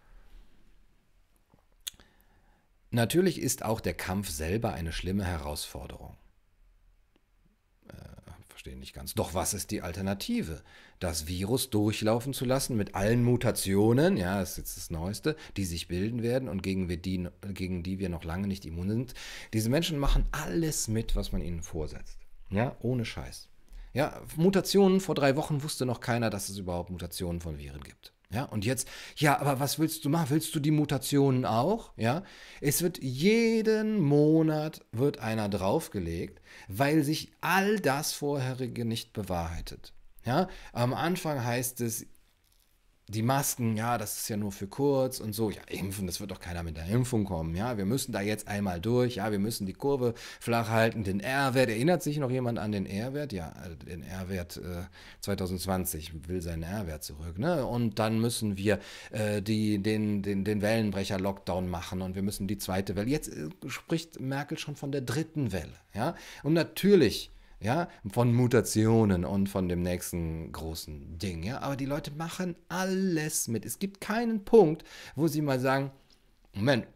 Natürlich 2.90 3.40
ist 3.40 3.64
auch 3.64 3.80
der 3.80 3.94
Kampf 3.94 4.28
selber 4.30 4.72
eine 4.72 4.92
schlimme 4.92 5.24
Herausforderung 5.24 6.16
verstehe 8.60 8.78
nicht 8.78 8.92
ganz. 8.92 9.14
Doch 9.14 9.32
was 9.32 9.54
ist 9.54 9.70
die 9.70 9.80
Alternative? 9.80 10.60
Das 10.98 11.26
Virus 11.26 11.70
durchlaufen 11.70 12.34
zu 12.34 12.44
lassen 12.44 12.76
mit 12.76 12.94
allen 12.94 13.24
Mutationen, 13.24 14.18
ja, 14.18 14.38
das 14.38 14.50
ist 14.50 14.56
jetzt 14.58 14.76
das 14.76 14.90
Neueste, 14.90 15.34
die 15.56 15.64
sich 15.64 15.88
bilden 15.88 16.22
werden 16.22 16.46
und 16.46 16.62
gegen, 16.62 16.90
wir 16.90 16.98
die, 16.98 17.26
gegen 17.54 17.82
die 17.82 17.98
wir 17.98 18.10
noch 18.10 18.22
lange 18.22 18.46
nicht 18.46 18.66
immun 18.66 18.90
sind. 18.90 19.14
Diese 19.54 19.70
Menschen 19.70 19.98
machen 19.98 20.26
alles 20.30 20.88
mit, 20.88 21.16
was 21.16 21.32
man 21.32 21.40
ihnen 21.40 21.62
vorsetzt. 21.62 22.18
Ja, 22.50 22.76
ohne 22.80 23.06
Scheiß. 23.06 23.48
Ja, 23.94 24.20
Mutationen, 24.36 25.00
vor 25.00 25.14
drei 25.14 25.36
Wochen 25.36 25.62
wusste 25.62 25.86
noch 25.86 26.00
keiner, 26.00 26.28
dass 26.28 26.50
es 26.50 26.58
überhaupt 26.58 26.90
Mutationen 26.90 27.40
von 27.40 27.56
Viren 27.56 27.82
gibt. 27.82 28.12
Ja, 28.32 28.44
und 28.44 28.64
jetzt, 28.64 28.88
ja, 29.16 29.40
aber 29.40 29.58
was 29.58 29.80
willst 29.80 30.04
du 30.04 30.08
machen? 30.08 30.30
Willst 30.30 30.54
du 30.54 30.60
die 30.60 30.70
Mutationen 30.70 31.44
auch? 31.44 31.92
Ja, 31.96 32.22
es 32.60 32.80
wird 32.80 33.02
jeden 33.02 34.00
Monat 34.00 34.84
wird 34.92 35.18
einer 35.18 35.48
draufgelegt, 35.48 36.40
weil 36.68 37.02
sich 37.02 37.32
all 37.40 37.80
das 37.80 38.12
vorherige 38.12 38.84
nicht 38.84 39.12
bewahrheitet. 39.12 39.92
Ja, 40.24 40.48
am 40.72 40.94
Anfang 40.94 41.44
heißt 41.44 41.80
es, 41.80 42.06
die 43.10 43.22
Masken, 43.22 43.76
ja, 43.76 43.98
das 43.98 44.18
ist 44.18 44.28
ja 44.28 44.36
nur 44.36 44.52
für 44.52 44.68
kurz 44.68 45.18
und 45.18 45.34
so. 45.34 45.50
Ja, 45.50 45.62
impfen, 45.68 46.06
das 46.06 46.20
wird 46.20 46.30
doch 46.30 46.38
keiner 46.38 46.62
mit 46.62 46.76
der 46.76 46.86
Impfung 46.86 47.24
kommen. 47.24 47.56
Ja, 47.56 47.76
wir 47.76 47.84
müssen 47.84 48.12
da 48.12 48.20
jetzt 48.20 48.46
einmal 48.46 48.80
durch. 48.80 49.16
Ja, 49.16 49.32
wir 49.32 49.40
müssen 49.40 49.66
die 49.66 49.72
Kurve 49.72 50.14
flach 50.38 50.68
halten. 50.68 51.02
Den 51.02 51.18
R-Wert, 51.18 51.70
erinnert 51.70 52.02
sich 52.02 52.18
noch 52.18 52.30
jemand 52.30 52.58
an 52.58 52.70
den 52.70 52.86
R-Wert? 52.86 53.32
Ja, 53.32 53.52
den 53.86 54.04
R-Wert 54.04 54.58
äh, 54.58 54.84
2020 55.22 56.28
will 56.28 56.40
seinen 56.40 56.62
R-Wert 56.62 57.02
zurück. 57.02 57.38
Ne? 57.38 57.66
Und 57.66 57.98
dann 57.98 58.20
müssen 58.20 58.56
wir 58.56 58.78
äh, 59.10 59.42
die, 59.42 59.78
den, 59.78 60.22
den, 60.22 60.44
den 60.44 60.62
Wellenbrecher-Lockdown 60.62 61.68
machen 61.68 62.02
und 62.02 62.14
wir 62.14 62.22
müssen 62.22 62.46
die 62.46 62.58
zweite 62.58 62.94
Welle. 62.94 63.10
Jetzt 63.10 63.28
äh, 63.28 63.48
spricht 63.66 64.20
Merkel 64.20 64.56
schon 64.56 64.76
von 64.76 64.92
der 64.92 65.00
dritten 65.00 65.52
Welle. 65.52 65.72
Ja, 65.94 66.14
und 66.44 66.52
natürlich 66.52 67.30
ja, 67.60 67.88
von 68.10 68.34
Mutationen 68.34 69.24
und 69.24 69.48
von 69.48 69.68
dem 69.68 69.82
nächsten 69.82 70.50
großen 70.50 71.18
Ding, 71.18 71.42
ja, 71.42 71.60
aber 71.60 71.76
die 71.76 71.86
Leute 71.86 72.10
machen 72.12 72.56
alles 72.68 73.48
mit. 73.48 73.66
Es 73.66 73.78
gibt 73.78 74.00
keinen 74.00 74.44
Punkt, 74.44 74.82
wo 75.14 75.28
sie 75.28 75.42
mal 75.42 75.60
sagen, 75.60 75.90
Moment, 76.54 76.86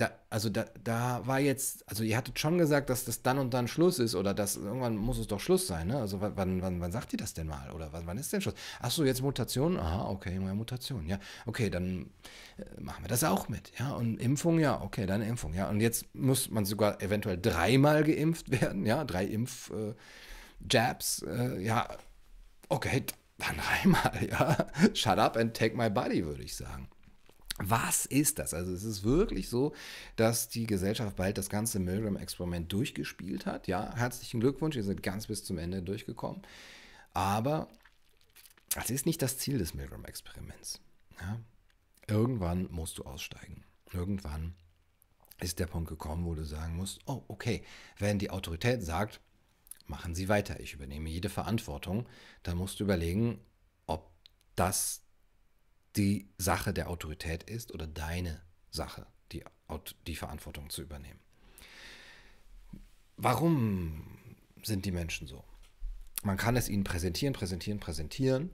da, 0.00 0.10
also 0.30 0.48
da, 0.48 0.64
da 0.82 1.26
war 1.26 1.40
jetzt, 1.40 1.86
also 1.88 2.02
ihr 2.02 2.16
hattet 2.16 2.38
schon 2.38 2.56
gesagt, 2.56 2.88
dass 2.88 3.04
das 3.04 3.22
dann 3.22 3.38
und 3.38 3.52
dann 3.52 3.68
Schluss 3.68 3.98
ist 3.98 4.14
oder 4.14 4.32
dass 4.32 4.56
irgendwann 4.56 4.96
muss 4.96 5.18
es 5.18 5.26
doch 5.26 5.40
Schluss 5.40 5.66
sein, 5.66 5.88
ne? 5.88 5.98
Also 5.98 6.20
wann, 6.20 6.62
wann, 6.62 6.80
wann 6.80 6.92
sagt 6.92 7.12
ihr 7.12 7.18
das 7.18 7.34
denn 7.34 7.46
mal? 7.46 7.70
Oder 7.72 7.92
wann, 7.92 8.06
wann 8.06 8.16
ist 8.16 8.32
denn 8.32 8.40
Schluss? 8.40 8.54
Achso, 8.80 9.04
jetzt 9.04 9.20
Mutation? 9.20 9.78
Aha, 9.78 10.08
okay, 10.08 10.38
Mutation, 10.38 11.06
ja. 11.06 11.18
Okay, 11.44 11.68
dann 11.68 12.08
äh, 12.56 12.80
machen 12.80 13.04
wir 13.04 13.08
das 13.08 13.24
auch 13.24 13.48
mit, 13.48 13.72
ja. 13.78 13.92
Und 13.92 14.16
Impfung, 14.16 14.58
ja, 14.58 14.80
okay, 14.80 15.04
dann 15.04 15.20
Impfung, 15.20 15.52
ja. 15.52 15.68
Und 15.68 15.80
jetzt 15.80 16.06
muss 16.14 16.50
man 16.50 16.64
sogar 16.64 17.02
eventuell 17.02 17.38
dreimal 17.38 18.02
geimpft 18.02 18.50
werden, 18.60 18.86
ja, 18.86 19.04
drei 19.04 19.26
Impf-Jabs, 19.26 21.22
äh, 21.22 21.58
äh, 21.58 21.62
ja, 21.62 21.88
okay, 22.70 23.04
dann 23.36 23.56
dreimal, 23.82 24.28
ja. 24.30 24.66
Shut 24.94 25.18
up 25.18 25.36
and 25.36 25.54
take 25.54 25.76
my 25.76 25.90
body, 25.90 26.24
würde 26.24 26.42
ich 26.42 26.56
sagen. 26.56 26.88
Was 27.62 28.06
ist 28.06 28.38
das? 28.38 28.54
Also 28.54 28.72
es 28.72 28.84
ist 28.84 29.04
wirklich 29.04 29.50
so, 29.50 29.74
dass 30.16 30.48
die 30.48 30.66
Gesellschaft 30.66 31.16
bald 31.16 31.36
das 31.36 31.50
ganze 31.50 31.78
Milgram-Experiment 31.78 32.72
durchgespielt 32.72 33.44
hat. 33.44 33.68
Ja, 33.68 33.94
herzlichen 33.94 34.40
Glückwunsch, 34.40 34.76
ihr 34.76 34.82
seid 34.82 35.02
ganz 35.02 35.26
bis 35.26 35.44
zum 35.44 35.58
Ende 35.58 35.82
durchgekommen. 35.82 36.40
Aber 37.12 37.68
das 38.74 38.88
ist 38.88 39.04
nicht 39.04 39.20
das 39.20 39.36
Ziel 39.36 39.58
des 39.58 39.74
Milgram-Experiments. 39.74 40.80
Ja? 41.20 41.38
Irgendwann 42.06 42.66
musst 42.70 42.96
du 42.96 43.04
aussteigen. 43.04 43.64
Irgendwann 43.92 44.54
ist 45.40 45.58
der 45.58 45.66
Punkt 45.66 45.90
gekommen, 45.90 46.24
wo 46.24 46.34
du 46.34 46.44
sagen 46.44 46.76
musst, 46.76 47.00
oh, 47.04 47.22
okay, 47.28 47.62
wenn 47.98 48.18
die 48.18 48.30
Autorität 48.30 48.82
sagt, 48.82 49.20
machen 49.86 50.14
Sie 50.14 50.28
weiter, 50.28 50.60
ich 50.60 50.72
übernehme 50.72 51.10
jede 51.10 51.28
Verantwortung, 51.28 52.06
dann 52.42 52.56
musst 52.56 52.80
du 52.80 52.84
überlegen, 52.84 53.40
ob 53.86 54.10
das 54.56 55.02
die 56.00 56.30
Sache 56.38 56.72
der 56.72 56.88
Autorität 56.88 57.42
ist 57.42 57.74
oder 57.74 57.86
deine 57.86 58.40
Sache, 58.70 59.06
die, 59.32 59.44
die 60.06 60.16
Verantwortung 60.16 60.70
zu 60.70 60.80
übernehmen. 60.80 61.20
Warum 63.18 64.16
sind 64.62 64.86
die 64.86 64.92
Menschen 64.92 65.26
so? 65.26 65.44
Man 66.22 66.38
kann 66.38 66.56
es 66.56 66.70
ihnen 66.70 66.84
präsentieren, 66.84 67.34
präsentieren, 67.34 67.80
präsentieren 67.80 68.48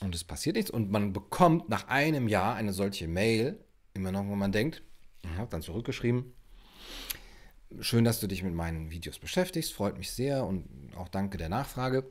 und 0.00 0.14
es 0.14 0.22
passiert 0.22 0.54
nichts 0.54 0.70
und 0.70 0.92
man 0.92 1.12
bekommt 1.12 1.68
nach 1.68 1.88
einem 1.88 2.28
Jahr 2.28 2.54
eine 2.54 2.72
solche 2.72 3.08
Mail, 3.08 3.58
immer 3.94 4.12
noch, 4.12 4.28
wo 4.28 4.36
man 4.36 4.52
denkt, 4.52 4.80
ich 5.22 5.36
habe 5.36 5.50
dann 5.50 5.62
zurückgeschrieben, 5.62 6.34
schön, 7.80 8.04
dass 8.04 8.20
du 8.20 8.28
dich 8.28 8.44
mit 8.44 8.54
meinen 8.54 8.92
Videos 8.92 9.18
beschäftigst, 9.18 9.72
freut 9.72 9.98
mich 9.98 10.12
sehr 10.12 10.46
und 10.46 10.94
auch 10.96 11.08
danke 11.08 11.36
der 11.36 11.48
Nachfrage. 11.48 12.08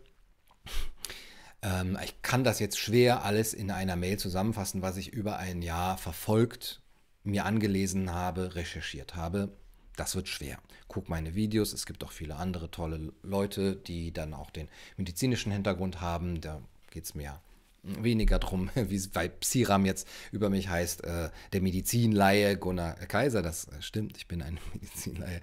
Ähm, 1.64 1.98
ich 2.04 2.22
kann 2.22 2.44
das 2.44 2.60
jetzt 2.60 2.78
schwer 2.78 3.24
alles 3.24 3.54
in 3.54 3.72
einer 3.72 3.96
Mail 3.96 4.20
zusammenfassen, 4.20 4.82
was 4.82 4.98
ich 4.98 5.14
über 5.14 5.38
ein 5.38 5.62
Jahr 5.62 5.98
verfolgt, 5.98 6.82
mir 7.24 7.46
angelesen 7.46 8.12
habe, 8.12 8.56
recherchiert 8.56 9.16
habe. 9.16 9.50
Das 9.96 10.16
wird 10.16 10.28
schwer. 10.28 10.58
Guck 10.88 11.08
meine 11.08 11.36
Videos. 11.36 11.72
Es 11.72 11.86
gibt 11.86 12.04
auch 12.04 12.12
viele 12.12 12.36
andere 12.36 12.70
tolle 12.70 13.14
Leute, 13.22 13.76
die 13.76 14.12
dann 14.12 14.34
auch 14.34 14.52
den 14.52 14.68
medizinischen 14.98 15.52
Hintergrund 15.52 16.02
haben. 16.02 16.42
Da 16.42 16.62
geht 16.92 17.06
es 17.06 17.16
mir 17.16 17.40
weniger 17.84 18.40
drum, 18.40 18.70
wie 18.76 18.96
es 18.96 19.08
bei 19.10 19.30
Psiram 19.30 19.86
jetzt 19.86 20.08
über 20.32 20.50
mich 20.50 20.68
heißt, 20.70 21.04
äh, 21.04 21.30
der 21.54 21.62
Medizinleihe 21.62 22.58
Gunnar 22.58 22.96
Kaiser. 22.96 23.42
Das 23.42 23.68
äh, 23.68 23.82
stimmt, 23.82 24.18
ich 24.18 24.28
bin 24.28 24.42
ein 24.42 24.60
Medizinleihe. 24.74 25.40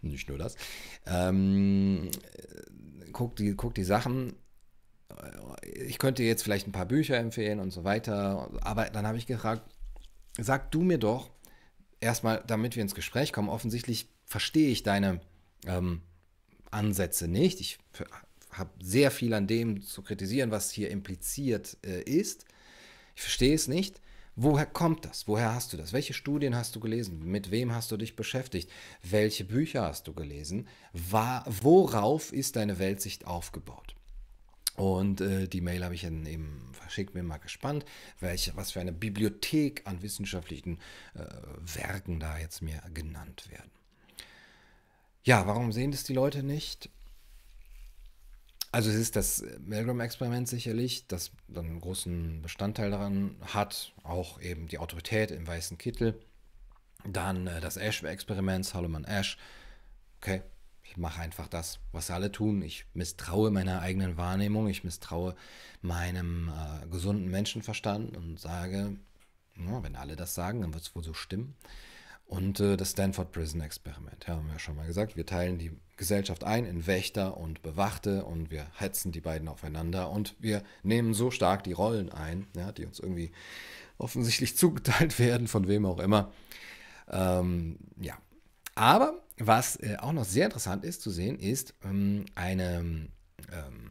Nicht 0.00 0.28
nur 0.28 0.38
das. 0.38 0.54
Ähm, 1.06 2.10
guck, 3.12 3.36
die, 3.36 3.54
guck 3.54 3.74
die 3.74 3.84
Sachen 3.84 4.34
ich 5.62 5.98
könnte 5.98 6.22
jetzt 6.22 6.42
vielleicht 6.42 6.66
ein 6.66 6.72
paar 6.72 6.86
Bücher 6.86 7.16
empfehlen 7.16 7.60
und 7.60 7.70
so 7.70 7.84
weiter, 7.84 8.50
aber 8.60 8.86
dann 8.86 9.06
habe 9.06 9.18
ich 9.18 9.26
gefragt, 9.26 9.62
sag 10.38 10.70
du 10.70 10.82
mir 10.82 10.98
doch, 10.98 11.30
erstmal, 12.00 12.42
damit 12.46 12.76
wir 12.76 12.82
ins 12.82 12.94
Gespräch 12.94 13.32
kommen, 13.32 13.48
offensichtlich 13.48 14.08
verstehe 14.24 14.70
ich 14.70 14.82
deine 14.82 15.20
ähm, 15.66 16.02
Ansätze 16.70 17.28
nicht. 17.28 17.60
Ich 17.60 17.78
habe 18.50 18.70
sehr 18.82 19.10
viel 19.10 19.34
an 19.34 19.46
dem 19.46 19.82
zu 19.82 20.02
kritisieren, 20.02 20.50
was 20.50 20.70
hier 20.70 20.90
impliziert 20.90 21.76
äh, 21.84 22.02
ist. 22.02 22.44
Ich 23.14 23.22
verstehe 23.22 23.54
es 23.54 23.68
nicht. 23.68 24.00
Woher 24.36 24.66
kommt 24.66 25.04
das? 25.04 25.26
Woher 25.26 25.52
hast 25.52 25.72
du 25.72 25.76
das? 25.76 25.92
Welche 25.92 26.14
Studien 26.14 26.54
hast 26.54 26.76
du 26.76 26.80
gelesen? 26.80 27.24
Mit 27.24 27.50
wem 27.50 27.74
hast 27.74 27.90
du 27.90 27.96
dich 27.96 28.14
beschäftigt? 28.14 28.70
Welche 29.02 29.44
Bücher 29.44 29.82
hast 29.82 30.06
du 30.06 30.12
gelesen? 30.12 30.68
War, 30.92 31.44
worauf 31.48 32.32
ist 32.32 32.54
deine 32.54 32.78
Weltsicht 32.78 33.26
aufgebaut? 33.26 33.96
Und 34.78 35.20
äh, 35.20 35.48
die 35.48 35.60
Mail 35.60 35.84
habe 35.84 35.96
ich 35.96 36.02
dann 36.02 36.24
eben 36.24 36.70
verschickt, 36.72 37.12
bin 37.12 37.26
mal 37.26 37.38
gespannt, 37.38 37.84
welche, 38.20 38.54
was 38.54 38.70
für 38.70 38.80
eine 38.80 38.92
Bibliothek 38.92 39.82
an 39.86 40.02
wissenschaftlichen 40.02 40.78
äh, 41.14 41.24
Werken 41.74 42.20
da 42.20 42.38
jetzt 42.38 42.62
mir 42.62 42.80
genannt 42.94 43.50
werden. 43.50 43.72
Ja, 45.24 45.48
warum 45.48 45.72
sehen 45.72 45.90
das 45.90 46.04
die 46.04 46.12
Leute 46.14 46.44
nicht? 46.44 46.90
Also 48.70 48.90
es 48.90 48.96
ist 48.96 49.16
das 49.16 49.42
Milgram-Experiment 49.60 50.46
sicherlich, 50.46 51.08
das 51.08 51.32
dann 51.48 51.66
einen 51.66 51.80
großen 51.80 52.40
Bestandteil 52.40 52.92
daran 52.92 53.34
hat, 53.52 53.92
auch 54.04 54.40
eben 54.40 54.68
die 54.68 54.78
Autorität 54.78 55.32
im 55.32 55.44
weißen 55.44 55.76
Kittel. 55.76 56.20
Dann 57.04 57.48
äh, 57.48 57.60
das 57.60 57.76
Ash-Experiment, 57.76 58.64
Solomon 58.64 59.04
Ash, 59.04 59.38
okay, 60.20 60.42
mache 60.98 61.20
einfach 61.20 61.48
das, 61.48 61.80
was 61.92 62.10
alle 62.10 62.32
tun. 62.32 62.62
Ich 62.62 62.86
misstraue 62.94 63.50
meiner 63.50 63.80
eigenen 63.80 64.16
Wahrnehmung, 64.16 64.68
ich 64.68 64.84
misstraue 64.84 65.34
meinem 65.80 66.50
äh, 66.50 66.86
gesunden 66.88 67.30
Menschenverstand 67.30 68.16
und 68.16 68.38
sage, 68.38 68.96
ja, 69.56 69.82
wenn 69.82 69.96
alle 69.96 70.16
das 70.16 70.34
sagen, 70.34 70.60
dann 70.60 70.74
wird 70.74 70.84
es 70.84 70.94
wohl 70.94 71.04
so 71.04 71.14
stimmen. 71.14 71.56
Und 72.26 72.60
äh, 72.60 72.76
das 72.76 72.90
Stanford 72.90 73.32
Prison 73.32 73.62
Experiment, 73.62 74.26
ja, 74.26 74.36
haben 74.36 74.46
wir 74.46 74.52
ja 74.52 74.58
schon 74.58 74.76
mal 74.76 74.86
gesagt. 74.86 75.16
Wir 75.16 75.24
teilen 75.24 75.58
die 75.58 75.72
Gesellschaft 75.96 76.44
ein 76.44 76.66
in 76.66 76.86
Wächter 76.86 77.38
und 77.38 77.62
Bewachte 77.62 78.24
und 78.24 78.50
wir 78.50 78.66
hetzen 78.74 79.12
die 79.12 79.22
beiden 79.22 79.48
aufeinander 79.48 80.10
und 80.10 80.36
wir 80.38 80.62
nehmen 80.82 81.14
so 81.14 81.30
stark 81.30 81.64
die 81.64 81.72
Rollen 81.72 82.12
ein, 82.12 82.46
ja, 82.54 82.70
die 82.70 82.84
uns 82.84 83.00
irgendwie 83.00 83.32
offensichtlich 83.96 84.56
zugeteilt 84.58 85.18
werden, 85.18 85.48
von 85.48 85.68
wem 85.68 85.86
auch 85.86 86.00
immer. 86.00 86.30
Ähm, 87.10 87.78
ja. 87.98 88.18
Aber 88.78 89.24
was 89.38 89.74
äh, 89.76 89.96
auch 89.98 90.12
noch 90.12 90.24
sehr 90.24 90.44
interessant 90.44 90.84
ist 90.84 91.02
zu 91.02 91.10
sehen, 91.10 91.36
ist 91.40 91.74
ähm, 91.84 92.26
eine, 92.36 92.78
ähm, 92.78 93.90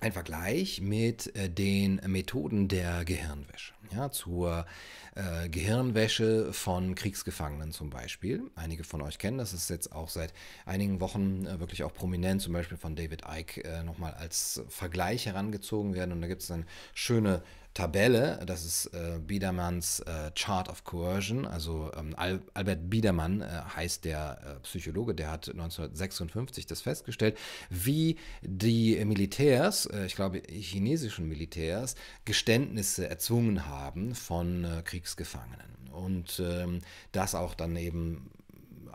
ein 0.00 0.12
Vergleich 0.12 0.80
mit 0.80 1.34
äh, 1.36 1.48
den 1.48 2.00
Methoden 2.06 2.66
der 2.66 3.04
Gehirnwäsche. 3.04 3.72
Ja, 3.94 4.10
zur 4.10 4.66
äh, 5.14 5.48
Gehirnwäsche 5.48 6.52
von 6.52 6.96
Kriegsgefangenen 6.96 7.70
zum 7.70 7.90
Beispiel. 7.90 8.50
Einige 8.56 8.82
von 8.82 9.00
euch 9.00 9.18
kennen 9.18 9.38
das, 9.38 9.52
ist 9.52 9.70
jetzt 9.70 9.92
auch 9.92 10.08
seit 10.08 10.32
einigen 10.66 11.00
Wochen 11.00 11.46
äh, 11.46 11.60
wirklich 11.60 11.84
auch 11.84 11.94
prominent, 11.94 12.42
zum 12.42 12.52
Beispiel 12.52 12.78
von 12.78 12.96
David 12.96 13.22
Icke 13.30 13.62
äh, 13.62 13.84
nochmal 13.84 14.14
als 14.14 14.60
Vergleich 14.68 15.26
herangezogen 15.26 15.94
werden. 15.94 16.10
Und 16.10 16.20
da 16.20 16.26
gibt 16.26 16.42
es 16.42 16.50
eine 16.50 16.66
schöne 16.94 17.42
Tabelle, 17.74 18.40
das 18.46 18.64
ist 18.64 18.86
äh, 18.86 19.18
Biedermanns 19.18 20.00
äh, 20.00 20.32
Chart 20.34 20.68
of 20.68 20.82
Coercion, 20.84 21.46
also 21.46 21.90
ähm, 21.96 22.14
Al 22.16 22.40
Albert 22.52 22.90
Biedermann 22.90 23.42
äh, 23.42 23.46
heißt 23.76 24.04
der 24.04 24.40
äh, 24.44 24.60
Psychologe, 24.60 25.14
der 25.14 25.30
hat 25.30 25.48
1956 25.48 26.66
das 26.66 26.80
festgestellt, 26.80 27.38
wie 27.68 28.16
die 28.42 29.02
Militärs, 29.04 29.86
äh, 29.86 30.06
ich 30.06 30.16
glaube 30.16 30.42
chinesischen 30.48 31.28
Militärs, 31.28 31.94
Geständnisse 32.24 33.08
erzwungen 33.08 33.66
haben 33.66 34.14
von 34.14 34.64
äh, 34.64 34.82
Kriegsgefangenen. 34.82 35.70
Und 35.92 36.40
ähm, 36.44 36.80
das 37.12 37.34
auch 37.34 37.54
dann 37.54 37.76
eben 37.76 38.30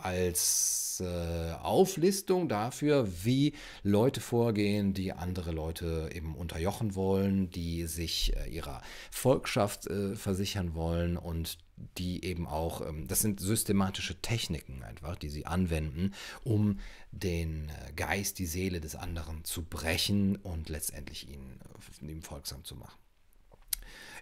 als 0.06 1.02
äh, 1.04 1.52
Auflistung 1.54 2.48
dafür, 2.48 3.08
wie 3.24 3.54
Leute 3.82 4.22
vorgehen, 4.22 4.94
die 4.94 5.14
andere 5.14 5.52
Leute 5.52 6.10
eben 6.14 6.36
unterjochen 6.36 6.96
wollen, 6.96 7.50
die 7.50 7.88
sich 7.88 8.36
äh, 8.38 8.48
ihrer 8.50 8.82
Volkschaft 9.10 9.88
äh, 9.88 10.16
versichern 10.16 10.76
wollen 10.76 11.18
und 11.18 11.58
die 11.98 12.24
eben 12.24 12.48
auch, 12.48 12.88
ähm, 12.88 13.08
das 13.08 13.22
sind 13.22 13.40
systematische 13.40 14.22
Techniken 14.22 14.84
einfach, 14.84 15.16
die 15.16 15.30
sie 15.30 15.48
anwenden, 15.48 16.14
um 16.44 16.80
den 17.12 17.70
äh, 17.70 17.92
Geist, 17.96 18.38
die 18.38 18.46
Seele 18.46 18.80
des 18.80 18.96
anderen 18.96 19.44
zu 19.44 19.64
brechen 19.64 20.36
und 20.36 20.70
letztendlich 20.70 21.28
ihn 21.28 21.60
äh, 22.04 22.12
ihm 22.12 22.22
folgsam 22.22 22.64
zu 22.64 22.76
machen. 22.76 23.00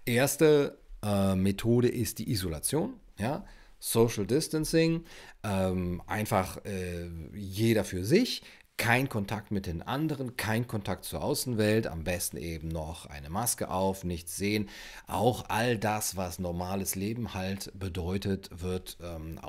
Erste 0.05 0.77
äh, 1.03 1.35
Methode 1.35 1.89
ist 1.89 2.19
die 2.19 2.31
Isolation. 2.31 2.93
Ja, 3.19 3.45
Social 3.83 4.25
Distancing, 4.25 5.03
ähm, 5.43 6.01
einfach 6.07 6.63
äh, 6.63 7.09
jeder 7.35 7.83
für 7.83 8.05
sich, 8.05 8.41
kein 8.83 9.07
Kontakt 9.07 9.49
mit 9.49 9.65
den 9.65 9.81
anderen, 9.81 10.35
kein 10.35 10.67
Kontakt 10.67 11.05
zur 11.05 11.23
Außenwelt, 11.23 11.87
am 11.87 12.03
besten 12.03 12.35
eben 12.35 12.67
noch 12.67 13.05
eine 13.05 13.29
Maske 13.29 13.69
auf, 13.69 14.03
nichts 14.03 14.35
sehen. 14.35 14.67
Auch 15.07 15.45
all 15.47 15.77
das, 15.77 16.17
was 16.17 16.37
normales 16.37 16.95
Leben 16.95 17.33
halt 17.33 17.71
bedeutet, 17.79 18.49
wird 18.51 18.97
ähm, 19.01 19.39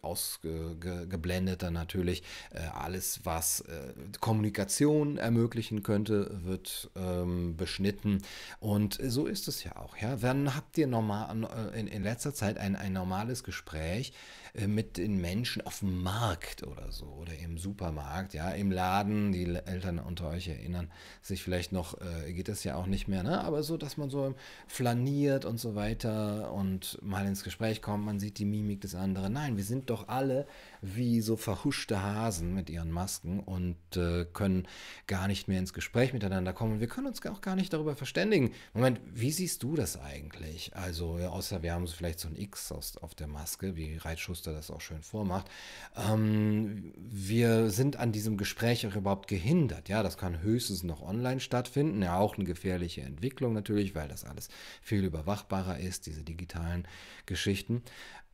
ausgeblendet. 0.00 1.58
Ge, 1.58 1.66
dann 1.66 1.74
natürlich 1.74 2.22
äh, 2.50 2.60
alles, 2.60 3.20
was 3.24 3.60
äh, 3.60 3.92
Kommunikation 4.20 5.18
ermöglichen 5.18 5.82
könnte, 5.82 6.30
wird 6.42 6.90
ähm, 6.96 7.58
beschnitten. 7.58 8.22
Und 8.58 8.98
so 9.02 9.26
ist 9.26 9.48
es 9.48 9.64
ja 9.64 9.76
auch. 9.76 9.98
Ja? 9.98 10.22
Wann 10.22 10.56
habt 10.56 10.78
ihr 10.78 10.86
normal, 10.86 11.46
äh, 11.74 11.78
in, 11.78 11.88
in 11.88 12.02
letzter 12.02 12.32
Zeit 12.32 12.56
ein, 12.56 12.74
ein 12.76 12.94
normales 12.94 13.44
Gespräch? 13.44 14.14
Äh, 14.54 14.66
mit 14.66 14.98
den 14.98 15.18
Menschen 15.20 15.66
auf 15.66 15.78
dem 15.78 16.02
Markt 16.02 16.62
oder 16.62 16.92
so 16.92 17.06
oder 17.06 17.32
im 17.38 17.56
Supermarkt, 17.56 18.34
ja, 18.34 18.50
im 18.62 18.72
Laden. 18.72 19.32
Die 19.32 19.44
Eltern 19.44 19.98
unter 19.98 20.30
euch 20.30 20.48
erinnern 20.48 20.90
sich 21.20 21.42
vielleicht 21.42 21.72
noch, 21.72 22.00
äh, 22.00 22.32
geht 22.32 22.48
das 22.48 22.64
ja 22.64 22.76
auch 22.76 22.86
nicht 22.86 23.08
mehr, 23.08 23.22
ne? 23.22 23.42
aber 23.42 23.62
so, 23.62 23.76
dass 23.76 23.96
man 23.98 24.08
so 24.08 24.34
flaniert 24.66 25.44
und 25.44 25.58
so 25.58 25.74
weiter 25.74 26.52
und 26.52 26.98
mal 27.02 27.26
ins 27.26 27.44
Gespräch 27.44 27.82
kommt, 27.82 28.06
man 28.06 28.18
sieht 28.18 28.38
die 28.38 28.44
Mimik 28.44 28.80
des 28.80 28.94
anderen. 28.94 29.34
Nein, 29.34 29.56
wir 29.56 29.64
sind 29.64 29.90
doch 29.90 30.08
alle 30.08 30.46
wie 30.80 31.20
so 31.20 31.36
verhuschte 31.36 32.02
Hasen 32.02 32.54
mit 32.54 32.70
ihren 32.70 32.90
Masken 32.90 33.40
und 33.40 33.76
äh, 33.96 34.24
können 34.32 34.66
gar 35.06 35.28
nicht 35.28 35.48
mehr 35.48 35.58
ins 35.58 35.72
Gespräch 35.72 36.12
miteinander 36.12 36.52
kommen. 36.52 36.80
Wir 36.80 36.88
können 36.88 37.06
uns 37.06 37.24
auch 37.26 37.40
gar 37.40 37.56
nicht 37.56 37.72
darüber 37.72 37.94
verständigen. 37.94 38.52
Moment, 38.72 39.00
wie 39.12 39.30
siehst 39.30 39.62
du 39.62 39.76
das 39.76 40.00
eigentlich? 40.00 40.74
Also, 40.74 41.16
außer 41.16 41.62
wir 41.62 41.74
haben 41.74 41.86
so 41.86 41.94
vielleicht 41.94 42.20
so 42.20 42.28
ein 42.28 42.36
X 42.36 42.72
aus, 42.72 42.96
auf 42.96 43.14
der 43.14 43.26
Maske, 43.26 43.76
wie 43.76 43.96
Reitschuster 43.96 44.52
das 44.52 44.70
auch 44.70 44.80
schön 44.80 45.02
vormacht. 45.02 45.48
Ähm, 45.96 46.92
wir 46.96 47.70
sind 47.70 47.96
an 47.96 48.12
diesem 48.12 48.36
Gespräch 48.42 48.84
auch 48.88 48.96
überhaupt 48.96 49.28
gehindert. 49.28 49.88
Ja, 49.88 50.02
das 50.02 50.18
kann 50.18 50.42
höchstens 50.42 50.82
noch 50.82 51.00
online 51.00 51.38
stattfinden. 51.38 52.02
Ja, 52.02 52.18
auch 52.18 52.36
eine 52.36 52.44
gefährliche 52.44 53.02
Entwicklung 53.02 53.52
natürlich, 53.52 53.94
weil 53.94 54.08
das 54.08 54.24
alles 54.24 54.48
viel 54.80 55.04
überwachbarer 55.04 55.78
ist, 55.78 56.06
diese 56.06 56.24
digitalen 56.24 56.88
Geschichten. 57.24 57.82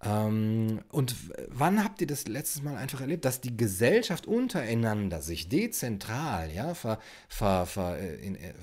Ähm, 0.03 0.81
und 0.91 1.15
wann 1.49 1.85
habt 1.85 2.01
ihr 2.01 2.07
das 2.07 2.27
letztes 2.27 2.63
Mal 2.63 2.77
einfach 2.77 3.03
erlebt, 3.03 3.27
dass 3.27 3.43
die 3.43 3.55
Gesellschaft 3.55 4.27
untereinander 4.27 5.21
sich 5.21 5.51
dezentral 5.51 6.51
ja, 6.53 6.73
ver, 6.73 6.99
ver, 7.29 7.67
ver, 7.67 7.99
äh, 7.99 8.15
in, 8.15 8.37
äh, 8.37 8.55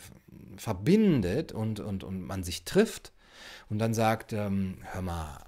verbindet 0.57 1.51
und, 1.51 1.79
und, 1.79 2.03
und 2.03 2.21
man 2.21 2.43
sich 2.43 2.63
trifft 2.63 3.11
und 3.69 3.77
dann 3.77 3.93
sagt, 3.93 4.33
ähm, 4.33 4.79
hör 4.81 5.03
mal, 5.03 5.45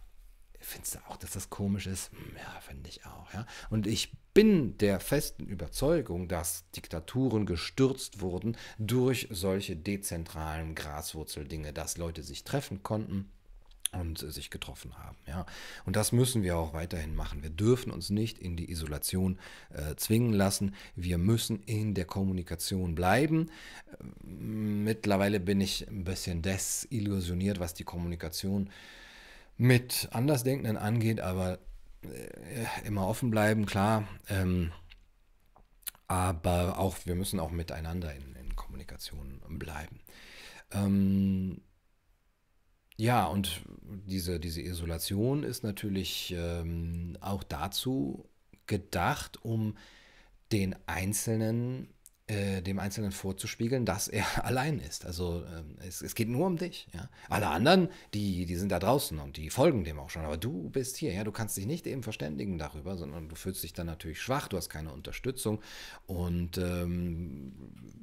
findest 0.68 0.96
du 0.96 1.00
auch, 1.08 1.18
dass 1.18 1.32
das 1.32 1.50
komisch 1.50 1.88
ist? 1.88 2.12
Hm, 2.12 2.36
ja, 2.36 2.60
finde 2.60 2.90
ich 2.90 3.06
auch. 3.06 3.34
Ja? 3.34 3.46
Und 3.70 3.88
ich 3.88 4.14
bin 4.34 4.78
der 4.78 5.00
festen 5.00 5.48
Überzeugung, 5.48 6.28
dass 6.28 6.70
Diktaturen 6.72 7.46
gestürzt 7.46 8.22
wurden 8.22 8.58
durch 8.78 9.28
solche 9.32 9.76
dezentralen 9.76 10.76
Graswurzeldinge, 10.76 11.74
dass 11.74 11.98
Leute 11.98 12.22
sich 12.22 12.44
treffen 12.44 12.84
konnten 12.84 13.32
und 13.94 14.20
sich 14.20 14.50
getroffen 14.50 14.98
haben. 14.98 15.18
Ja. 15.26 15.46
Und 15.86 15.96
das 15.96 16.12
müssen 16.12 16.44
wir 16.44 16.58
auch 16.58 16.74
weiterhin 16.74 17.16
machen. 17.16 17.42
Wir 17.42 17.50
dürfen 17.50 17.92
uns 17.92 18.10
nicht 18.10 18.38
in 18.38 18.58
die 18.58 18.70
Isolation 18.70 19.40
äh, 19.70 19.96
zwingen 19.96 20.34
lassen. 20.34 20.76
Wir 20.96 21.18
müssen 21.18 21.64
in 21.64 21.94
der 21.94 22.06
Kommunikation 22.06 22.96
bleiben. 22.96 23.50
Mittlerweile 24.22 25.40
bin 25.40 25.62
ich 25.62 25.88
ein 25.88 26.04
bisschen 26.04 26.42
desillusioniert, 26.42 27.62
was 27.62 27.74
die 27.74 27.86
Kommunikation 27.86 28.70
mit 29.58 30.10
Andersdenkenden 30.12 30.78
angeht, 30.78 31.20
aber 31.20 31.60
äh, 32.04 32.88
immer 32.88 33.08
offen 33.08 33.32
bleiben, 33.32 33.66
klar. 33.66 34.08
Ähm, 34.30 34.72
aber 36.08 36.80
auch, 36.80 36.98
wir 37.06 37.16
müssen 37.16 37.40
auch 37.40 37.52
miteinander 37.52 38.14
in, 38.14 38.36
in 38.36 38.56
Kommunikation 38.56 39.42
bleiben. 39.50 40.00
Ähm, 40.72 41.62
ja, 42.96 43.26
und 43.26 43.62
diese, 44.06 44.40
diese 44.40 44.62
Isolation 44.62 45.44
ist 45.44 45.64
natürlich 45.64 46.34
ähm, 46.36 47.18
auch 47.22 47.44
dazu 47.44 48.30
gedacht, 48.66 49.44
um 49.44 49.78
den 50.52 50.76
Einzelnen 50.88 51.94
äh, 52.30 52.62
dem 52.62 52.78
Einzelnen 52.78 53.14
vorzuspiegeln, 53.14 53.86
dass 53.86 54.10
er 54.10 54.26
allein 54.46 54.80
ist. 54.80 55.06
Also 55.06 55.46
ähm, 55.46 55.78
es, 55.88 56.02
es, 56.02 56.14
geht 56.14 56.28
nur 56.28 56.46
um 56.46 56.58
dich. 56.58 56.90
Ja? 56.94 57.10
Alle 57.30 57.48
anderen, 57.48 57.88
die, 58.14 58.46
die 58.46 58.56
sind 58.58 58.70
da 58.70 58.80
draußen 58.80 59.18
und 59.20 59.38
die 59.38 59.50
folgen 59.50 59.86
dem 59.86 59.98
auch 59.98 60.10
schon. 60.10 60.26
Aber 60.26 60.36
du 60.36 60.70
bist 60.70 60.98
hier. 60.98 61.14
Ja? 61.14 61.24
Du 61.24 61.32
kannst 61.32 61.56
dich 61.56 61.66
nicht 61.66 61.88
eben 61.88 62.04
verständigen 62.04 62.58
darüber, 62.58 62.98
sondern 62.98 63.30
du 63.30 63.36
fühlst 63.36 63.64
dich 63.64 63.72
dann 63.72 63.88
natürlich 63.88 64.22
schwach, 64.22 64.50
du 64.50 64.58
hast 64.58 64.68
keine 64.68 64.92
Unterstützung 64.92 65.62
und 66.06 66.58
ähm, 66.58 67.54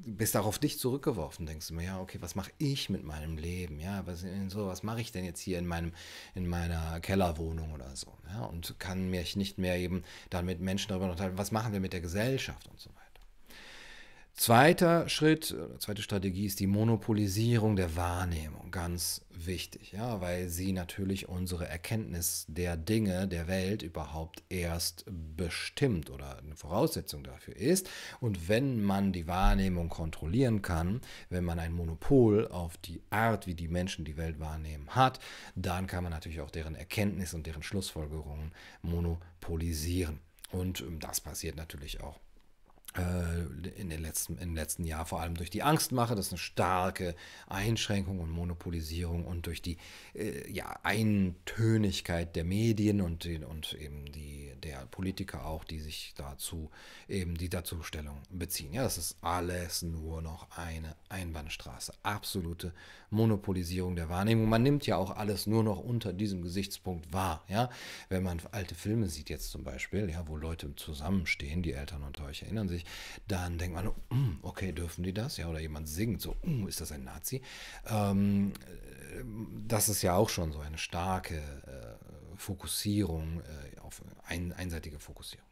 bist 0.06 0.38
auch 0.38 0.46
auf 0.46 0.58
dich 0.58 0.78
zurückgeworfen. 0.78 1.44
Denkst 1.44 1.68
du 1.68 1.74
mir, 1.74 1.84
ja, 1.84 2.00
okay, 2.00 2.16
was 2.22 2.34
mache 2.34 2.52
ich 2.56 2.88
mit 2.88 3.04
meinem 3.04 3.36
Leben? 3.36 3.78
Ja, 3.78 4.06
was, 4.06 4.24
so, 4.48 4.66
was 4.66 4.82
mache 4.82 5.02
ich 5.02 5.12
denn 5.12 5.26
jetzt 5.26 5.40
hier 5.40 5.58
in, 5.58 5.66
meinem, 5.66 5.92
in 6.34 6.46
meiner 6.46 6.98
Kellerwohnung 7.00 7.74
oder 7.74 7.94
so? 7.94 8.16
Ja? 8.28 8.46
Und 8.46 8.78
kann 8.78 9.10
mich 9.10 9.36
nicht 9.36 9.58
mehr 9.58 9.76
eben 9.76 10.02
dann 10.30 10.46
mit 10.46 10.60
Menschen 10.60 10.88
darüber 10.88 11.10
unterhalten, 11.10 11.36
was 11.36 11.52
machen 11.52 11.74
wir 11.74 11.80
mit 11.80 11.92
der 11.92 12.00
Gesellschaft 12.00 12.66
und 12.68 12.80
so 12.80 12.88
weiter. 12.88 13.03
Zweiter 14.37 15.09
Schritt, 15.09 15.57
zweite 15.78 16.03
Strategie 16.03 16.47
ist 16.47 16.59
die 16.59 16.66
Monopolisierung 16.66 17.76
der 17.76 17.95
Wahrnehmung. 17.95 18.72
Ganz 18.72 19.24
wichtig, 19.30 19.93
ja, 19.93 20.20
weil 20.20 20.49
sie 20.49 20.72
natürlich 20.72 21.28
unsere 21.28 21.68
Erkenntnis 21.68 22.45
der 22.49 22.76
Dinge, 22.76 23.28
der 23.28 23.47
Welt 23.47 23.82
überhaupt 23.82 24.43
erst 24.49 25.05
bestimmt 25.07 26.11
oder 26.11 26.39
eine 26.39 26.57
Voraussetzung 26.57 27.22
dafür 27.22 27.55
ist. 27.55 27.89
Und 28.18 28.49
wenn 28.49 28.82
man 28.82 29.12
die 29.12 29.28
Wahrnehmung 29.28 29.89
kontrollieren 29.89 30.62
kann, 30.62 31.01
wenn 31.30 31.45
man 31.45 31.61
ein 31.61 31.72
Monopol 31.72 32.49
auf 32.49 32.76
die 32.76 33.01
Art, 33.11 33.47
wie 33.47 33.55
die 33.55 33.68
Menschen 33.68 34.05
die 34.05 34.16
Welt 34.16 34.41
wahrnehmen, 34.41 34.89
hat, 34.89 35.20
dann 35.55 35.87
kann 35.87 36.03
man 36.03 36.12
natürlich 36.12 36.41
auch 36.41 36.51
deren 36.51 36.74
Erkenntnis 36.74 37.35
und 37.35 37.47
deren 37.47 37.62
Schlussfolgerungen 37.62 38.51
monopolisieren. 38.82 40.18
Und 40.51 40.80
ähm, 40.80 40.99
das 40.99 41.20
passiert 41.20 41.55
natürlich 41.55 42.01
auch 42.01 42.18
in 43.76 43.88
den, 43.88 44.03
letzten, 44.03 44.36
den 44.36 44.55
letzten 44.55 44.84
Jahren 44.84 45.07
vor 45.07 45.20
allem 45.20 45.34
durch 45.34 45.51
die 45.51 45.64
Angstmache, 45.64 46.14
das 46.14 46.26
ist 46.26 46.32
eine 46.32 46.38
starke 46.38 47.16
Einschränkung 47.49 48.20
und 48.20 48.30
Monopolisierung 48.30 49.24
und 49.24 49.47
durch 49.47 49.62
die 49.62 49.78
äh, 50.14 50.49
ja, 50.51 50.78
Eintönigkeit 50.84 52.36
der 52.36 52.45
Medien 52.45 53.01
und, 53.01 53.26
und 53.26 53.74
eben 53.74 54.12
die, 54.12 54.53
der 54.62 54.86
Politiker 54.86 55.45
auch, 55.45 55.64
die 55.64 55.80
sich 55.80 56.14
dazu 56.16 56.70
eben 57.09 57.36
die 57.36 57.49
dazu 57.49 57.82
Stellung 57.82 58.18
beziehen. 58.30 58.72
Ja, 58.72 58.84
das 58.84 58.97
ist 58.97 59.16
alles 59.22 59.82
nur 59.82 60.22
noch 60.22 60.47
eine 60.57 60.95
Einbahnstraße. 61.09 61.92
Absolute 62.05 62.72
Monopolisierung 63.11 63.97
der 63.97 64.09
Wahrnehmung. 64.09 64.49
Man 64.49 64.62
nimmt 64.62 64.86
ja 64.86 64.97
auch 64.97 65.11
alles 65.11 65.47
nur 65.47 65.64
noch 65.64 65.78
unter 65.78 66.12
diesem 66.12 66.42
Gesichtspunkt 66.42 67.12
wahr. 67.12 67.45
Ja, 67.49 67.70
wenn 68.09 68.22
man 68.22 68.40
alte 68.53 68.74
Filme 68.74 69.09
sieht 69.09 69.30
jetzt 69.30 69.51
zum 69.51 69.64
Beispiel, 69.64 70.11
ja, 70.11 70.28
wo 70.28 70.36
Leute 70.36 70.74
zusammenstehen, 70.76 71.62
die 71.62 71.72
Eltern 71.72 72.03
unter 72.03 72.26
euch 72.26 72.42
erinnern 72.42 72.68
sich, 72.68 72.84
dann 73.28 73.59
denkt 73.59 73.74
man, 73.74 73.87
mm, 73.87 74.39
okay, 74.43 74.72
dürfen 74.72 75.03
die 75.03 75.12
das? 75.12 75.37
Ja, 75.37 75.49
oder 75.49 75.61
jemand 75.61 75.89
singt 75.89 76.20
so, 76.20 76.37
mm, 76.43 76.66
ist 76.68 76.80
das 76.80 76.93
ein 76.93 77.05
Nazi? 77.05 77.43
Ähm, 77.87 78.53
das 79.66 79.89
ist 79.89 80.03
ja 80.03 80.14
auch 80.14 80.28
schon 80.28 80.53
so 80.53 80.61
eine 80.61 80.78
starke 80.78 81.37
äh, 81.37 82.37
Fokussierung, 82.37 83.41
äh, 83.41 83.80
auf 83.80 84.03
ein, 84.26 84.53
einseitige 84.53 84.99
Fokussierung. 84.99 85.47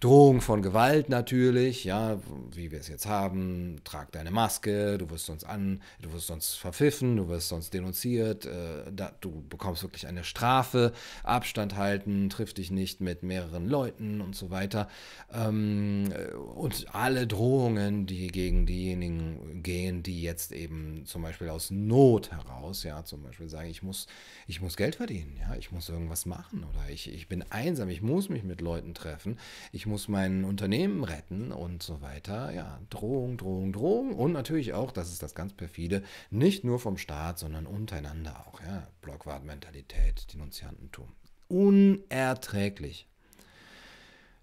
Drohung 0.00 0.40
von 0.40 0.62
Gewalt 0.62 1.10
natürlich, 1.10 1.84
ja, 1.84 2.18
wie 2.52 2.70
wir 2.70 2.80
es 2.80 2.88
jetzt 2.88 3.04
haben, 3.04 3.82
trag 3.84 4.10
deine 4.12 4.30
Maske, 4.30 4.96
du 4.96 5.10
wirst 5.10 5.26
sonst 5.26 5.44
an, 5.44 5.82
du 6.00 6.10
wirst 6.14 6.28
sonst 6.28 6.54
verpfiffen, 6.54 7.18
du 7.18 7.28
wirst 7.28 7.50
sonst 7.50 7.74
denunziert, 7.74 8.46
äh, 8.46 8.90
da, 8.90 9.12
du 9.20 9.44
bekommst 9.50 9.82
wirklich 9.82 10.06
eine 10.06 10.24
Strafe, 10.24 10.94
Abstand 11.22 11.76
halten, 11.76 12.30
triff 12.30 12.54
dich 12.54 12.70
nicht 12.70 13.02
mit 13.02 13.22
mehreren 13.22 13.68
Leuten 13.68 14.22
und 14.22 14.34
so 14.34 14.50
weiter. 14.50 14.88
Ähm, 15.34 16.10
und 16.54 16.94
alle 16.94 17.26
Drohungen, 17.26 18.06
die 18.06 18.28
gegen 18.28 18.64
diejenigen 18.64 19.62
gehen, 19.62 20.02
die 20.02 20.22
jetzt 20.22 20.52
eben 20.52 21.04
zum 21.04 21.20
Beispiel 21.20 21.50
aus 21.50 21.70
Not 21.70 22.30
heraus, 22.30 22.84
ja, 22.84 23.04
zum 23.04 23.22
Beispiel 23.22 23.50
sagen, 23.50 23.68
ich 23.68 23.82
muss, 23.82 24.06
ich 24.46 24.62
muss 24.62 24.78
Geld 24.78 24.94
verdienen, 24.94 25.36
ja, 25.38 25.56
ich 25.56 25.72
muss 25.72 25.90
irgendwas 25.90 26.24
machen 26.24 26.64
oder 26.64 26.88
ich, 26.88 27.12
ich 27.12 27.28
bin 27.28 27.44
einsam, 27.50 27.90
ich 27.90 28.00
muss 28.00 28.30
mich 28.30 28.44
mit 28.44 28.62
Leuten 28.62 28.94
treffen, 28.94 29.38
ich 29.72 29.89
muss 29.90 30.08
mein 30.08 30.44
Unternehmen 30.44 31.04
retten 31.04 31.52
und 31.52 31.82
so 31.82 32.00
weiter. 32.00 32.52
Ja, 32.52 32.78
Drohung, 32.88 33.36
Drohung, 33.36 33.72
Drohung 33.72 34.14
und 34.14 34.32
natürlich 34.32 34.72
auch, 34.72 34.92
das 34.92 35.10
ist 35.10 35.22
das 35.22 35.34
ganz 35.34 35.52
perfide, 35.52 36.02
nicht 36.30 36.64
nur 36.64 36.78
vom 36.78 36.96
Staat, 36.96 37.38
sondern 37.38 37.66
untereinander 37.66 38.46
auch. 38.46 38.60
Ja, 38.60 38.86
Blockwart-Mentalität, 39.02 40.32
Denunziantentum. 40.32 41.08
Unerträglich. 41.48 43.08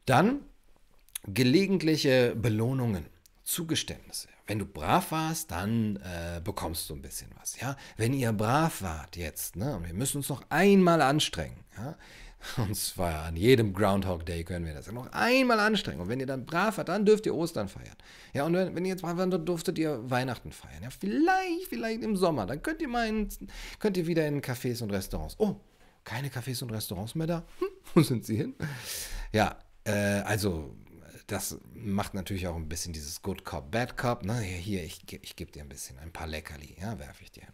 Dann 0.05 0.41
gelegentliche 1.25 2.35
Belohnungen, 2.35 3.05
Zugeständnisse. 3.43 4.27
Wenn 4.45 4.59
du 4.59 4.65
brav 4.65 5.11
warst, 5.11 5.51
dann 5.51 5.97
äh, 5.97 6.41
bekommst 6.41 6.89
du 6.89 6.93
ein 6.95 7.01
bisschen 7.01 7.29
was. 7.39 7.59
Ja, 7.59 7.75
wenn 7.97 8.13
ihr 8.13 8.31
brav 8.31 8.81
wart 8.81 9.17
jetzt, 9.17 9.55
ne, 9.55 9.79
wir 9.83 9.93
müssen 9.93 10.17
uns 10.17 10.29
noch 10.29 10.43
einmal 10.49 11.01
anstrengen. 11.01 11.63
Ja, 11.77 11.95
Und 12.57 12.75
zwar 12.75 13.23
an 13.23 13.35
jedem 13.35 13.73
Groundhog 13.73 14.25
Day 14.25 14.43
können 14.43 14.65
wir 14.65 14.73
das 14.73 14.91
noch 14.91 15.11
einmal 15.11 15.59
anstrengen. 15.59 16.01
Und 16.01 16.09
wenn 16.09 16.19
ihr 16.19 16.25
dann 16.25 16.45
brav 16.45 16.77
wart, 16.77 16.89
dann 16.89 17.05
dürft 17.05 17.25
ihr 17.25 17.35
Ostern 17.35 17.67
feiern. 17.67 17.95
Ja, 18.33 18.45
und 18.45 18.53
wenn, 18.53 18.75
wenn 18.75 18.85
ihr 18.85 18.91
jetzt 18.91 19.01
brav 19.01 19.17
wart, 19.17 19.33
dann 19.33 19.45
dürftet 19.45 19.77
ihr 19.77 20.09
Weihnachten 20.09 20.51
feiern. 20.51 20.83
Ja, 20.83 20.89
vielleicht, 20.89 21.67
vielleicht 21.69 22.03
im 22.03 22.15
Sommer. 22.15 22.45
Dann 22.45 22.61
könnt 22.61 22.81
ihr 22.81 22.87
mal 22.87 23.07
in, 23.07 23.29
könnt 23.79 23.97
ihr 23.97 24.07
wieder 24.07 24.27
in 24.27 24.41
Cafés 24.41 24.81
und 24.83 24.91
Restaurants. 24.91 25.35
Oh, 25.39 25.59
keine 26.03 26.29
Cafés 26.29 26.61
und 26.63 26.71
Restaurants 26.71 27.15
mehr 27.15 27.27
da? 27.27 27.43
Hm, 27.59 27.67
wo 27.93 28.01
sind 28.01 28.25
sie 28.25 28.37
hin? 28.37 28.55
Ja, 29.33 29.57
äh, 29.83 30.21
also 30.21 30.75
das 31.27 31.59
macht 31.73 32.13
natürlich 32.13 32.47
auch 32.47 32.55
ein 32.55 32.69
bisschen 32.69 32.93
dieses 32.93 33.21
Good 33.21 33.43
Cop, 33.43 33.71
Bad 33.71 33.97
Cop. 33.97 34.23
Ne? 34.23 34.39
Hier, 34.39 34.57
hier 34.57 34.83
ich, 34.83 35.01
ich 35.21 35.35
gebe 35.35 35.51
dir 35.51 35.63
ein 35.63 35.69
bisschen, 35.69 35.99
ein 35.99 36.11
paar 36.11 36.27
Leckerli, 36.27 36.77
ja, 36.79 36.97
werfe 36.97 37.23
ich 37.23 37.31
dir. 37.31 37.47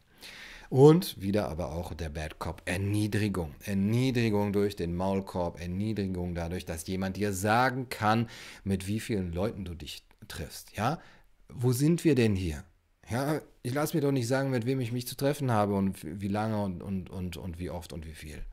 Und 0.74 1.22
wieder 1.22 1.50
aber 1.50 1.74
auch 1.74 1.94
der 1.94 2.10
Bad 2.10 2.40
Cop, 2.40 2.64
Erniedrigung. 2.66 3.54
Erniedrigung 3.64 4.54
durch 4.54 4.76
den 4.76 4.96
Maulkorb, 4.96 5.62
Erniedrigung 5.62 6.34
dadurch, 6.34 6.66
dass 6.66 6.88
jemand 6.88 7.16
dir 7.16 7.32
sagen 7.32 7.90
kann, 7.90 8.28
mit 8.64 8.88
wie 8.88 9.00
vielen 9.00 9.32
Leuten 9.34 9.66
du 9.66 9.76
dich 9.76 10.04
triffst. 10.28 10.76
Ja, 10.76 11.00
wo 11.48 11.74
sind 11.74 12.04
wir 12.04 12.16
denn 12.16 12.36
hier? 12.36 12.64
Ja, 13.08 13.40
ich 13.62 13.76
lasse 13.76 13.96
mir 13.96 14.02
doch 14.02 14.12
nicht 14.12 14.28
sagen, 14.28 14.50
mit 14.50 14.66
wem 14.66 14.80
ich 14.80 14.92
mich 14.92 15.06
zu 15.06 15.16
treffen 15.16 15.52
habe 15.52 15.76
und 15.76 16.00
wie 16.04 16.28
lange 16.28 16.60
und, 16.64 16.82
und, 16.82 17.08
und, 17.12 17.38
und 17.38 17.60
wie 17.60 17.70
oft 17.70 17.94
und 17.94 18.08
wie 18.08 18.16
viel. 18.16 18.44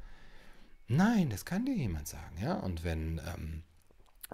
Nein, 0.88 1.30
das 1.30 1.46
kann 1.46 1.64
dir 1.64 1.74
jemand 1.74 2.06
sagen, 2.06 2.36
ja. 2.38 2.52
Und 2.60 2.84
wenn 2.84 3.18
ähm, 3.34 3.62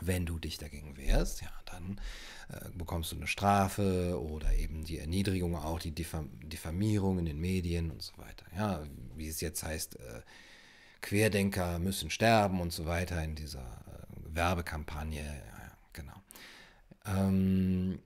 wenn 0.01 0.27
du 0.27 0.39
dich 0.39 0.59
dagegen 0.59 0.97
wehrst, 0.97 1.43
ja, 1.43 1.51
dann 1.67 2.01
äh, 2.49 2.71
bekommst 2.77 3.13
du 3.13 3.17
eine 3.17 3.27
Strafe 3.27 4.21
oder 4.21 4.53
eben 4.55 4.85
die 4.85 4.99
Erniedrigung, 4.99 5.57
auch 5.57 5.79
die 5.79 5.93
Diffam 5.93 6.31
Diffamierung 6.41 7.19
in 7.19 7.25
den 7.25 7.41
Medien 7.41 7.91
und 7.91 8.03
so 8.03 8.17
weiter. 8.19 8.47
Ja, 8.57 8.83
wie 9.15 9.29
es 9.29 9.41
jetzt 9.41 9.63
heißt, 9.63 9.97
äh, 9.97 10.23
Querdenker 11.01 11.79
müssen 11.79 12.11
sterben 12.11 12.61
und 12.61 12.73
so 12.73 12.87
weiter 12.87 13.23
in 13.23 13.35
dieser 13.35 13.61
äh, 13.61 14.35
Werbekampagne. 14.35 15.23
Ja, 15.23 15.79
genau. 15.93 16.23
Ähm, 17.07 18.01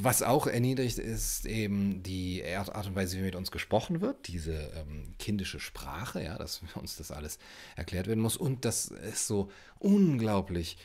was 0.00 0.22
auch 0.22 0.46
erniedrigt 0.46 0.98
ist 0.98 1.44
eben 1.44 2.02
die 2.02 2.42
Art 2.44 2.86
und 2.86 2.94
Weise, 2.94 3.18
wie 3.18 3.22
mit 3.22 3.36
uns 3.36 3.50
gesprochen 3.50 4.00
wird, 4.00 4.28
diese 4.28 4.54
ähm, 4.74 5.14
kindische 5.18 5.60
Sprache, 5.60 6.22
ja, 6.22 6.38
dass 6.38 6.62
uns 6.74 6.96
das 6.96 7.10
alles 7.10 7.38
erklärt 7.76 8.06
werden 8.06 8.20
muss 8.20 8.36
und 8.36 8.64
das 8.64 8.86
ist 8.86 9.26
so 9.26 9.50
unglaublich 9.78 10.78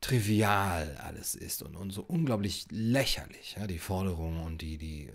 trivial 0.00 0.96
alles 0.98 1.34
ist 1.34 1.62
und, 1.62 1.76
und 1.76 1.90
so 1.90 2.02
unglaublich 2.02 2.66
lächerlich, 2.70 3.56
ja, 3.58 3.66
die 3.66 3.78
Forderungen 3.78 4.40
und 4.40 4.62
die, 4.62 4.78
die 4.78 5.06
äh, 5.06 5.12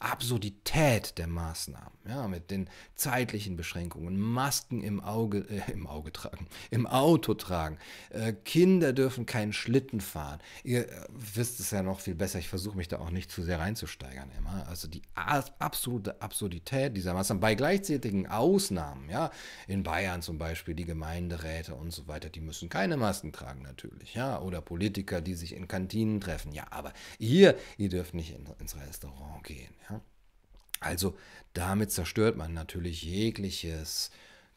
Absurdität 0.00 1.18
der 1.18 1.26
Maßnahmen, 1.26 1.98
ja, 2.06 2.28
mit 2.28 2.52
den 2.52 2.70
zeitlichen 2.94 3.56
Beschränkungen, 3.56 4.18
Masken 4.18 4.80
im 4.80 5.00
Auge, 5.00 5.38
äh, 5.48 5.72
im 5.72 5.88
Auge 5.88 6.12
tragen, 6.12 6.46
im 6.70 6.86
Auto 6.86 7.34
tragen, 7.34 7.78
äh, 8.10 8.32
Kinder 8.32 8.92
dürfen 8.92 9.26
keinen 9.26 9.52
Schlitten 9.52 10.00
fahren. 10.00 10.40
Ihr 10.62 10.88
äh, 10.88 11.06
wisst 11.10 11.58
es 11.58 11.72
ja 11.72 11.82
noch 11.82 11.98
viel 11.98 12.14
besser, 12.14 12.38
ich 12.38 12.48
versuche 12.48 12.76
mich 12.76 12.86
da 12.86 13.00
auch 13.00 13.10
nicht 13.10 13.32
zu 13.32 13.42
sehr 13.42 13.58
reinzusteigern 13.58 14.30
immer. 14.38 14.68
Also 14.68 14.86
die 14.86 15.02
absolute 15.14 16.22
Absurdität 16.22 16.96
dieser 16.96 17.12
Maßnahmen 17.14 17.40
bei 17.40 17.56
gleichzeitigen 17.56 18.28
Ausnahmen, 18.28 19.10
ja, 19.10 19.32
in 19.66 19.82
Bayern 19.82 20.22
zum 20.22 20.38
Beispiel 20.38 20.74
die 20.74 20.84
Gemeinderäte 20.84 21.74
und 21.74 21.90
so 21.90 22.06
weiter, 22.06 22.28
die 22.28 22.40
müssen 22.40 22.68
keine 22.68 22.96
Masken 22.96 23.32
tragen 23.32 23.62
natürlich, 23.62 24.14
ja, 24.14 24.40
oder 24.40 24.60
Politiker, 24.60 25.20
die 25.20 25.34
sich 25.34 25.56
in 25.56 25.66
Kantinen 25.66 26.20
treffen, 26.20 26.52
ja, 26.52 26.66
aber 26.70 26.92
ihr, 27.18 27.56
ihr 27.78 27.88
dürft 27.88 28.14
nicht 28.14 28.32
in, 28.32 28.46
ins 28.60 28.76
Restaurant 28.76 29.42
gehen, 29.42 29.74
ja. 29.87 29.87
Also 30.80 31.16
damit 31.54 31.90
zerstört 31.90 32.36
man 32.36 32.54
natürlich 32.54 33.02
jegliches 33.02 34.10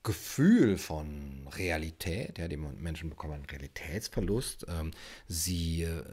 Gefühl 0.04 0.78
von 0.78 1.48
Realität. 1.56 2.40
Ja, 2.40 2.48
die 2.48 2.58
Menschen 2.58 3.10
bekommen 3.10 3.34
einen 3.34 3.46
Realitätsverlust. 3.46 4.66
Ähm, 4.68 4.92
sie 5.28 5.84
äh, 5.84 6.04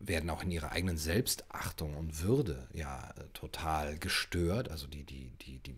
werden 0.00 0.30
auch 0.30 0.42
in 0.42 0.50
ihrer 0.50 0.70
eigenen 0.70 0.96
Selbstachtung 0.96 1.96
und 1.96 2.22
Würde 2.22 2.68
ja 2.72 3.12
total 3.34 3.98
gestört. 3.98 4.70
Also 4.70 4.86
die, 4.86 5.04
die, 5.04 5.30
die, 5.42 5.58
die, 5.58 5.74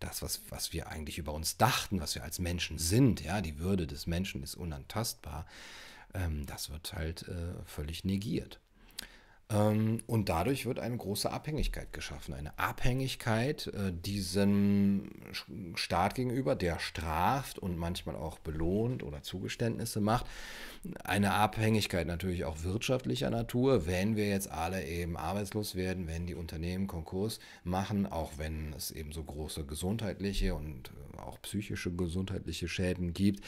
das, 0.00 0.22
was, 0.22 0.42
was 0.48 0.72
wir 0.72 0.88
eigentlich 0.88 1.18
über 1.18 1.32
uns 1.32 1.56
dachten, 1.56 2.00
was 2.00 2.16
wir 2.16 2.24
als 2.24 2.40
Menschen 2.40 2.78
sind, 2.78 3.20
ja, 3.22 3.40
die 3.40 3.58
Würde 3.60 3.86
des 3.86 4.08
Menschen 4.08 4.42
ist 4.42 4.56
unantastbar, 4.56 5.46
ähm, 6.14 6.46
das 6.46 6.70
wird 6.70 6.94
halt 6.94 7.28
äh, 7.28 7.62
völlig 7.64 8.04
negiert. 8.04 8.58
Ähm, 9.52 10.00
und 10.06 10.28
dadurch 10.28 10.66
wird 10.66 10.78
eine 10.78 10.96
große 10.96 11.30
Abhängigkeit 11.30 11.92
geschaffen. 11.92 12.34
Eine 12.34 12.58
Abhängigkeit 12.58 13.66
äh, 13.68 13.92
diesem 13.92 15.10
Staat 15.74 16.14
gegenüber, 16.14 16.54
der 16.54 16.78
straft 16.78 17.58
und 17.58 17.76
manchmal 17.76 18.16
auch 18.16 18.38
belohnt 18.38 19.02
oder 19.02 19.22
Zugeständnisse 19.22 20.00
macht. 20.00 20.26
Eine 21.04 21.34
Abhängigkeit 21.34 22.06
natürlich 22.06 22.44
auch 22.44 22.62
wirtschaftlicher 22.62 23.30
Natur, 23.30 23.86
wenn 23.86 24.16
wir 24.16 24.28
jetzt 24.28 24.50
alle 24.50 24.84
eben 24.84 25.16
arbeitslos 25.16 25.74
werden, 25.74 26.08
wenn 26.08 26.26
die 26.26 26.34
Unternehmen 26.34 26.86
Konkurs 26.86 27.38
machen, 27.64 28.06
auch 28.06 28.32
wenn 28.38 28.72
es 28.72 28.90
eben 28.90 29.12
so 29.12 29.22
große 29.22 29.64
gesundheitliche 29.64 30.54
und 30.54 30.90
äh, 30.90 31.18
auch 31.18 31.40
psychische 31.42 31.92
gesundheitliche 31.92 32.68
Schäden 32.68 33.12
gibt 33.12 33.44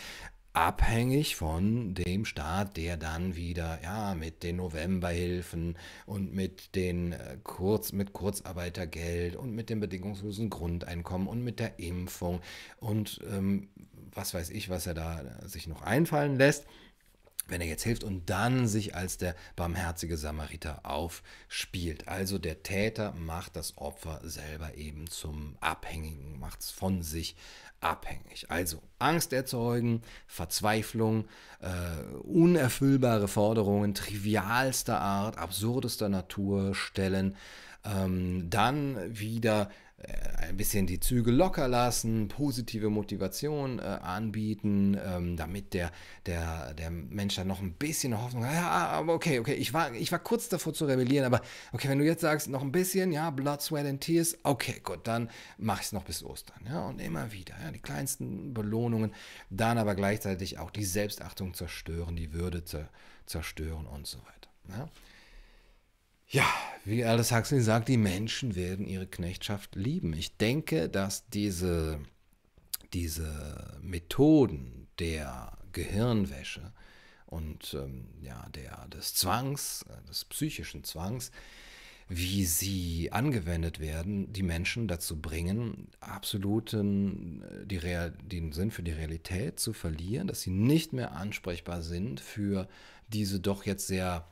abhängig 0.54 1.36
von 1.36 1.94
dem 1.94 2.24
Staat, 2.24 2.76
der 2.76 2.96
dann 2.96 3.36
wieder 3.36 3.80
ja 3.82 4.14
mit 4.14 4.42
den 4.42 4.56
Novemberhilfen 4.56 5.76
und 6.06 6.32
mit 6.32 6.74
den 6.76 7.12
äh, 7.12 7.36
Kurz 7.42 7.92
mit 7.92 8.12
Kurzarbeitergeld 8.12 9.36
und 9.36 9.52
mit 9.52 9.68
dem 9.68 9.80
bedingungslosen 9.80 10.50
Grundeinkommen 10.50 11.26
und 11.28 11.42
mit 11.42 11.58
der 11.58 11.78
Impfung 11.78 12.40
und 12.78 13.20
ähm, 13.30 13.68
was 14.12 14.32
weiß 14.32 14.50
ich, 14.50 14.70
was 14.70 14.86
er 14.86 14.94
da 14.94 15.24
sich 15.44 15.66
noch 15.66 15.82
einfallen 15.82 16.36
lässt, 16.36 16.66
wenn 17.46 17.60
er 17.60 17.66
jetzt 17.66 17.82
hilft 17.82 18.04
und 18.04 18.30
dann 18.30 18.66
sich 18.68 18.94
als 18.94 19.18
der 19.18 19.34
barmherzige 19.56 20.16
Samariter 20.16 20.80
aufspielt. 20.84 22.08
Also 22.08 22.38
der 22.38 22.62
Täter 22.62 23.12
macht 23.12 23.56
das 23.56 23.76
Opfer 23.76 24.20
selber 24.22 24.76
eben 24.76 25.08
zum 25.08 25.56
Abhängigen, 25.60 26.38
macht 26.38 26.60
es 26.60 26.70
von 26.70 27.02
sich 27.02 27.36
abhängig. 27.84 28.50
Also 28.50 28.82
Angst 28.98 29.32
erzeugen, 29.32 30.02
Verzweiflung, 30.26 31.26
äh, 31.60 32.14
unerfüllbare 32.22 33.28
Forderungen 33.28 33.94
trivialster 33.94 35.00
Art, 35.00 35.38
absurdester 35.38 36.08
Natur 36.08 36.74
stellen, 36.74 37.36
ähm, 37.84 38.48
dann 38.48 38.96
wieder 39.18 39.70
ein 40.48 40.56
bisschen 40.56 40.86
die 40.86 41.00
Züge 41.00 41.30
locker 41.30 41.68
lassen, 41.68 42.28
positive 42.28 42.90
Motivation 42.90 43.78
äh, 43.78 43.82
anbieten, 43.82 44.98
ähm, 45.04 45.36
damit 45.36 45.74
der, 45.74 45.90
der, 46.26 46.74
der 46.74 46.90
Mensch 46.90 47.36
dann 47.36 47.48
noch 47.48 47.60
ein 47.60 47.72
bisschen 47.72 48.20
Hoffnung 48.20 48.44
hat. 48.44 48.54
Ja, 48.54 48.70
aber 48.88 49.14
okay, 49.14 49.38
okay, 49.38 49.54
ich 49.54 49.72
war, 49.72 49.92
ich 49.94 50.12
war 50.12 50.18
kurz 50.18 50.48
davor 50.48 50.74
zu 50.74 50.84
rebellieren, 50.84 51.24
aber 51.24 51.40
okay, 51.72 51.88
wenn 51.88 51.98
du 51.98 52.04
jetzt 52.04 52.20
sagst, 52.20 52.48
noch 52.48 52.62
ein 52.62 52.72
bisschen, 52.72 53.12
ja, 53.12 53.30
Blood, 53.30 53.62
Sweat 53.62 53.86
and 53.86 54.00
Tears, 54.00 54.36
okay, 54.42 54.80
gut, 54.82 55.06
dann 55.06 55.30
mache 55.58 55.80
ich 55.80 55.86
es 55.86 55.92
noch 55.92 56.04
bis 56.04 56.22
Ostern. 56.22 56.60
Ja, 56.66 56.86
und 56.86 57.00
immer 57.00 57.32
wieder, 57.32 57.54
ja, 57.64 57.70
die 57.70 57.80
kleinsten 57.80 58.54
Belohnungen, 58.54 59.12
dann 59.50 59.78
aber 59.78 59.94
gleichzeitig 59.94 60.58
auch 60.58 60.70
die 60.70 60.84
Selbstachtung 60.84 61.54
zerstören, 61.54 62.16
die 62.16 62.32
Würde 62.32 62.62
zerstören 63.26 63.86
und 63.86 64.06
so 64.06 64.18
weiter. 64.18 64.78
Ja. 64.78 64.88
Ja, 66.28 66.46
wie 66.84 67.04
Aldous 67.04 67.32
Huxley 67.32 67.60
sagt, 67.60 67.88
die 67.88 67.96
Menschen 67.96 68.54
werden 68.56 68.86
ihre 68.86 69.06
Knechtschaft 69.06 69.76
lieben. 69.76 70.12
Ich 70.14 70.36
denke, 70.36 70.88
dass 70.88 71.28
diese, 71.28 72.00
diese 72.92 73.78
Methoden 73.82 74.88
der 74.98 75.56
Gehirnwäsche 75.72 76.72
und 77.26 77.74
ähm, 77.74 78.06
ja, 78.20 78.48
der, 78.54 78.86
des 78.88 79.14
Zwangs, 79.14 79.84
äh, 79.88 80.08
des 80.08 80.24
psychischen 80.24 80.84
Zwangs, 80.84 81.30
wie 82.08 82.44
sie 82.44 83.10
angewendet 83.12 83.80
werden, 83.80 84.32
die 84.32 84.42
Menschen 84.42 84.88
dazu 84.88 85.20
bringen, 85.20 85.88
absoluten 86.00 87.42
äh, 87.42 87.66
die 87.66 87.78
Real, 87.78 88.12
den 88.22 88.52
Sinn 88.52 88.70
für 88.70 88.82
die 88.82 88.92
Realität 88.92 89.58
zu 89.58 89.72
verlieren, 89.72 90.28
dass 90.28 90.42
sie 90.42 90.50
nicht 90.50 90.92
mehr 90.92 91.12
ansprechbar 91.12 91.82
sind 91.82 92.20
für 92.20 92.68
diese 93.08 93.40
doch 93.40 93.64
jetzt 93.64 93.86
sehr 93.86 94.26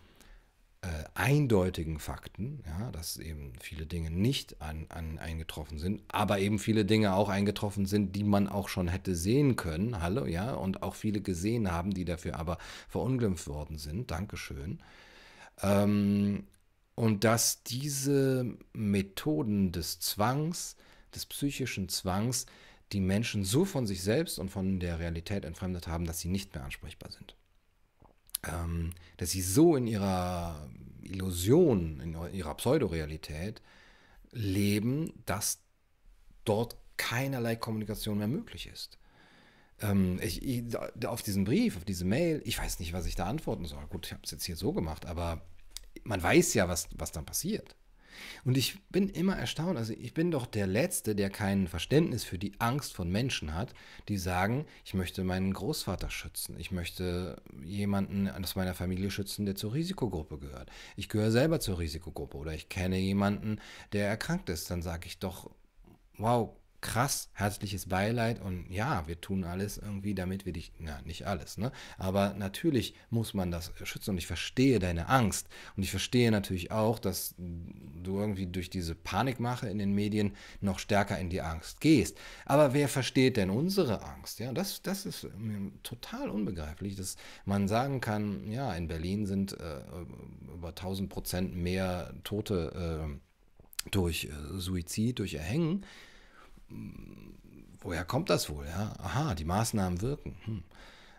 äh, 0.83 1.05
eindeutigen 1.15 2.01
Fakten, 2.01 2.63
ja, 2.67 2.91
dass 2.91 3.17
eben 3.17 3.53
viele 3.61 3.87
Dinge 3.87 4.11
nicht 4.11 4.61
an, 4.61 4.87
an, 4.89 5.19
eingetroffen 5.19 5.79
sind, 5.79 6.03
aber 6.09 6.41
eben 6.41 6.59
viele 6.59 6.85
Dinge 6.85 7.15
auch 7.15 7.29
eingetroffen 7.29 7.87
sind, 7.87 8.17
die 8.17 8.25
man 8.25 8.49
auch 8.49 8.69
schon 8.69 8.89
hätte 8.89 9.15
sehen 9.15 9.55
können, 9.55 10.03
hallo, 10.03 10.27
ja, 10.27 10.55
und 10.55 10.83
auch 10.83 10.97
viele 10.97 11.21
gesehen 11.21 11.71
haben, 11.71 11.93
die 11.93 12.05
dafür 12.05 12.37
aber 12.37 12.59
verunglimpft 12.89 13.47
worden 13.47 13.79
sind, 13.79 14.11
Dankeschön. 14.11 14.81
Ähm, 15.63 16.49
und 16.97 17.23
dass 17.23 17.63
diese 17.63 18.57
Methoden 18.73 19.71
des 19.71 20.01
Zwangs, 20.01 20.77
des 21.15 21.27
psychischen 21.27 21.89
Zwangs, 21.91 22.47
die 22.93 23.01
Menschen 23.01 23.45
so 23.45 23.65
von 23.65 23.87
sich 23.87 24.03
selbst 24.03 24.41
und 24.41 24.51
von 24.51 24.81
der 24.81 24.99
Realität 24.99 25.45
entfremdet 25.45 25.87
haben, 25.87 26.07
dass 26.07 26.19
sie 26.19 26.29
nicht 26.29 26.55
mehr 26.55 26.65
ansprechbar 26.65 27.13
sind 27.13 27.37
ähm, 28.49 28.93
dass 29.17 29.31
sie 29.31 29.43
so 29.43 29.77
in 29.77 29.87
ihrer 29.87 30.69
Illusion, 31.03 32.01
in 32.01 32.35
ihrer 32.35 32.55
Pseudorealität 32.55 33.63
leben, 34.33 35.13
dass 35.27 35.61
dort 36.45 36.77
keinerlei 36.97 37.57
Kommunikation 37.57 38.19
mehr 38.19 38.29
möglich 38.29 38.67
ist. 38.67 38.99
Ähm, 39.81 40.19
ich, 40.23 40.43
ich, 40.43 40.65
auf 41.07 41.23
diesen 41.23 41.45
Brief, 41.45 41.77
auf 41.77 41.85
diese 41.85 42.05
Mail, 42.05 42.41
ich 42.45 42.59
weiß 42.59 42.79
nicht, 42.81 42.93
was 42.93 43.07
ich 43.07 43.15
da 43.15 43.27
antworten 43.27 43.67
soll. 43.67 43.85
Gut, 43.89 44.07
ich 44.07 44.13
habe 44.13 44.23
es 44.25 44.31
jetzt 44.31 44.45
hier 44.45 44.57
so 44.57 44.73
gemacht, 44.73 45.07
aber 45.07 45.43
man 46.05 46.23
weiß 46.23 46.55
ja, 46.55 46.69
was, 46.69 46.89
was 46.97 47.13
dann 47.13 47.27
passiert. 47.27 47.77
Und 48.45 48.57
ich 48.57 48.81
bin 48.91 49.09
immer 49.09 49.37
erstaunt, 49.37 49.79
also 49.79 49.93
ich 49.93 50.15
bin 50.15 50.31
doch 50.31 50.47
der 50.47 50.67
Letzte, 50.67 51.15
der 51.15 51.31
kein 51.31 51.69
Verständnis 51.69 52.25
für 52.25 52.39
die 52.39 52.53
Angst 52.59 52.95
von 52.95 53.11
Menschen 53.11 53.55
hat, 53.55 53.75
die 54.09 54.19
sagen, 54.19 54.67
ich 54.85 54.95
möchte 54.95 55.25
meinen 55.25 55.53
Großvater 55.53 56.11
schützen, 56.11 56.59
ich 56.59 56.71
möchte 56.71 57.41
jemanden 57.63 58.29
aus 58.29 58.57
meiner 58.57 58.75
Familie 58.75 59.11
schützen, 59.11 59.47
der 59.47 59.55
zur 59.55 59.75
Risikogruppe 59.75 60.39
gehört. 60.39 60.71
Ich 60.97 61.09
gehöre 61.09 61.31
selber 61.31 61.61
zur 61.61 61.79
Risikogruppe 61.79 62.37
oder 62.37 62.55
ich 62.55 62.69
kenne 62.69 62.99
jemanden, 62.99 63.59
der 63.93 64.09
erkrankt 64.09 64.49
ist, 64.49 64.71
dann 64.71 64.83
sage 64.83 65.07
ich 65.07 65.19
doch, 65.19 65.51
wow, 66.19 66.51
krass, 66.83 67.31
herzliches 67.33 67.89
Beileid 67.89 68.43
und 68.43 68.67
ja, 68.69 69.07
wir 69.07 69.21
tun 69.21 69.45
alles 69.45 69.79
irgendwie, 69.79 70.15
damit 70.15 70.45
wir 70.45 70.53
dich, 70.53 70.73
na, 70.79 71.01
nicht 71.03 71.27
alles, 71.27 71.57
ne? 71.57 71.71
Aber 71.97 72.35
natürlich 72.35 72.95
muss 73.09 73.35
man 73.35 73.53
das 73.53 73.73
schützen 73.85 74.11
und 74.11 74.19
ich 74.19 74.27
verstehe 74.27 74.81
deine 74.81 75.09
Angst 75.09 75.47
und 75.77 75.85
ich 75.85 75.91
verstehe 75.91 76.31
natürlich 76.33 76.73
auch, 76.73 76.99
dass 76.99 77.35
du 77.39 78.19
irgendwie 78.19 78.47
durch 78.47 78.69
diese 78.69 78.97
Panikmache 78.97 79.69
in 79.69 79.79
den 79.79 79.95
Medien 79.95 80.35
noch 80.61 80.81
stärker 80.81 81.19
in 81.19 81.31
die 81.31 81.41
Angst 81.41 81.81
gehst. 81.81 82.19
Aber 82.47 82.75
wer 82.75 82.89
versteht 82.89 83.37
denn 83.37 83.51
unsere 83.51 84.03
Angst? 84.03 84.41
Ja, 84.41 84.53
das, 84.53 84.83
das 84.83 85.07
ist 85.07 85.29
mir 85.39 85.71
total 85.85 86.29
unbegreiflich, 86.31 86.97
dass 86.97 87.17
man 87.45 87.69
sagen 87.69 88.01
kann, 88.01 88.51
ja, 88.51 88.75
in 88.75 88.89
Berlin 88.89 89.25
sind 89.27 89.53
äh, 89.53 89.83
über 90.53 90.71
1000 90.71 91.09
Prozent 91.09 91.55
mehr 91.55 92.13
Tote 92.25 93.07
äh, 93.07 93.91
durch 93.93 94.25
äh, 94.25 94.59
Suizid, 94.59 95.21
durch 95.21 95.35
Erhängen 95.35 95.87
woher 97.81 98.05
kommt 98.05 98.31
das 98.31 98.49
wohl? 98.51 98.67
Ja? 98.67 98.95
Aha, 98.99 99.35
die 99.35 99.45
Maßnahmen 99.45 100.01
wirken. 100.01 100.37
Hm. 100.45 100.63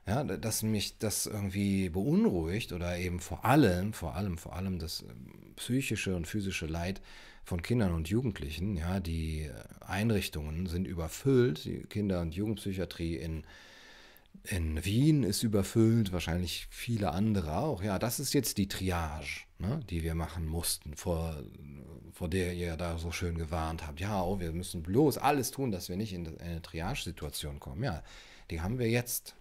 Ja, 0.06 0.24
dass 0.24 0.64
mich 0.64 0.98
das 0.98 1.28
irgendwie 1.28 1.88
beunruhigt 1.88 2.74
oder 2.74 2.98
eben 2.98 3.22
vor 3.22 3.46
allem, 3.46 3.94
vor 3.94 4.16
allem, 4.16 4.38
vor 4.38 4.54
allem 4.54 4.78
das 4.78 5.02
ähm, 5.02 5.54
psychische 5.56 6.16
und 6.16 6.28
physische 6.28 6.66
Leid 6.66 7.02
von 7.46 7.62
Kindern 7.62 7.94
und 7.94 8.10
Jugendlichen. 8.10 8.76
Ja, 8.76 9.00
die 9.00 9.50
Einrichtungen 9.80 10.68
sind 10.68 10.88
überfüllt, 10.88 11.64
die 11.64 11.84
Kinder- 11.84 12.20
und 12.20 12.36
Jugendpsychiatrie 12.36 13.16
in 13.16 13.46
in 14.46 14.84
Wien 14.84 15.24
ist 15.24 15.44
überfüllt, 15.44 16.12
wahrscheinlich 16.12 16.68
viele 16.70 17.12
andere 17.12 17.58
auch. 17.58 17.82
Ja, 17.82 17.98
das 17.98 18.20
ist 18.20 18.34
jetzt 18.34 18.58
die 18.58 18.68
Triage, 18.68 19.46
ne, 19.58 19.80
die 19.90 20.04
wir 20.04 20.16
machen 20.16 20.46
mussten, 20.46 20.96
vor, 20.96 21.42
vor 22.14 22.30
der 22.30 22.54
ihr 22.54 22.78
da 22.78 22.98
so 22.98 23.12
schön 23.12 23.38
gewarnt 23.38 23.86
habt. 23.86 24.00
Ja, 24.00 24.24
oh, 24.24 24.40
wir 24.40 24.52
müssen 24.52 24.84
bloß 24.84 25.18
alles 25.18 25.52
tun, 25.52 25.72
dass 25.72 25.90
wir 25.90 25.98
nicht 25.98 26.14
in 26.14 26.38
eine 26.40 26.62
Triage-Situation 26.62 27.60
kommen. 27.60 27.84
Ja, 27.84 28.04
die 28.52 28.62
haben 28.62 28.80
wir 28.80 28.90
jetzt. 28.90 29.36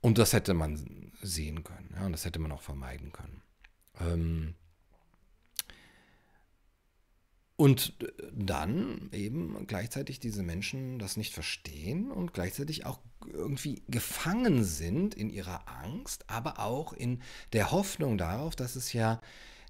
Und 0.00 0.18
das 0.18 0.32
hätte 0.32 0.54
man 0.54 1.12
sehen 1.20 1.64
können. 1.64 1.92
Ja, 1.96 2.06
und 2.06 2.12
das 2.12 2.24
hätte 2.24 2.38
man 2.38 2.52
auch 2.52 2.62
vermeiden 2.62 3.10
können. 3.12 3.42
Ähm, 4.00 4.54
und 7.56 7.94
dann 8.32 9.10
eben 9.10 9.66
gleichzeitig 9.66 10.20
diese 10.20 10.44
Menschen 10.44 11.00
das 11.00 11.16
nicht 11.16 11.34
verstehen 11.34 12.12
und 12.12 12.32
gleichzeitig 12.32 12.86
auch 12.86 13.00
irgendwie 13.32 13.82
gefangen 13.88 14.62
sind 14.62 15.16
in 15.16 15.28
ihrer 15.28 15.66
Angst, 15.66 16.24
aber 16.30 16.60
auch 16.60 16.92
in 16.92 17.20
der 17.52 17.72
Hoffnung 17.72 18.16
darauf, 18.16 18.54
dass 18.54 18.76
es 18.76 18.92
ja 18.92 19.20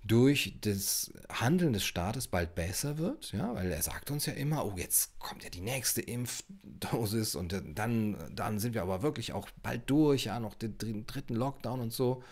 durch 0.09 0.57
das 0.61 1.13
Handeln 1.29 1.73
des 1.73 1.85
Staates 1.85 2.27
bald 2.27 2.55
besser 2.55 2.99
wird, 2.99 3.33
ja, 3.33 3.55
weil 3.55 3.71
er 3.71 3.83
sagt 3.83 4.11
uns 4.11 4.27
ja 4.27 4.33
immer, 4.33 4.67
oh, 4.67 4.75
jetzt 4.77 5.19
kommt 5.21 5.45
ja 5.45 5.51
die 5.51 5.61
nächste 5.61 6.01
Impfdosis 6.01 7.37
und 7.37 7.53
dann, 7.53 8.17
dann 8.35 8.59
sind 8.59 8.75
wir 8.75 8.83
aber 8.83 9.03
wirklich 9.03 9.33
auch 9.33 9.49
bald 9.63 9.89
durch, 9.89 10.25
ja, 10.25 10.41
noch 10.41 10.55
den 10.55 11.07
dritten 11.07 11.35
Lockdown 11.35 11.81
und 11.81 11.93
so. 11.93 12.23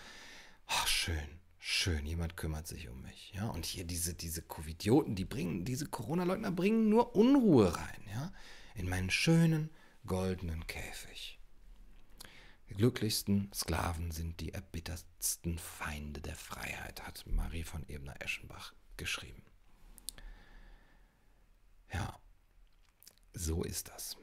Ach, 0.67 0.87
schön 0.89 1.37
schön, 1.69 2.07
jemand 2.07 2.37
kümmert 2.37 2.69
sich 2.69 2.89
um 2.89 3.03
mich. 3.03 3.33
Ja? 3.35 3.49
Und 3.49 3.67
hier 3.67 3.83
diese, 3.83 4.15
diese 4.15 4.41
Covidioten, 4.41 5.17
die 5.17 5.25
bringen, 5.25 5.65
diese 5.65 5.87
Corona-Leugner 5.87 6.53
bringen 6.53 6.89
nur 6.89 7.17
Unruhe 7.17 7.77
rein, 7.77 8.03
ja, 8.15 8.33
in 8.77 8.89
meinen 8.89 9.11
schönen 9.11 9.71
goldenen 10.07 10.65
Käfig. 10.69 11.36
Die 12.69 12.75
glücklichsten 12.75 13.51
Sklaven 13.53 14.11
sind 14.11 14.41
die 14.41 14.53
erbittertsten 14.53 15.59
Feinde 15.59 16.21
der 16.21 16.35
Freiheit, 16.35 17.07
hat 17.07 17.25
Marie 17.27 17.63
von 17.63 17.89
Ebner-Eschenbach 17.89 18.75
geschrieben. 18.97 19.43
Ja, 21.93 22.19
so 23.33 23.63
ist 23.63 23.89
das. 23.89 24.17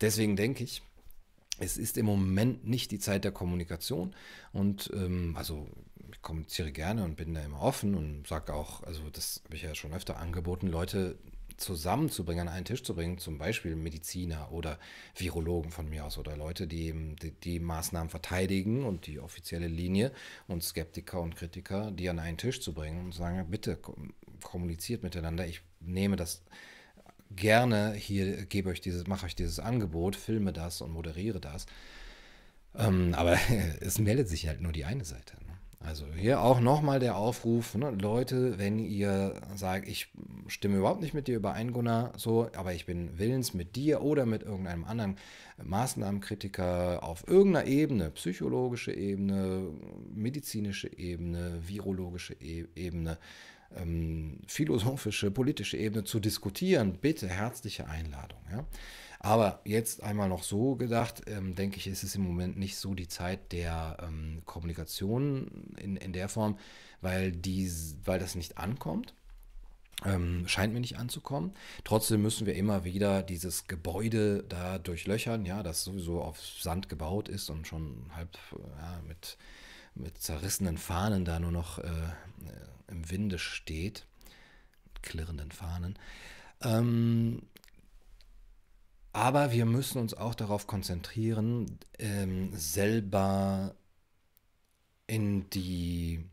Deswegen 0.00 0.36
denke 0.36 0.64
ich, 0.64 0.82
es 1.58 1.76
ist 1.76 1.96
im 1.98 2.06
Moment 2.06 2.66
nicht 2.66 2.90
die 2.90 2.98
Zeit 2.98 3.24
der 3.24 3.32
Kommunikation 3.32 4.14
und 4.52 4.90
ähm, 4.94 5.36
also 5.36 5.68
ich 6.10 6.20
kommuniziere 6.20 6.72
gerne 6.72 7.04
und 7.04 7.16
bin 7.16 7.34
da 7.34 7.42
immer 7.42 7.60
offen 7.60 7.94
und 7.94 8.26
sage 8.26 8.52
auch, 8.52 8.82
also 8.82 9.08
das 9.10 9.40
habe 9.44 9.56
ich 9.56 9.62
ja 9.62 9.74
schon 9.74 9.92
öfter 9.92 10.18
angeboten, 10.18 10.66
Leute 10.66 11.18
zusammenzubringen, 11.56 12.48
an 12.48 12.54
einen 12.54 12.64
Tisch 12.64 12.82
zu 12.82 12.94
bringen, 12.94 13.18
zum 13.18 13.38
Beispiel 13.38 13.76
Mediziner 13.76 14.52
oder 14.52 14.78
Virologen 15.16 15.70
von 15.70 15.88
mir 15.88 16.04
aus 16.04 16.18
oder 16.18 16.36
Leute, 16.36 16.66
die 16.66 16.86
eben 16.86 17.16
die, 17.16 17.32
die 17.32 17.60
Maßnahmen 17.60 18.10
verteidigen 18.10 18.84
und 18.84 19.06
die 19.06 19.20
offizielle 19.20 19.68
Linie 19.68 20.12
und 20.48 20.62
Skeptiker 20.62 21.20
und 21.20 21.36
Kritiker, 21.36 21.90
die 21.90 22.08
an 22.08 22.18
einen 22.18 22.38
Tisch 22.38 22.60
zu 22.60 22.72
bringen 22.72 23.06
und 23.06 23.12
sagen, 23.12 23.46
bitte 23.50 23.78
kommuniziert 24.42 25.02
miteinander, 25.02 25.46
ich 25.46 25.62
nehme 25.80 26.16
das 26.16 26.42
gerne 27.30 27.94
hier, 27.94 28.46
gebe 28.46 28.70
euch 28.70 28.80
dieses, 28.80 29.06
mache 29.06 29.26
euch 29.26 29.36
dieses 29.36 29.58
Angebot, 29.58 30.16
filme 30.16 30.52
das 30.52 30.80
und 30.80 30.92
moderiere 30.92 31.40
das. 31.40 31.66
Ähm, 32.76 33.14
aber 33.14 33.38
es 33.80 33.98
meldet 33.98 34.28
sich 34.28 34.48
halt 34.48 34.60
nur 34.60 34.72
die 34.72 34.84
eine 34.84 35.04
Seite. 35.04 35.36
Also 35.86 36.06
hier 36.16 36.40
auch 36.40 36.60
nochmal 36.60 36.98
der 36.98 37.16
Aufruf, 37.16 37.74
ne? 37.74 37.90
Leute, 37.90 38.58
wenn 38.58 38.78
ihr 38.78 39.34
sagt, 39.54 39.86
ich 39.86 40.08
stimme 40.46 40.78
überhaupt 40.78 41.02
nicht 41.02 41.12
mit 41.12 41.28
dir 41.28 41.36
überein, 41.36 41.72
Gunnar, 41.72 42.12
so, 42.16 42.48
aber 42.56 42.72
ich 42.72 42.86
bin 42.86 43.18
willens 43.18 43.52
mit 43.52 43.76
dir 43.76 44.00
oder 44.02 44.24
mit 44.24 44.42
irgendeinem 44.42 44.84
anderen 44.84 45.16
Maßnahmenkritiker 45.62 47.02
auf 47.02 47.28
irgendeiner 47.28 47.66
Ebene, 47.66 48.10
psychologische 48.12 48.92
Ebene, 48.92 49.68
medizinische 50.14 50.88
Ebene, 50.96 51.60
virologische 51.66 52.34
e 52.40 52.64
Ebene, 52.74 53.18
ähm, 53.76 54.38
philosophische, 54.46 55.30
politische 55.30 55.76
Ebene 55.76 56.04
zu 56.04 56.18
diskutieren, 56.18 56.98
bitte 57.00 57.28
herzliche 57.28 57.88
Einladung. 57.88 58.40
Ja? 58.50 58.64
Aber 59.24 59.62
jetzt 59.64 60.02
einmal 60.02 60.28
noch 60.28 60.42
so 60.42 60.76
gedacht, 60.76 61.22
ähm, 61.28 61.54
denke 61.54 61.78
ich, 61.78 61.86
ist 61.86 62.02
es 62.02 62.14
im 62.14 62.24
Moment 62.24 62.58
nicht 62.58 62.76
so 62.76 62.92
die 62.94 63.08
Zeit 63.08 63.52
der 63.52 63.96
ähm, 64.02 64.42
Kommunikation 64.44 65.74
in, 65.78 65.96
in 65.96 66.12
der 66.12 66.28
Form, 66.28 66.58
weil, 67.00 67.32
die, 67.32 67.72
weil 68.04 68.18
das 68.18 68.34
nicht 68.34 68.58
ankommt. 68.58 69.14
Ähm, 70.04 70.46
scheint 70.46 70.74
mir 70.74 70.80
nicht 70.80 70.98
anzukommen. 70.98 71.54
Trotzdem 71.84 72.20
müssen 72.20 72.46
wir 72.46 72.54
immer 72.54 72.84
wieder 72.84 73.22
dieses 73.22 73.66
Gebäude 73.66 74.42
da 74.42 74.78
durchlöchern, 74.78 75.46
ja, 75.46 75.62
das 75.62 75.84
sowieso 75.84 76.20
auf 76.20 76.38
Sand 76.38 76.90
gebaut 76.90 77.30
ist 77.30 77.48
und 77.48 77.66
schon 77.66 78.10
halb 78.14 78.36
ja, 78.78 79.00
mit, 79.08 79.38
mit 79.94 80.18
zerrissenen 80.18 80.76
Fahnen 80.76 81.24
da 81.24 81.40
nur 81.40 81.52
noch 81.52 81.78
äh, 81.78 81.88
im 82.88 83.10
Winde 83.10 83.38
steht, 83.38 84.04
klirrenden 85.00 85.50
Fahnen. 85.50 85.98
Ähm, 86.60 87.40
aber 89.14 89.52
wir 89.52 89.64
müssen 89.64 89.98
uns 89.98 90.12
auch 90.12 90.34
darauf 90.34 90.66
konzentrieren, 90.66 91.78
ähm, 91.98 92.50
selber 92.52 93.74
in 95.06 95.48
die 95.50 96.24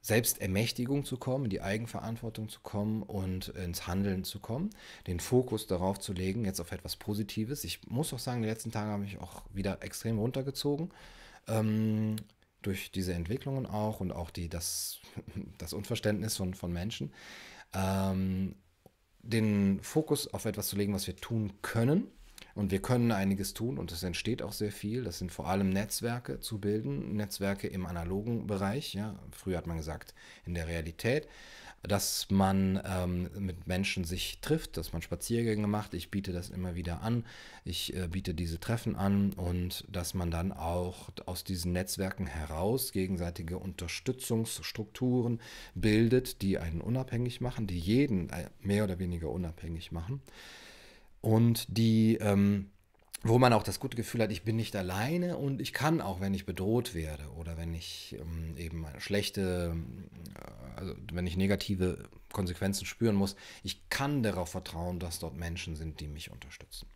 Selbstermächtigung 0.00 1.04
zu 1.04 1.16
kommen, 1.16 1.44
in 1.44 1.50
die 1.50 1.62
Eigenverantwortung 1.62 2.48
zu 2.48 2.60
kommen 2.60 3.04
und 3.04 3.48
ins 3.48 3.86
Handeln 3.86 4.24
zu 4.24 4.40
kommen, 4.40 4.70
den 5.06 5.20
Fokus 5.20 5.68
darauf 5.68 6.00
zu 6.00 6.12
legen, 6.12 6.44
jetzt 6.44 6.60
auf 6.60 6.72
etwas 6.72 6.96
Positives. 6.96 7.62
Ich 7.62 7.86
muss 7.86 8.12
auch 8.12 8.18
sagen, 8.18 8.42
die 8.42 8.48
letzten 8.48 8.72
Tage 8.72 8.90
habe 8.90 9.04
ich 9.04 9.18
auch 9.18 9.42
wieder 9.52 9.82
extrem 9.82 10.18
runtergezogen. 10.18 10.90
Ähm, 11.46 12.16
durch 12.60 12.90
diese 12.90 13.14
Entwicklungen 13.14 13.66
auch 13.66 14.00
und 14.00 14.10
auch 14.10 14.30
die, 14.30 14.48
das, 14.48 14.98
das 15.58 15.72
Unverständnis 15.72 16.36
von, 16.36 16.54
von 16.54 16.72
Menschen, 16.72 17.12
ähm, 17.72 18.56
den 19.24 19.80
Fokus 19.82 20.32
auf 20.32 20.44
etwas 20.44 20.68
zu 20.68 20.76
legen, 20.76 20.94
was 20.94 21.06
wir 21.06 21.16
tun 21.16 21.52
können. 21.62 22.08
Und 22.54 22.70
wir 22.70 22.80
können 22.80 23.10
einiges 23.10 23.52
tun 23.52 23.78
und 23.78 23.90
es 23.90 24.04
entsteht 24.04 24.40
auch 24.40 24.52
sehr 24.52 24.70
viel. 24.70 25.02
Das 25.02 25.18
sind 25.18 25.32
vor 25.32 25.48
allem 25.48 25.70
Netzwerke 25.70 26.38
zu 26.38 26.60
bilden, 26.60 27.16
Netzwerke 27.16 27.66
im 27.66 27.84
analogen 27.84 28.46
Bereich. 28.46 28.94
Ja. 28.94 29.18
Früher 29.32 29.58
hat 29.58 29.66
man 29.66 29.76
gesagt, 29.76 30.14
in 30.46 30.54
der 30.54 30.68
Realität 30.68 31.26
dass 31.86 32.28
man 32.30 32.80
ähm, 32.84 33.30
mit 33.38 33.66
Menschen 33.66 34.04
sich 34.04 34.40
trifft, 34.40 34.76
dass 34.76 34.92
man 34.92 35.02
Spaziergänge 35.02 35.66
macht. 35.66 35.94
Ich 35.94 36.10
biete 36.10 36.32
das 36.32 36.50
immer 36.50 36.74
wieder 36.74 37.02
an. 37.02 37.24
Ich 37.64 37.94
äh, 37.94 38.08
biete 38.08 38.34
diese 38.34 38.58
Treffen 38.58 38.96
an 38.96 39.32
und 39.34 39.84
dass 39.90 40.14
man 40.14 40.30
dann 40.30 40.52
auch 40.52 41.10
aus 41.26 41.44
diesen 41.44 41.72
Netzwerken 41.72 42.26
heraus 42.26 42.92
gegenseitige 42.92 43.58
Unterstützungsstrukturen 43.58 45.40
bildet, 45.74 46.42
die 46.42 46.58
einen 46.58 46.80
unabhängig 46.80 47.40
machen, 47.40 47.66
die 47.66 47.78
jeden 47.78 48.30
äh, 48.30 48.48
mehr 48.60 48.84
oder 48.84 48.98
weniger 48.98 49.30
unabhängig 49.30 49.92
machen 49.92 50.22
und 51.24 51.66
die 51.68 52.16
ähm, 52.20 52.70
wo 53.24 53.38
man 53.38 53.52
auch 53.54 53.62
das 53.62 53.80
gute 53.80 53.96
Gefühl 53.96 54.22
hat, 54.22 54.30
ich 54.30 54.44
bin 54.44 54.56
nicht 54.56 54.76
alleine 54.76 55.38
und 55.38 55.60
ich 55.60 55.72
kann 55.72 56.00
auch, 56.00 56.20
wenn 56.20 56.34
ich 56.34 56.44
bedroht 56.44 56.94
werde 56.94 57.24
oder 57.36 57.56
wenn 57.56 57.72
ich 57.74 58.16
ähm, 58.20 58.56
eben 58.56 58.86
schlechte, 58.98 59.74
äh, 60.34 60.78
also 60.78 60.94
wenn 61.12 61.26
ich 61.26 61.36
negative 61.36 62.08
Konsequenzen 62.32 62.84
spüren 62.84 63.16
muss, 63.16 63.34
ich 63.62 63.88
kann 63.88 64.22
darauf 64.22 64.50
vertrauen, 64.50 64.98
dass 64.98 65.18
dort 65.18 65.36
Menschen 65.36 65.74
sind, 65.74 66.00
die 66.00 66.08
mich 66.08 66.30
unterstützen. 66.30 66.86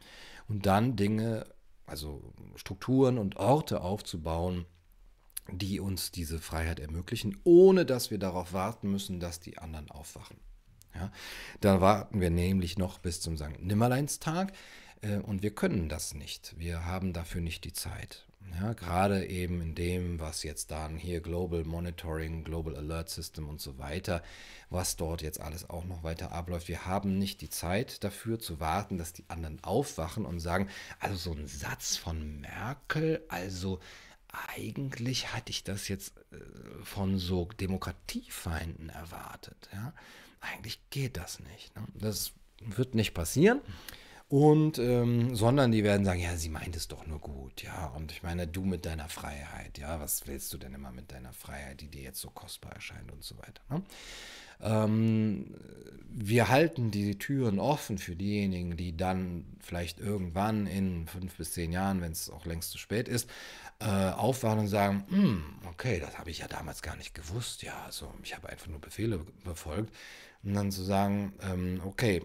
Und 0.49 0.66
dann 0.66 0.97
Dinge, 0.97 1.47
also 1.87 2.22
Strukturen 2.57 3.16
und 3.16 3.37
Orte 3.37 3.81
aufzubauen, 3.81 4.66
die 5.51 5.81
uns 5.81 6.11
diese 6.11 6.39
Freiheit 6.39 6.79
ermöglichen, 6.79 7.39
ohne 7.45 7.87
dass 7.87 8.11
wir 8.11 8.18
darauf 8.18 8.53
warten 8.53 8.91
müssen, 8.91 9.18
dass 9.18 9.41
die 9.41 9.57
anderen 9.57 9.91
aufwachen. 9.91 10.37
Ja, 10.95 11.11
da 11.61 11.81
warten 11.81 12.20
wir 12.20 12.31
nämlich 12.31 12.76
noch 12.76 12.99
bis 12.99 13.20
zum 13.20 13.37
St. 13.37 13.61
Nimmerleinstag. 13.61 14.53
Äh, 15.03 15.18
und 15.18 15.42
wir 15.42 15.55
können 15.55 15.88
das 15.88 16.14
nicht. 16.14 16.55
Wir 16.59 16.84
haben 16.84 17.12
dafür 17.12 17.40
nicht 17.40 17.64
die 17.64 17.72
Zeit. 17.72 18.24
Ja, 18.61 18.72
gerade 18.72 19.26
eben 19.26 19.61
in 19.61 19.74
dem, 19.74 20.20
was 20.20 20.42
jetzt 20.42 20.70
dann 20.70 20.96
hier 20.96 21.20
Global 21.20 21.64
Monitoring, 21.64 22.44
Global 22.44 22.76
Alert 22.76 23.11
System 23.11 23.49
und 23.49 23.61
so 23.61 23.78
weiter, 23.78 24.22
was 24.70 24.96
dort 24.96 25.22
jetzt 25.22 25.40
alles 25.40 25.68
auch 25.68 25.84
noch 25.84 26.03
weiter 26.03 26.32
abläuft. 26.32 26.68
Wir 26.68 26.86
haben 26.86 27.18
nicht 27.18 27.40
die 27.40 27.51
Zeit 27.51 28.03
dafür 28.05 28.38
zu 28.38 28.59
warten, 28.59 28.99
dass 28.99 29.12
die 29.12 29.24
anderen 29.28 29.62
aufwachen 29.62 30.24
und 30.24 30.40
sagen, 30.40 30.68
also 30.99 31.16
so 31.16 31.32
ein 31.32 31.46
Satz 31.46 31.96
von 31.96 32.40
Merkel, 32.40 33.22
also 33.28 33.80
eigentlich 34.57 35.32
hatte 35.32 35.51
ich 35.51 35.64
das 35.64 35.88
jetzt 35.88 36.16
äh, 36.32 36.36
von 36.82 37.18
so 37.18 37.46
Demokratiefeinden 37.61 38.88
erwartet. 38.88 39.68
Ja? 39.72 39.92
Eigentlich 40.40 40.80
geht 40.90 41.16
das 41.16 41.40
nicht. 41.40 41.74
Ne? 41.76 41.84
Das 41.94 42.32
wird 42.61 42.94
nicht 42.94 43.14
passieren. 43.14 43.61
Und, 44.29 44.79
ähm, 44.79 45.35
sondern 45.35 45.72
die 45.72 45.85
werden 45.85 46.05
sagen, 46.05 46.20
ja, 46.20 46.37
sie 46.37 46.51
meint 46.51 46.76
es 46.76 46.87
doch 46.87 47.07
nur 47.07 47.18
gut, 47.18 47.62
ja. 47.62 47.87
Und 47.97 48.12
ich 48.12 48.22
meine, 48.22 48.47
du 48.47 48.62
mit 48.62 48.85
deiner 48.85 49.09
Freiheit, 49.09 49.79
ja, 49.79 50.01
was 50.01 50.26
willst 50.26 50.53
du 50.53 50.59
denn 50.59 50.74
immer 50.74 50.93
mit 50.93 51.12
deiner 51.12 51.33
Freiheit, 51.33 51.81
die 51.81 51.89
dir 51.89 52.03
jetzt 52.03 52.20
so 52.20 52.29
kostbar 52.29 52.72
erscheint 52.72 53.11
und 53.11 53.24
so 53.24 53.39
weiter. 53.39 53.62
Ne? 53.70 53.83
Ähm, 54.61 55.55
wir 56.11 56.49
halten 56.49 56.91
die 56.91 57.16
Türen 57.16 57.59
offen 57.59 57.97
für 57.97 58.16
diejenigen, 58.16 58.76
die 58.76 58.95
dann 58.95 59.47
vielleicht 59.61 59.99
irgendwann 59.99 60.66
in 60.66 61.07
fünf 61.07 61.37
bis 61.37 61.53
zehn 61.53 61.72
Jahren, 61.72 62.03
wenn 62.03 62.12
es 62.12 62.29
auch 62.29 62.45
längst 62.45 62.72
zu 62.72 62.79
spät 62.79 63.09
ist, 63.09 63.31
äh, 63.79 63.87
aufwachen 63.87 64.61
und 64.61 64.68
sagen, 64.68 65.05
hm, 65.09 65.43
okay, 65.70 66.01
das 66.01 66.18
habe 66.18 66.31
ich 66.31 66.41
ja 66.41 66.49
damals 66.49 66.83
gar 66.83 66.97
nicht 66.97 67.14
gewusst, 67.14 67.62
ja, 67.62 67.83
also 67.87 68.12
ich 68.22 68.37
habe 68.37 68.51
einfach 68.51 68.66
nur 68.66 68.81
Befehle 68.81 69.20
befolgt. 69.45 69.95
Und 70.43 70.55
dann 70.55 70.70
zu 70.70 70.83
sagen, 70.83 71.33
ähm, 71.43 71.81
okay, 71.85 72.22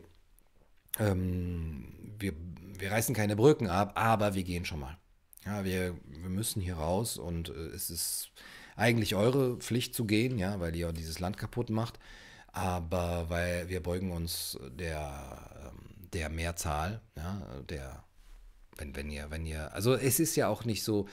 ähm, 0.99 1.93
wir, 2.19 2.33
wir 2.77 2.91
reißen 2.91 3.15
keine 3.15 3.35
Brücken 3.35 3.67
ab, 3.67 3.93
aber 3.95 4.35
wir 4.35 4.43
gehen 4.43 4.65
schon 4.65 4.79
mal. 4.79 4.97
Ja, 5.45 5.63
wir, 5.63 5.95
wir 6.05 6.29
müssen 6.29 6.61
hier 6.61 6.75
raus 6.75 7.17
und 7.17 7.49
äh, 7.49 7.67
es 7.75 7.89
ist 7.89 8.31
eigentlich 8.75 9.15
eure 9.15 9.57
Pflicht 9.57 9.93
zu 9.93 10.05
gehen, 10.05 10.37
ja, 10.39 10.59
weil 10.59 10.75
ihr 10.75 10.91
dieses 10.93 11.19
Land 11.19 11.37
kaputt 11.37 11.69
macht. 11.69 11.99
Aber 12.51 13.29
weil 13.29 13.67
wir 13.69 13.81
beugen 13.81 14.11
uns 14.11 14.57
der, 14.77 15.49
ähm, 15.65 16.09
der 16.13 16.29
Mehrzahl, 16.29 17.01
ja, 17.15 17.41
der, 17.67 18.03
wenn, 18.77 18.95
wenn 18.95 19.09
ihr, 19.09 19.31
wenn 19.31 19.45
ihr, 19.45 19.73
also 19.73 19.95
es 19.95 20.19
ist 20.19 20.35
ja 20.35 20.47
auch 20.47 20.63
nicht 20.63 20.83
so, 20.83 21.07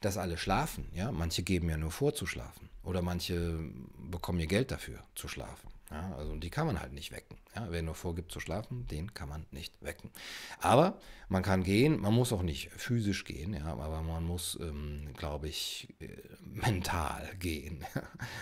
dass 0.00 0.16
alle 0.18 0.36
schlafen, 0.36 0.88
ja. 0.92 1.10
Manche 1.10 1.42
geben 1.42 1.68
ja 1.68 1.76
nur 1.76 1.90
vor 1.90 2.14
zu 2.14 2.26
schlafen. 2.26 2.68
Oder 2.82 3.02
manche 3.02 3.58
bekommen 4.10 4.40
ihr 4.40 4.46
Geld 4.46 4.70
dafür 4.70 4.98
zu 5.14 5.28
schlafen. 5.28 5.68
Ja, 5.90 6.16
also 6.16 6.34
die 6.34 6.50
kann 6.50 6.66
man 6.66 6.80
halt 6.80 6.92
nicht 6.92 7.12
wecken. 7.12 7.36
Ja, 7.54 7.68
wer 7.70 7.82
nur 7.82 7.94
vorgibt 7.94 8.32
zu 8.32 8.40
schlafen, 8.40 8.86
den 8.88 9.14
kann 9.14 9.28
man 9.28 9.46
nicht 9.52 9.80
wecken. 9.82 10.10
Aber 10.60 10.98
man 11.28 11.42
kann 11.42 11.62
gehen, 11.62 12.00
man 12.00 12.12
muss 12.12 12.32
auch 12.32 12.42
nicht 12.42 12.70
physisch 12.72 13.24
gehen, 13.24 13.54
ja, 13.54 13.66
aber 13.66 14.02
man 14.02 14.24
muss, 14.24 14.58
ähm, 14.60 15.10
glaube 15.16 15.48
ich, 15.48 15.94
äh, 16.00 16.08
mental 16.44 17.30
gehen. 17.38 17.84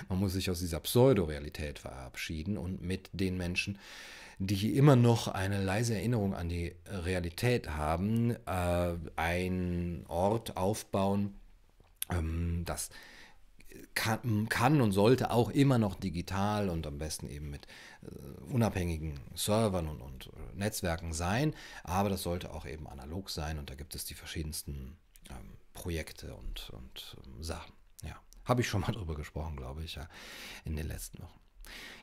man 0.08 0.18
muss 0.18 0.32
sich 0.32 0.50
aus 0.50 0.60
dieser 0.60 0.80
Pseudorealität 0.80 1.78
verabschieden 1.78 2.56
und 2.56 2.80
mit 2.80 3.10
den 3.12 3.36
Menschen, 3.36 3.78
die 4.38 4.76
immer 4.76 4.96
noch 4.96 5.28
eine 5.28 5.62
leise 5.62 5.94
Erinnerung 5.94 6.34
an 6.34 6.48
die 6.48 6.74
Realität 6.86 7.68
haben, 7.68 8.36
äh, 8.46 8.94
einen 9.16 10.06
Ort 10.08 10.56
aufbauen, 10.56 11.34
ähm, 12.10 12.62
das 12.64 12.88
kann, 13.94 14.48
kann, 14.48 14.80
und 14.80 14.92
sollte 14.92 15.30
auch 15.30 15.50
immer 15.50 15.78
noch 15.78 15.94
digital 15.94 16.68
und 16.68 16.86
am 16.86 16.98
besten 16.98 17.28
eben 17.28 17.50
mit 17.50 17.66
äh, 18.02 18.52
unabhängigen 18.52 19.20
Servern 19.34 19.88
und, 19.88 20.00
und 20.00 20.26
äh, 20.26 20.56
Netzwerken 20.56 21.12
sein, 21.12 21.54
aber 21.82 22.08
das 22.08 22.22
sollte 22.22 22.52
auch 22.52 22.66
eben 22.66 22.88
analog 22.88 23.30
sein 23.30 23.58
und 23.58 23.70
da 23.70 23.74
gibt 23.74 23.94
es 23.94 24.04
die 24.04 24.14
verschiedensten 24.14 24.96
ähm, 25.30 25.58
Projekte 25.72 26.34
und, 26.34 26.70
und 26.70 27.16
ähm, 27.24 27.42
Sachen. 27.42 27.72
Ja, 28.02 28.16
habe 28.44 28.60
ich 28.62 28.68
schon 28.68 28.80
mal 28.80 28.92
drüber 28.92 29.14
gesprochen, 29.14 29.56
glaube 29.56 29.84
ich, 29.84 29.94
ja, 29.96 30.08
in 30.64 30.76
den 30.76 30.88
letzten 30.88 31.22
Wochen. 31.22 31.40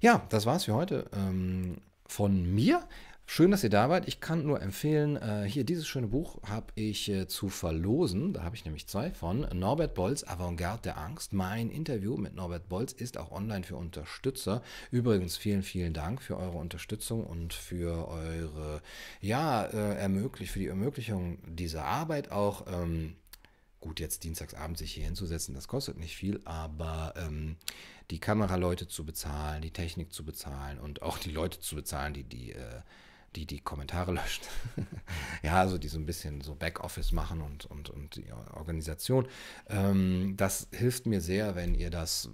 Ja, 0.01 0.26
das 0.30 0.45
war's 0.45 0.65
für 0.65 0.74
heute 0.74 1.09
ähm, 1.13 1.82
von 2.05 2.53
mir. 2.53 2.88
Schön, 3.34 3.49
dass 3.51 3.63
ihr 3.63 3.69
da 3.69 3.89
wart. 3.89 4.09
Ich 4.09 4.19
kann 4.19 4.45
nur 4.45 4.61
empfehlen, 4.61 5.15
äh, 5.15 5.47
hier 5.47 5.63
dieses 5.63 5.88
schöne 5.88 6.07
Buch 6.07 6.43
habe 6.43 6.65
ich 6.75 7.07
äh, 7.07 7.29
zu 7.29 7.47
verlosen. 7.47 8.34
Da 8.34 8.43
habe 8.43 8.57
ich 8.57 8.65
nämlich 8.65 8.88
zwei 8.88 9.09
von. 9.09 9.47
Norbert 9.53 9.93
Bolz, 9.93 10.25
Avantgarde 10.25 10.82
der 10.82 10.97
Angst. 10.97 11.32
Mein 11.32 11.69
Interview 11.69 12.17
mit 12.17 12.36
Norbert 12.36 12.67
Bolz 12.67 12.91
ist 12.91 13.17
auch 13.17 13.32
online 13.32 13.63
für 13.63 13.77
Unterstützer. 13.77 14.61
Übrigens 14.91 15.38
vielen, 15.38 15.63
vielen 15.63 15.93
Dank 15.93 16.21
für 16.21 16.36
eure 16.36 16.57
Unterstützung 16.57 17.25
und 17.25 17.53
für 17.53 18.09
eure, 18.09 18.82
ja, 19.21 19.63
äh, 19.63 19.95
ermöglich, 19.95 20.51
für 20.51 20.59
die 20.59 20.67
Ermöglichung 20.67 21.38
dieser 21.47 21.86
Arbeit 21.86 22.34
auch. 22.34 22.67
Ähm, 22.67 23.15
Gut, 23.79 23.99
jetzt 23.99 24.25
dienstagsabend 24.25 24.77
sich 24.77 24.93
hier 24.93 25.05
hinzusetzen, 25.05 25.55
das 25.55 25.67
kostet 25.67 25.97
nicht 25.97 26.15
viel, 26.15 26.39
aber 26.45 27.15
ähm, 27.17 27.55
die 28.11 28.19
Kameraleute 28.19 28.88
zu 28.88 29.03
bezahlen, 29.05 29.63
die 29.63 29.71
Technik 29.71 30.13
zu 30.13 30.23
bezahlen 30.23 30.77
und 30.77 31.01
auch 31.01 31.17
die 31.17 31.32
Leute 31.32 31.59
zu 31.61 31.75
bezahlen, 31.75 32.13
die 32.13 32.23
die, 32.23 32.51
äh, 32.51 32.82
die, 33.36 33.45
die 33.45 33.59
Kommentare 33.59 34.11
löschen. 34.13 34.43
ja, 35.43 35.59
also 35.59 35.77
die 35.77 35.88
so 35.88 35.97
ein 35.97 36.05
bisschen 36.05 36.41
so 36.41 36.55
Backoffice 36.55 37.11
machen 37.11 37.41
und, 37.41 37.65
und, 37.65 37.89
und 37.89 38.15
die 38.15 38.32
Organisation. 38.53 39.27
Ähm, 39.69 40.36
das 40.38 40.67
hilft 40.71 41.05
mir 41.05 41.21
sehr, 41.21 41.55
wenn 41.55 41.75
ihr 41.75 41.89
das 41.89 42.29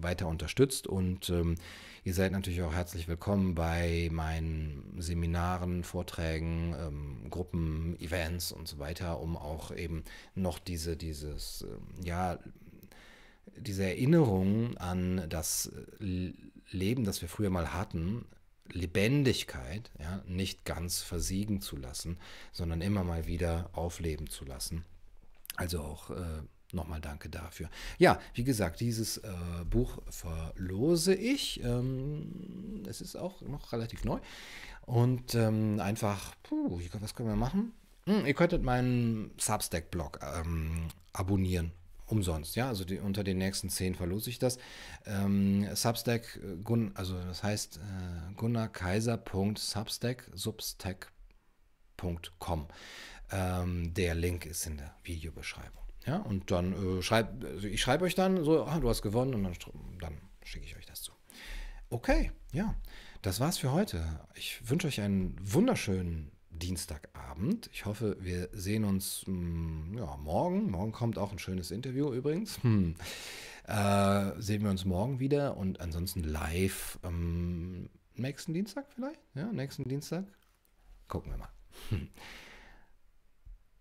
weiter 0.00 0.26
unterstützt 0.28 0.86
und 0.86 1.28
ähm, 1.30 1.56
Ihr 2.04 2.14
seid 2.14 2.32
natürlich 2.32 2.62
auch 2.62 2.74
herzlich 2.74 3.06
willkommen 3.06 3.54
bei 3.54 4.08
meinen 4.10 4.96
Seminaren, 4.98 5.84
Vorträgen, 5.84 6.74
ähm, 6.76 7.30
Gruppen, 7.30 7.96
Events 8.00 8.50
und 8.50 8.66
so 8.66 8.80
weiter, 8.80 9.20
um 9.20 9.36
auch 9.36 9.70
eben 9.70 10.02
noch 10.34 10.58
diese, 10.58 10.96
dieses, 10.96 11.62
äh, 11.62 12.04
ja, 12.04 12.40
diese 13.56 13.84
Erinnerung 13.84 14.76
an 14.78 15.26
das 15.28 15.70
Leben, 16.00 17.04
das 17.04 17.22
wir 17.22 17.28
früher 17.28 17.50
mal 17.50 17.72
hatten, 17.72 18.24
Lebendigkeit, 18.72 19.90
ja, 19.98 20.22
nicht 20.26 20.64
ganz 20.64 21.02
versiegen 21.02 21.60
zu 21.60 21.76
lassen, 21.76 22.18
sondern 22.52 22.80
immer 22.80 23.04
mal 23.04 23.26
wieder 23.26 23.70
aufleben 23.72 24.28
zu 24.28 24.44
lassen. 24.44 24.84
Also 25.56 25.80
auch 25.80 26.10
äh, 26.10 26.42
nochmal 26.72 27.00
danke 27.00 27.28
dafür. 27.28 27.68
Ja, 27.98 28.18
wie 28.34 28.44
gesagt, 28.44 28.80
dieses 28.80 29.18
äh, 29.18 29.30
Buch 29.68 29.98
verlose 30.08 31.14
ich. 31.14 31.62
Ähm, 31.62 32.82
es 32.86 33.00
ist 33.00 33.16
auch 33.16 33.42
noch 33.42 33.72
relativ 33.72 34.04
neu. 34.04 34.18
Und 34.86 35.34
ähm, 35.34 35.78
einfach, 35.80 36.34
puh, 36.42 36.80
was 37.00 37.14
können 37.14 37.28
wir 37.28 37.36
machen? 37.36 37.72
Hm, 38.06 38.26
ihr 38.26 38.34
könntet 38.34 38.62
meinen 38.62 39.30
Substack-Blog 39.38 40.20
ähm, 40.22 40.88
abonnieren. 41.12 41.72
Umsonst, 42.06 42.56
ja, 42.56 42.68
also 42.68 42.84
die, 42.84 42.98
unter 42.98 43.24
den 43.24 43.38
nächsten 43.38 43.70
zehn 43.70 43.94
verlose 43.94 44.28
ich 44.30 44.38
das. 44.38 44.58
Ähm, 45.06 45.66
Substack, 45.74 46.40
äh, 46.42 46.56
Gun, 46.62 46.92
also 46.94 47.18
das 47.18 47.42
heißt 47.42 47.78
äh, 47.78 48.32
gunnarkaiser.substack, 48.34 50.30
substack.com. 50.34 51.08
Ähm, 53.30 53.94
der 53.94 54.14
Link 54.14 54.44
ist 54.46 54.66
in 54.66 54.76
der 54.76 54.94
Videobeschreibung. 55.04 55.82
Ja, 56.04 56.16
und 56.18 56.50
dann 56.50 56.98
äh, 56.98 57.02
schreibt, 57.02 57.44
also 57.44 57.68
ich 57.68 57.80
schreibe 57.80 58.04
euch 58.04 58.16
dann 58.16 58.44
so, 58.44 58.64
ah, 58.64 58.80
du 58.80 58.88
hast 58.88 59.02
gewonnen 59.02 59.34
und 59.34 59.44
dann, 59.44 59.54
dann 60.00 60.20
schicke 60.42 60.66
ich 60.66 60.76
euch 60.76 60.86
das 60.86 61.02
zu. 61.02 61.12
Okay, 61.90 62.32
ja, 62.52 62.74
das 63.22 63.38
war's 63.38 63.58
für 63.58 63.70
heute. 63.72 64.20
Ich 64.34 64.68
wünsche 64.68 64.88
euch 64.88 65.00
einen 65.00 65.36
wunderschönen 65.40 66.31
Dienstagabend. 66.62 67.68
Ich 67.72 67.86
hoffe, 67.86 68.16
wir 68.20 68.48
sehen 68.52 68.84
uns 68.84 69.24
mh, 69.26 69.34
hm, 69.34 69.98
ja, 69.98 70.16
morgen. 70.16 70.70
Morgen 70.70 70.92
kommt 70.92 71.18
auch 71.18 71.32
ein 71.32 71.38
schönes 71.38 71.72
Interview 71.72 72.12
übrigens. 72.12 72.62
Hm. 72.62 72.94
Äh, 73.64 74.40
sehen 74.40 74.62
wir 74.62 74.70
uns 74.70 74.84
morgen 74.84 75.18
wieder 75.20 75.56
und 75.56 75.80
ansonsten 75.80 76.22
live 76.22 76.98
am 77.02 77.90
nächsten 78.14 78.54
Dienstag 78.54 78.86
vielleicht? 78.94 79.20
Ja, 79.34 79.52
nächsten 79.52 79.88
Dienstag? 79.88 80.24
Gucken 81.08 81.32
wir 81.32 81.38
mal. 81.38 81.52
Hm. 81.88 82.08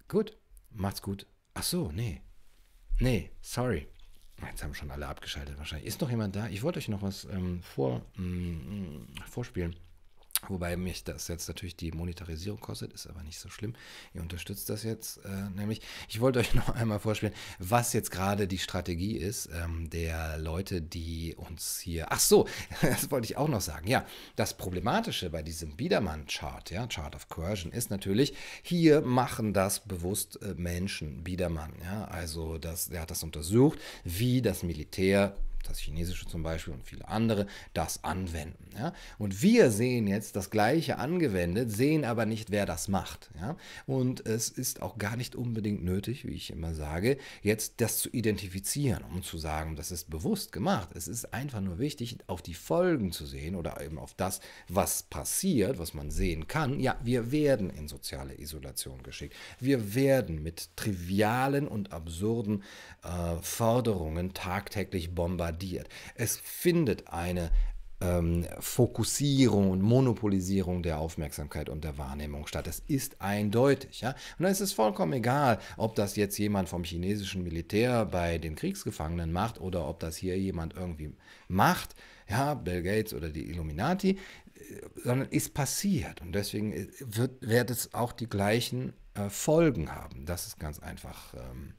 Gut, 0.08 0.38
macht's 0.72 1.02
gut. 1.02 1.28
Ach 1.54 1.64
so, 1.64 1.92
nee. 1.92 2.22
Nee, 3.00 3.32
sorry. 3.42 3.88
Jetzt 4.50 4.64
haben 4.64 4.74
schon 4.74 4.92
alle 4.92 5.08
abgeschaltet 5.08 5.58
wahrscheinlich. 5.58 5.88
Ist 5.88 6.02
noch 6.02 6.10
jemand 6.10 6.36
da? 6.36 6.48
Ich 6.48 6.64
wollte 6.64 6.80
euch 6.80 6.88
noch 6.88 7.04
was 7.04 7.26
ähm, 7.26 7.62
vor, 7.62 8.02
mm, 8.16 9.06
vorspielen. 9.30 9.76
Wobei 10.48 10.76
mich 10.76 11.04
das 11.04 11.28
jetzt 11.28 11.48
natürlich 11.48 11.76
die 11.76 11.92
Monetarisierung 11.92 12.60
kostet, 12.60 12.94
ist 12.94 13.08
aber 13.08 13.24
nicht 13.24 13.40
so 13.40 13.50
schlimm. 13.50 13.74
Ihr 14.14 14.22
unterstützt 14.22 14.70
das 14.70 14.84
jetzt 14.84 15.18
äh, 15.26 15.50
nämlich. 15.56 15.82
Ich 16.10 16.20
wollte 16.20 16.40
euch 16.40 16.54
noch 16.56 16.70
einmal 16.70 17.00
vorspielen, 17.00 17.36
was 17.60 17.94
jetzt 17.94 18.12
gerade 18.12 18.48
die 18.48 18.58
Strategie 18.58 19.18
ist 19.18 19.50
ähm, 19.54 19.90
der 19.90 20.38
Leute, 20.38 20.82
die 20.82 21.36
uns 21.36 21.80
hier. 21.80 22.08
Ach 22.10 22.20
so, 22.20 22.48
das 22.82 23.12
wollte 23.12 23.26
ich 23.26 23.38
auch 23.38 23.48
noch 23.48 23.62
sagen. 23.62 23.88
Ja, 23.88 24.06
das 24.36 24.56
Problematische 24.58 25.30
bei 25.30 25.44
diesem 25.44 25.76
Biedermann-Chart, 25.76 26.70
ja, 26.72 26.88
Chart 26.88 27.16
of 27.16 27.30
Coercion, 27.30 27.72
ist 27.72 27.90
natürlich, 27.90 28.34
hier 28.62 29.02
machen 29.02 29.54
das 29.54 29.82
bewusst 29.82 30.42
äh, 30.42 30.54
Menschen, 30.56 31.24
Biedermann. 31.24 31.74
Ja, 31.84 32.06
also 32.06 32.58
das, 32.58 32.90
er 32.90 33.02
hat 33.02 33.12
das 33.12 33.24
untersucht, 33.24 33.80
wie 34.04 34.42
das 34.42 34.64
Militär 34.64 35.36
das 35.72 35.80
Chinesische 35.80 36.28
zum 36.28 36.44
Beispiel 36.44 36.74
und 36.74 36.84
viele 36.84 37.08
andere, 37.08 37.48
das 37.74 38.04
anwenden. 38.04 38.70
Ja? 38.78 38.94
Und 39.18 39.42
wir 39.42 39.72
sehen 39.72 40.08
jetzt 40.08 40.36
das 40.36 40.50
Gleiche 40.50 40.98
angewendet, 40.98 41.72
sehen 41.72 42.06
aber 42.06 42.26
nicht, 42.26 42.52
wer 42.52 42.66
das 42.66 42.88
macht. 42.88 43.32
Ja? 43.40 43.56
Und 43.88 44.26
es 44.28 44.50
ist 44.50 44.82
auch 44.82 44.98
gar 44.98 45.16
nicht 45.16 45.36
unbedingt 45.36 45.84
nötig, 45.84 46.26
wie 46.26 46.34
ich 46.34 46.52
immer 46.52 46.74
sage, 46.74 47.18
jetzt 47.42 47.76
das 47.78 47.98
zu 47.98 48.10
identifizieren, 48.10 49.04
um 49.04 49.24
zu 49.24 49.38
sagen, 49.38 49.76
das 49.76 49.92
ist 49.92 50.10
bewusst 50.10 50.52
gemacht. 50.52 50.90
Es 50.94 51.08
ist 51.08 51.34
einfach 51.34 51.62
nur 51.62 51.80
wichtig, 51.80 52.18
auf 52.28 52.42
die 52.42 52.54
Folgen 52.54 53.12
zu 53.12 53.26
sehen 53.26 53.56
oder 53.56 53.82
eben 53.82 53.98
auf 53.98 54.14
das, 54.14 54.42
was 54.68 55.04
passiert, 55.04 55.80
was 55.80 55.94
man 55.94 56.12
sehen 56.12 56.48
kann. 56.48 56.80
Ja, 56.80 57.00
wir 57.04 57.32
werden 57.32 57.70
in 57.70 57.88
soziale 57.88 58.38
Isolation 58.38 59.04
geschickt. 59.04 59.36
Wir 59.60 59.96
werden 59.96 60.44
mit 60.44 60.76
trivialen 60.76 61.68
und 61.68 61.94
absurden 61.94 62.64
äh, 63.04 63.38
Forderungen 63.42 64.34
tagtäglich 64.34 65.16
bombardiert 65.16 65.61
bombardiert. 65.62 65.88
Es 66.16 66.38
findet 66.38 67.08
eine 67.08 67.52
ähm, 68.02 68.46
Fokussierung 68.60 69.70
und 69.70 69.82
Monopolisierung 69.82 70.82
der 70.82 70.98
Aufmerksamkeit 70.98 71.70
und 71.70 71.84
der 71.84 71.98
Wahrnehmung 71.98 72.48
statt. 72.48 72.66
Das 72.66 72.80
ist 72.88 73.22
eindeutig. 73.22 74.02
Ja? 74.02 74.10
Und 74.38 74.44
dann 74.44 74.52
ist 74.52 74.62
es 74.62 74.74
vollkommen 74.74 75.14
egal, 75.14 75.60
ob 75.78 75.96
das 75.96 76.16
jetzt 76.16 76.38
jemand 76.38 76.68
vom 76.68 76.84
chinesischen 76.84 77.44
Militär 77.44 78.06
bei 78.06 78.40
den 78.40 78.56
Kriegsgefangenen 78.56 79.32
macht 79.32 79.62
oder 79.62 79.88
ob 79.88 80.00
das 80.00 80.18
hier 80.18 80.38
jemand 80.38 80.76
irgendwie 80.76 81.14
macht, 81.48 81.96
ja, 82.28 82.54
Bill 82.54 82.82
Gates 82.82 83.14
oder 83.14 83.30
die 83.30 83.50
Illuminati, 83.50 84.12
äh, 84.12 84.20
sondern 85.04 85.28
ist 85.30 85.54
passiert. 85.54 86.22
Und 86.22 86.34
deswegen 86.34 86.74
äh, 86.74 86.88
wird, 87.00 87.48
wird 87.48 87.70
es 87.70 87.94
auch 87.94 88.14
die 88.14 88.28
gleichen 88.28 88.94
äh, 89.14 89.30
Folgen 89.30 89.94
haben. 89.94 90.26
Das 90.26 90.48
ist 90.48 90.60
ganz 90.60 90.80
einfach. 90.80 91.36
Ähm, 91.36 91.74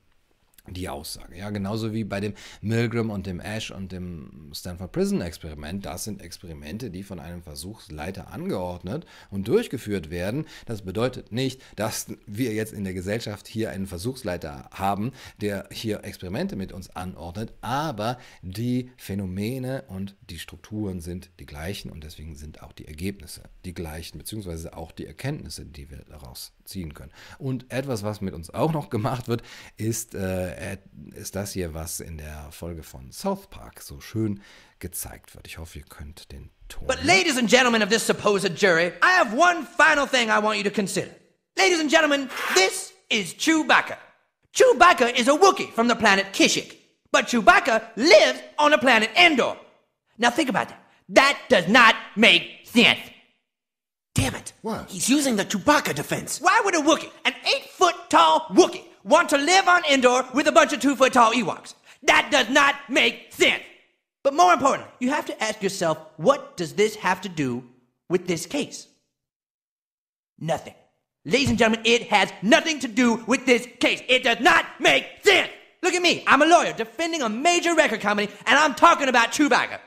die 0.68 0.88
Aussage. 0.88 1.36
Ja, 1.36 1.50
genauso 1.50 1.92
wie 1.92 2.04
bei 2.04 2.20
dem 2.20 2.34
Milgram 2.60 3.10
und 3.10 3.26
dem 3.26 3.40
Ash 3.40 3.70
und 3.70 3.90
dem 3.90 4.50
Stanford 4.54 4.92
Prison 4.92 5.20
Experiment. 5.20 5.84
Das 5.84 6.04
sind 6.04 6.22
Experimente, 6.22 6.90
die 6.90 7.02
von 7.02 7.18
einem 7.18 7.42
Versuchsleiter 7.42 8.32
angeordnet 8.32 9.04
und 9.30 9.48
durchgeführt 9.48 10.10
werden. 10.10 10.46
Das 10.66 10.82
bedeutet 10.82 11.32
nicht, 11.32 11.60
dass 11.76 12.06
wir 12.26 12.52
jetzt 12.52 12.72
in 12.72 12.84
der 12.84 12.94
Gesellschaft 12.94 13.48
hier 13.48 13.70
einen 13.70 13.86
Versuchsleiter 13.86 14.68
haben, 14.72 15.12
der 15.40 15.68
hier 15.72 16.04
Experimente 16.04 16.54
mit 16.54 16.72
uns 16.72 16.90
anordnet, 16.90 17.52
aber 17.60 18.18
die 18.42 18.90
Phänomene 18.96 19.84
und 19.88 20.14
die 20.30 20.38
Strukturen 20.38 21.00
sind 21.00 21.30
die 21.40 21.46
gleichen 21.46 21.90
und 21.90 22.04
deswegen 22.04 22.36
sind 22.36 22.62
auch 22.62 22.72
die 22.72 22.86
Ergebnisse 22.86 23.42
die 23.64 23.74
gleichen, 23.74 24.18
beziehungsweise 24.18 24.76
auch 24.76 24.92
die 24.92 25.06
Erkenntnisse, 25.06 25.64
die 25.64 25.90
wir 25.90 25.98
daraus 26.08 26.52
ziehen 26.64 26.94
können. 26.94 27.12
Und 27.38 27.70
etwas, 27.70 28.02
was 28.02 28.20
mit 28.20 28.34
uns 28.34 28.50
auch 28.50 28.72
noch 28.72 28.90
gemacht 28.90 29.28
wird, 29.28 29.42
ist, 29.76 30.14
äh, 30.14 30.51
ist 31.14 31.36
das 31.36 31.52
hier, 31.52 31.74
was 31.74 32.00
in 32.00 32.18
der 32.18 32.48
Folge 32.50 32.82
von 32.82 33.12
South 33.12 33.48
Park 33.50 33.82
so 33.82 34.00
schön 34.00 34.42
gezeigt 34.78 35.34
wird. 35.34 35.46
Ich 35.46 35.58
hoffe, 35.58 35.78
ihr 35.78 35.84
könnt 35.84 36.32
den 36.32 36.50
Ton. 36.68 36.86
But 36.86 37.04
ladies 37.04 37.36
and 37.36 37.48
gentlemen 37.48 37.82
of 37.82 37.90
this 37.90 38.02
supposed 38.02 38.56
jury, 38.56 38.92
I 39.02 39.12
have 39.18 39.36
one 39.36 39.64
final 39.64 40.06
thing 40.06 40.30
I 40.30 40.42
want 40.42 40.56
you 40.56 40.64
to 40.64 40.70
consider. 40.70 41.10
Ladies 41.56 41.80
and 41.80 41.90
gentlemen, 41.90 42.30
this 42.54 42.92
is 43.10 43.34
Chewbacca. 43.34 43.96
Chewbacca 44.54 45.14
is 45.18 45.28
a 45.28 45.32
Wookiee 45.32 45.70
from 45.72 45.88
the 45.88 45.96
planet 45.96 46.26
Kishik, 46.32 46.76
but 47.10 47.26
Chewbacca 47.26 47.82
lives 47.96 48.40
on 48.58 48.70
the 48.70 48.78
planet 48.78 49.10
Endor. 49.16 49.56
Now 50.18 50.30
think 50.30 50.48
about 50.48 50.68
that. 50.68 50.78
That 51.10 51.38
does 51.48 51.68
not 51.68 51.94
make 52.16 52.60
sense. 52.64 53.00
Damn 54.14 54.34
it. 54.34 54.52
What? 54.62 54.90
He's 54.90 55.08
using 55.08 55.36
the 55.36 55.44
Chewbacca 55.44 55.94
defense. 55.94 56.40
Why 56.40 56.60
would 56.64 56.74
a 56.74 56.80
Wookiee, 56.80 57.10
an 57.24 57.34
eight 57.44 57.70
foot 57.70 57.94
tall 58.08 58.46
Wookiee, 58.50 58.84
want 59.04 59.28
to 59.30 59.38
live 59.38 59.68
on 59.68 59.84
Endor 59.84 60.26
with 60.34 60.46
a 60.46 60.52
bunch 60.52 60.72
of 60.72 60.80
two 60.80 60.96
foot 60.96 61.12
tall 61.12 61.32
Ewoks? 61.32 61.74
That 62.04 62.28
does 62.30 62.48
not 62.48 62.74
make 62.88 63.32
sense. 63.32 63.62
But 64.22 64.34
more 64.34 64.52
importantly, 64.52 64.92
you 65.00 65.10
have 65.10 65.26
to 65.26 65.42
ask 65.42 65.62
yourself, 65.62 65.98
what 66.16 66.56
does 66.56 66.74
this 66.74 66.94
have 66.96 67.20
to 67.22 67.28
do 67.28 67.64
with 68.08 68.26
this 68.26 68.46
case? 68.46 68.86
Nothing. 70.38 70.74
Ladies 71.24 71.50
and 71.50 71.58
gentlemen, 71.58 71.84
it 71.86 72.08
has 72.08 72.32
nothing 72.42 72.80
to 72.80 72.88
do 72.88 73.22
with 73.26 73.46
this 73.46 73.66
case. 73.78 74.02
It 74.08 74.24
does 74.24 74.40
not 74.40 74.66
make 74.80 75.06
sense. 75.22 75.50
Look 75.82 75.94
at 75.94 76.02
me. 76.02 76.22
I'm 76.26 76.42
a 76.42 76.46
lawyer 76.46 76.72
defending 76.72 77.22
a 77.22 77.28
major 77.28 77.74
record 77.74 78.00
company, 78.00 78.28
and 78.46 78.58
I'm 78.58 78.74
talking 78.74 79.08
about 79.08 79.32
Chewbacca. 79.32 79.78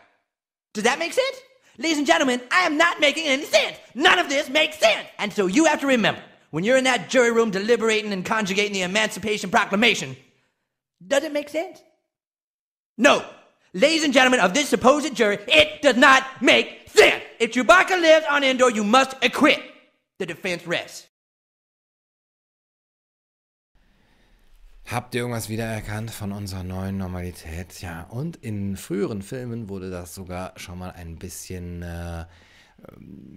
Does 0.74 0.84
that 0.84 1.00
make 1.00 1.14
sense? 1.14 1.38
Ladies 1.78 1.98
and 1.98 2.08
gentlemen, 2.08 2.42
I 2.52 2.62
am 2.62 2.78
not 2.78 3.00
making 3.00 3.28
any 3.28 3.44
sense. 3.44 3.78
None 3.96 4.20
of 4.20 4.30
this 4.30 4.50
makes 4.50 4.80
sense. 4.80 5.08
And 5.20 5.32
so 5.32 5.48
you 5.48 5.66
have 5.66 5.82
to 5.82 5.88
remember, 5.88 6.22
when 6.56 6.64
you're 6.64 6.78
in 6.78 6.86
that 6.86 7.10
jury 7.10 7.34
room 7.34 7.52
deliberating 7.52 8.14
and 8.14 8.24
conjugating 8.24 8.72
the 8.72 8.84
Emancipation 8.84 9.50
Proclamation, 9.52 10.16
does 11.06 11.26
it 11.26 11.34
make 11.34 11.50
sense? 11.50 11.84
No. 12.98 13.26
Ladies 13.74 14.06
and 14.06 14.14
gentlemen 14.14 14.40
of 14.40 14.54
this 14.54 14.70
supposed 14.70 15.14
jury, 15.14 15.38
it 15.50 15.82
does 15.82 15.98
not 15.98 16.24
make 16.40 16.88
sense. 16.88 17.22
If 17.42 17.52
Chewbacca 17.52 18.00
lives 18.00 18.26
on 18.32 18.46
Endor, 18.46 18.72
you 18.72 18.86
must 18.86 19.18
acquit. 19.22 19.60
The 20.18 20.28
defense 20.28 20.66
rests. 20.66 21.10
Habt 24.86 25.14
ihr 25.14 25.24
irgendwas 25.24 25.50
wiedererkannt 25.50 26.10
von 26.10 26.32
unserer 26.32 26.64
neuen 26.64 26.98
Normalität? 26.98 27.82
Ja, 27.82 28.04
und 28.04 28.38
in 28.38 28.78
früheren 28.78 29.22
Filmen 29.24 29.68
wurde 29.68 29.90
das 29.90 30.16
sogar 30.16 30.54
schon 30.58 30.80
mal 30.80 30.92
ein 30.92 31.18
bisschen, 31.18 31.82
äh, 31.82 32.26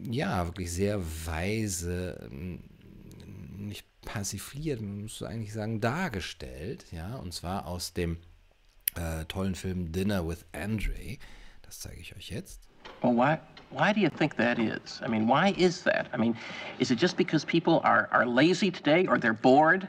ja, 0.09 0.47
wirklich 0.47 0.71
sehr 0.71 1.01
weise, 1.27 2.31
nicht 3.59 3.85
persifliert, 4.03 4.81
man 4.81 5.03
muss 5.03 5.23
eigentlich 5.23 5.53
sagen, 5.53 5.81
dargestellt. 5.81 6.87
Ja, 6.93 7.17
und 7.17 7.35
zwar 7.35 7.67
aus 7.67 7.93
dem 7.93 8.19
äh, 8.95 9.25
tollen 9.27 9.55
Film 9.55 9.93
Dinner 9.93 10.27
with 10.27 10.45
Andre. 10.53 11.19
Das 11.63 11.81
zeige 11.81 12.01
ich 12.01 12.17
euch 12.17 12.31
jetzt. 12.31 12.69
Well, 13.03 13.15
why, 13.15 13.39
why 13.71 13.93
do 13.93 14.01
you 14.01 14.09
think 14.09 14.37
that 14.37 14.59
is? 14.59 15.01
I 15.05 15.09
mean, 15.09 15.29
why 15.29 15.53
is 15.57 15.83
that? 15.83 16.09
I 16.13 16.17
mean, 16.17 16.37
is 16.79 16.91
it 16.91 16.99
just 16.99 17.17
because 17.17 17.45
people 17.45 17.81
are, 17.85 18.09
are 18.13 18.27
lazy 18.27 18.71
today 18.71 19.07
or 19.07 19.19
they're 19.19 19.35
bored? 19.35 19.87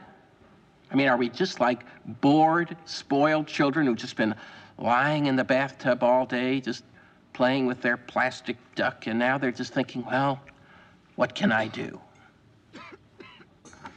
I 0.92 0.96
mean, 0.96 1.08
are 1.08 1.16
we 1.16 1.28
just 1.28 1.60
like 1.60 1.84
bored, 2.20 2.76
spoiled 2.84 3.46
children 3.46 3.86
who've 3.86 3.96
just 3.96 4.16
been 4.16 4.34
lying 4.78 5.26
in 5.26 5.36
the 5.36 5.44
bathtub 5.44 6.02
all 6.02 6.26
day, 6.26 6.60
just 6.60 6.84
playing 7.32 7.66
with 7.66 7.80
their 7.80 7.96
plastic 7.96 8.56
duck, 8.74 9.06
and 9.06 9.18
now 9.18 9.38
they're 9.38 9.52
just 9.52 9.72
thinking, 9.72 10.04
well, 10.04 10.40
what 11.16 11.34
can 11.34 11.52
I 11.52 11.68
do? 11.68 12.00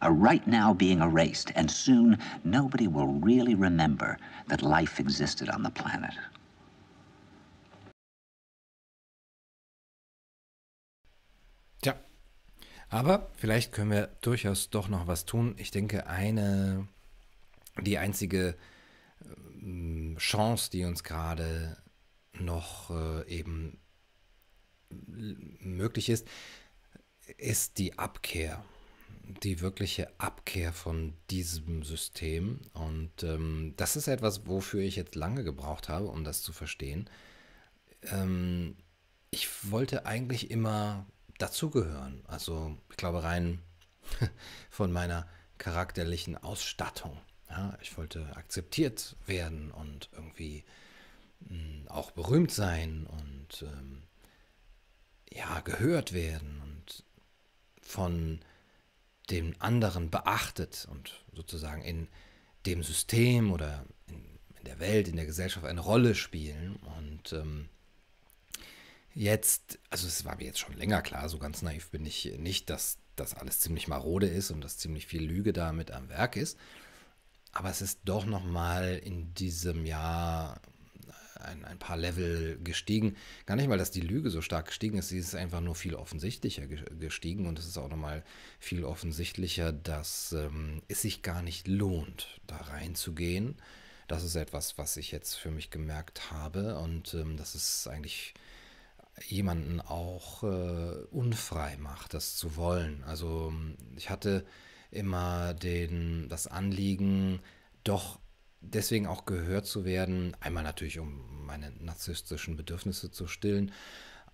are 0.00 0.12
right 0.12 0.46
now 0.46 0.72
being 0.72 1.00
erased, 1.00 1.52
and 1.54 1.70
soon 1.70 2.18
nobody 2.44 2.88
will 2.88 3.06
really 3.06 3.54
remember 3.54 4.16
that 4.48 4.62
life 4.62 4.98
existed 5.00 5.48
on 5.48 5.62
the 5.62 5.70
planet. 5.70 6.14
Tja, 11.82 11.94
aber 12.88 13.30
vielleicht 13.36 13.72
können 13.72 13.90
wir 13.90 14.08
durchaus 14.20 14.70
doch 14.70 14.88
noch 14.88 15.06
was 15.06 15.24
tun. 15.24 15.54
Ich 15.58 15.70
denke, 15.70 16.06
eine, 16.06 16.88
die 17.80 17.98
einzige 17.98 18.56
ähm, 19.22 20.16
Chance, 20.18 20.70
die 20.70 20.84
uns 20.84 21.04
gerade 21.04 21.76
noch 22.38 22.90
äh, 22.90 23.28
eben 23.28 23.78
möglich 24.90 26.08
ist, 26.08 26.26
ist 27.38 27.78
die 27.78 27.98
Abkehr 27.98 28.64
die 29.30 29.60
wirkliche 29.60 30.10
Abkehr 30.18 30.72
von 30.72 31.14
diesem 31.30 31.82
System. 31.82 32.60
Und 32.72 33.22
ähm, 33.22 33.74
das 33.76 33.96
ist 33.96 34.08
etwas, 34.08 34.46
wofür 34.46 34.80
ich 34.80 34.96
jetzt 34.96 35.14
lange 35.14 35.44
gebraucht 35.44 35.88
habe, 35.88 36.06
um 36.06 36.24
das 36.24 36.42
zu 36.42 36.52
verstehen. 36.52 37.08
Ähm, 38.02 38.76
ich 39.30 39.70
wollte 39.70 40.06
eigentlich 40.06 40.50
immer 40.50 41.06
dazugehören. 41.38 42.22
Also 42.26 42.76
ich 42.90 42.96
glaube 42.96 43.22
rein 43.22 43.60
von 44.70 44.92
meiner 44.92 45.26
charakterlichen 45.58 46.36
Ausstattung. 46.36 47.16
Ja, 47.48 47.76
ich 47.82 47.96
wollte 47.96 48.36
akzeptiert 48.36 49.16
werden 49.26 49.70
und 49.72 50.08
irgendwie 50.12 50.64
hm, 51.48 51.86
auch 51.88 52.12
berühmt 52.12 52.52
sein 52.52 53.06
und 53.06 53.62
ähm, 53.62 54.02
ja, 55.32 55.60
gehört 55.60 56.12
werden 56.12 56.60
und 56.62 57.04
von 57.82 58.40
den 59.30 59.60
anderen 59.60 60.10
beachtet 60.10 60.86
und 60.90 61.24
sozusagen 61.32 61.82
in 61.82 62.08
dem 62.66 62.82
System 62.82 63.52
oder 63.52 63.86
in, 64.08 64.38
in 64.58 64.64
der 64.64 64.80
Welt, 64.80 65.08
in 65.08 65.16
der 65.16 65.26
Gesellschaft 65.26 65.66
eine 65.66 65.80
Rolle 65.80 66.14
spielen. 66.14 66.76
Und 66.98 67.32
ähm, 67.32 67.68
jetzt, 69.14 69.78
also 69.88 70.06
es 70.06 70.24
war 70.24 70.36
mir 70.36 70.44
jetzt 70.44 70.58
schon 70.58 70.76
länger 70.76 71.02
klar, 71.02 71.28
so 71.28 71.38
ganz 71.38 71.62
naiv 71.62 71.90
bin 71.90 72.04
ich 72.04 72.36
nicht, 72.38 72.70
dass 72.70 72.98
das 73.16 73.34
alles 73.34 73.60
ziemlich 73.60 73.88
marode 73.88 74.26
ist 74.26 74.50
und 74.50 74.62
dass 74.62 74.78
ziemlich 74.78 75.06
viel 75.06 75.22
Lüge 75.22 75.52
damit 75.52 75.90
am 75.90 76.08
Werk 76.08 76.36
ist. 76.36 76.58
Aber 77.52 77.70
es 77.70 77.82
ist 77.82 78.00
doch 78.04 78.26
nochmal 78.26 79.00
in 79.02 79.34
diesem 79.34 79.84
Jahr 79.84 80.60
ein, 81.44 81.64
ein 81.64 81.78
paar 81.78 81.96
Level 81.96 82.58
gestiegen. 82.62 83.16
Gar 83.46 83.56
nicht 83.56 83.68
mal, 83.68 83.78
dass 83.78 83.90
die 83.90 84.00
Lüge 84.00 84.30
so 84.30 84.40
stark 84.42 84.66
gestiegen 84.66 84.98
ist, 84.98 85.08
sie 85.08 85.18
ist 85.18 85.34
einfach 85.34 85.60
nur 85.60 85.74
viel 85.74 85.94
offensichtlicher 85.94 86.66
gestiegen 86.66 87.46
und 87.46 87.58
es 87.58 87.66
ist 87.66 87.78
auch 87.78 87.88
nochmal 87.88 88.24
viel 88.58 88.84
offensichtlicher, 88.84 89.72
dass 89.72 90.32
ähm, 90.32 90.82
es 90.88 91.02
sich 91.02 91.22
gar 91.22 91.42
nicht 91.42 91.68
lohnt, 91.68 92.40
da 92.46 92.56
reinzugehen. 92.56 93.56
Das 94.08 94.24
ist 94.24 94.34
etwas, 94.34 94.76
was 94.76 94.96
ich 94.96 95.12
jetzt 95.12 95.34
für 95.34 95.50
mich 95.50 95.70
gemerkt 95.70 96.30
habe 96.30 96.78
und 96.78 97.14
ähm, 97.14 97.36
das 97.36 97.54
ist 97.54 97.86
eigentlich 97.86 98.34
jemanden 99.28 99.80
auch 99.80 100.42
äh, 100.42 101.04
unfrei 101.10 101.76
macht, 101.78 102.14
das 102.14 102.36
zu 102.36 102.56
wollen. 102.56 103.04
Also 103.04 103.52
ich 103.96 104.10
hatte 104.10 104.44
immer 104.90 105.54
den, 105.54 106.28
das 106.28 106.46
Anliegen, 106.46 107.40
doch 107.84 108.18
deswegen 108.60 109.06
auch 109.06 109.24
gehört 109.24 109.66
zu 109.66 109.84
werden. 109.84 110.36
Einmal 110.40 110.62
natürlich, 110.62 110.98
um 110.98 111.46
meine 111.46 111.72
narzisstischen 111.80 112.56
Bedürfnisse 112.56 113.10
zu 113.10 113.26
stillen, 113.26 113.72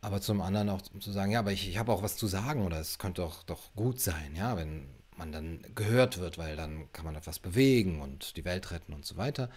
aber 0.01 0.21
zum 0.21 0.41
anderen 0.41 0.69
auch 0.69 0.83
zu 0.83 1.13
sagen, 1.13 1.33
ja, 1.33 1.39
aber 1.39 1.53
ich, 1.53 1.69
ich 1.69 1.79
habe 1.79 1.93
auch 1.93 2.03
was 2.03 2.17
zu 2.17 2.27
sagen 2.27 2.65
oder 2.65 2.79
es 2.79 2.99
könnte 2.99 3.23
doch, 3.23 3.43
doch 3.45 3.75
gut 3.75 4.01
sein, 4.01 4.35
ja, 4.37 4.57
wenn 4.57 4.89
man 5.17 5.33
dann 5.33 5.65
gehört 5.75 6.19
wird, 6.19 6.39
weil 6.39 6.57
dann 6.57 6.93
kann 6.93 7.05
man 7.05 7.17
etwas 7.17 7.39
bewegen 7.39 8.01
und 8.01 8.37
die 8.37 8.45
Welt 8.45 8.71
retten 8.71 8.93
und 8.93 9.07
so 9.07 9.17
weiter. 9.17 9.51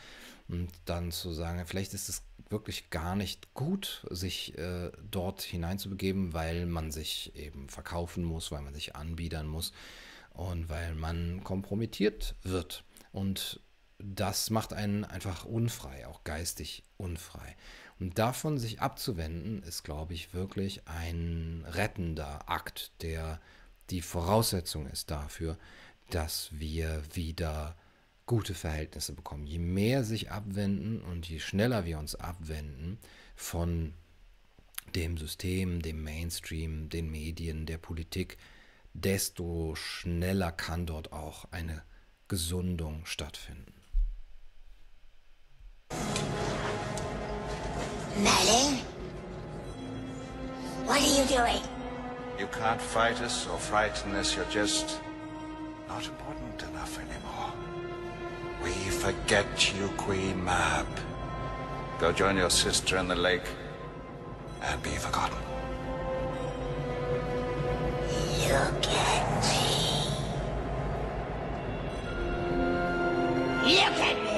Und 0.48 0.70
dann 0.86 1.12
zu 1.12 1.34
sagen, 1.34 1.66
vielleicht 1.66 1.94
ist 1.94 2.10
es 2.10 2.24
wirklich 2.50 2.90
gar 2.90 3.16
nicht 3.16 3.54
gut, 3.54 4.06
sich 4.10 4.58
äh, 4.58 4.92
dort 5.10 5.42
hineinzubegeben, 5.42 6.34
weil 6.34 6.66
man 6.66 6.92
sich 6.92 7.36
eben 7.36 7.70
verkaufen 7.70 8.24
muss, 8.24 8.52
weil 8.52 8.62
man 8.62 8.74
sich 8.74 8.96
anbiedern 8.96 9.48
muss 9.48 9.74
und 10.34 10.70
weil 10.70 10.96
man 10.96 11.44
kompromittiert 11.44 12.36
wird. 12.44 12.84
Und 13.12 13.60
das 14.00 14.50
macht 14.50 14.74
einen 14.74 15.04
einfach 15.04 15.46
unfrei, 15.46 16.08
auch 16.08 16.24
geistig 16.24 16.84
unfrei. 16.98 17.56
Und 18.00 18.18
davon 18.18 18.58
sich 18.58 18.82
abzuwenden, 18.82 19.62
ist, 19.64 19.84
glaube 19.84 20.14
ich, 20.14 20.34
wirklich 20.34 20.88
ein 20.88 21.66
rettender 21.68 22.50
Akt, 22.50 22.94
der 23.02 23.42
die 23.90 24.02
Voraussetzung 24.02 24.88
ist 24.88 25.12
dafür, 25.12 25.58
dass 26.10 26.50
wir 26.52 27.04
wieder 27.14 27.76
gute 28.26 28.54
Verhältnisse 28.54 29.14
bekommen. 29.14 29.46
Je 29.46 29.60
mehr 29.60 30.04
sich 30.04 30.32
abwenden 30.32 31.02
und 31.02 31.28
je 31.28 31.40
schneller 31.40 31.86
wir 31.86 32.00
uns 32.00 32.16
abwenden 32.16 33.00
von 33.36 33.94
dem 34.96 35.18
System, 35.18 35.82
dem 35.82 36.04
Mainstream, 36.04 36.90
den 36.90 37.12
Medien, 37.12 37.66
der 37.66 37.78
Politik, 37.78 38.38
desto 38.94 39.76
schneller 39.76 40.52
kann 40.52 40.86
dort 40.86 41.12
auch 41.12 41.46
eine 41.52 41.84
Gesundung 42.28 43.06
stattfinden. 43.06 43.79
Merlin? 48.20 48.80
What 50.86 51.02
are 51.02 51.22
you 51.22 51.26
doing? 51.26 51.64
You 52.38 52.48
can't 52.48 52.82
fight 52.82 53.22
us 53.22 53.48
or 53.48 53.58
frighten 53.58 54.16
us. 54.16 54.36
You're 54.36 54.46
just 54.46 55.00
not 55.88 56.06
important 56.06 56.62
enough 56.64 56.98
anymore. 57.00 57.54
We 58.62 58.72
forget 58.90 59.74
you, 59.74 59.88
Queen 59.96 60.44
Mab. 60.44 60.88
Go 62.00 62.12
join 62.12 62.36
your 62.36 62.50
sister 62.50 62.98
in 62.98 63.08
the 63.08 63.16
lake 63.16 63.48
and 64.64 64.84
be 64.84 64.92
forgotten. 64.92 65.38
Look 68.48 68.86
at 68.88 69.44
me. 69.44 69.66
Look 73.64 74.00
at 74.00 74.24
me. 74.24 74.29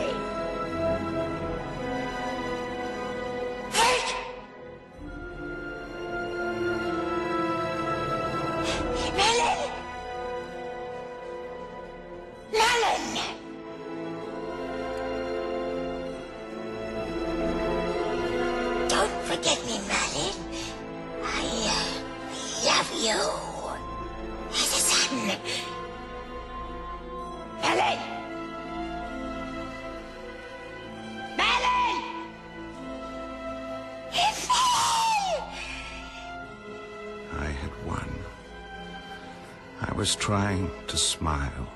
To 40.92 40.98
smile, 40.98 41.68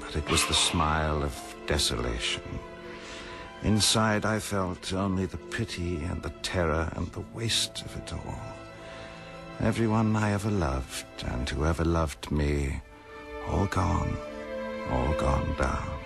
but 0.00 0.16
it 0.16 0.30
was 0.30 0.46
the 0.46 0.54
smile 0.54 1.22
of 1.22 1.34
desolation. 1.66 2.42
Inside, 3.62 4.24
I 4.24 4.38
felt 4.38 4.94
only 4.94 5.26
the 5.26 5.36
pity 5.36 5.96
and 6.04 6.22
the 6.22 6.32
terror 6.40 6.90
and 6.96 7.06
the 7.12 7.24
waste 7.34 7.82
of 7.82 7.94
it 7.98 8.14
all. 8.14 8.40
Everyone 9.60 10.16
I 10.16 10.32
ever 10.32 10.50
loved 10.50 11.04
and 11.26 11.46
whoever 11.46 11.84
loved 11.84 12.30
me, 12.30 12.80
all 13.46 13.66
gone, 13.66 14.16
all 14.90 15.12
gone 15.18 15.54
down. 15.58 15.98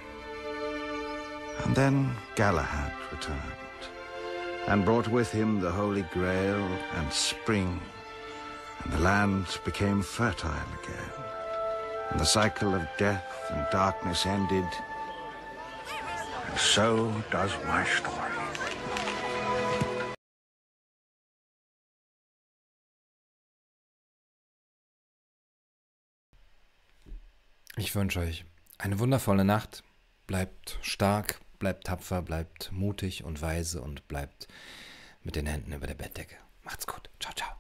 And 1.64 1.77
then 1.77 2.10
Galahad 2.35 2.93
returned 3.12 3.82
and 4.66 4.85
brought 4.85 5.06
with 5.06 5.31
him 5.31 5.60
the 5.60 5.70
Holy 5.70 6.02
Grail 6.12 6.66
and 6.97 7.12
spring, 7.12 7.81
and 8.82 8.93
the 8.93 8.98
land 8.98 9.47
became 9.64 10.02
fertile 10.02 10.68
again, 10.82 11.30
and 12.11 12.20
the 12.20 12.24
cycle 12.24 12.74
of 12.74 12.82
death 12.99 13.24
and 13.51 13.66
darkness 13.70 14.27
ended. 14.27 14.65
And 16.49 16.59
so 16.59 17.12
does 17.31 17.53
my 17.66 17.85
story. 17.85 18.16
Ich 27.77 27.95
wünsche 27.95 28.20
euch 28.20 28.45
eine 28.78 28.99
wundervolle 28.99 29.45
Nacht. 29.45 29.82
Bleibt 30.27 30.78
stark, 30.82 31.41
bleibt 31.59 31.87
tapfer, 31.87 32.23
bleibt 32.23 32.70
mutig 32.73 33.24
und 33.24 33.41
weise 33.41 33.81
und 33.81 34.07
bleibt 34.07 34.49
mit 35.23 35.35
den 35.35 35.47
Händen 35.47 35.73
über 35.73 35.87
der 35.87 35.95
Bettdecke. 35.95 36.37
Macht's 36.62 36.87
gut. 36.87 37.09
Ciao, 37.20 37.32
ciao. 37.35 37.60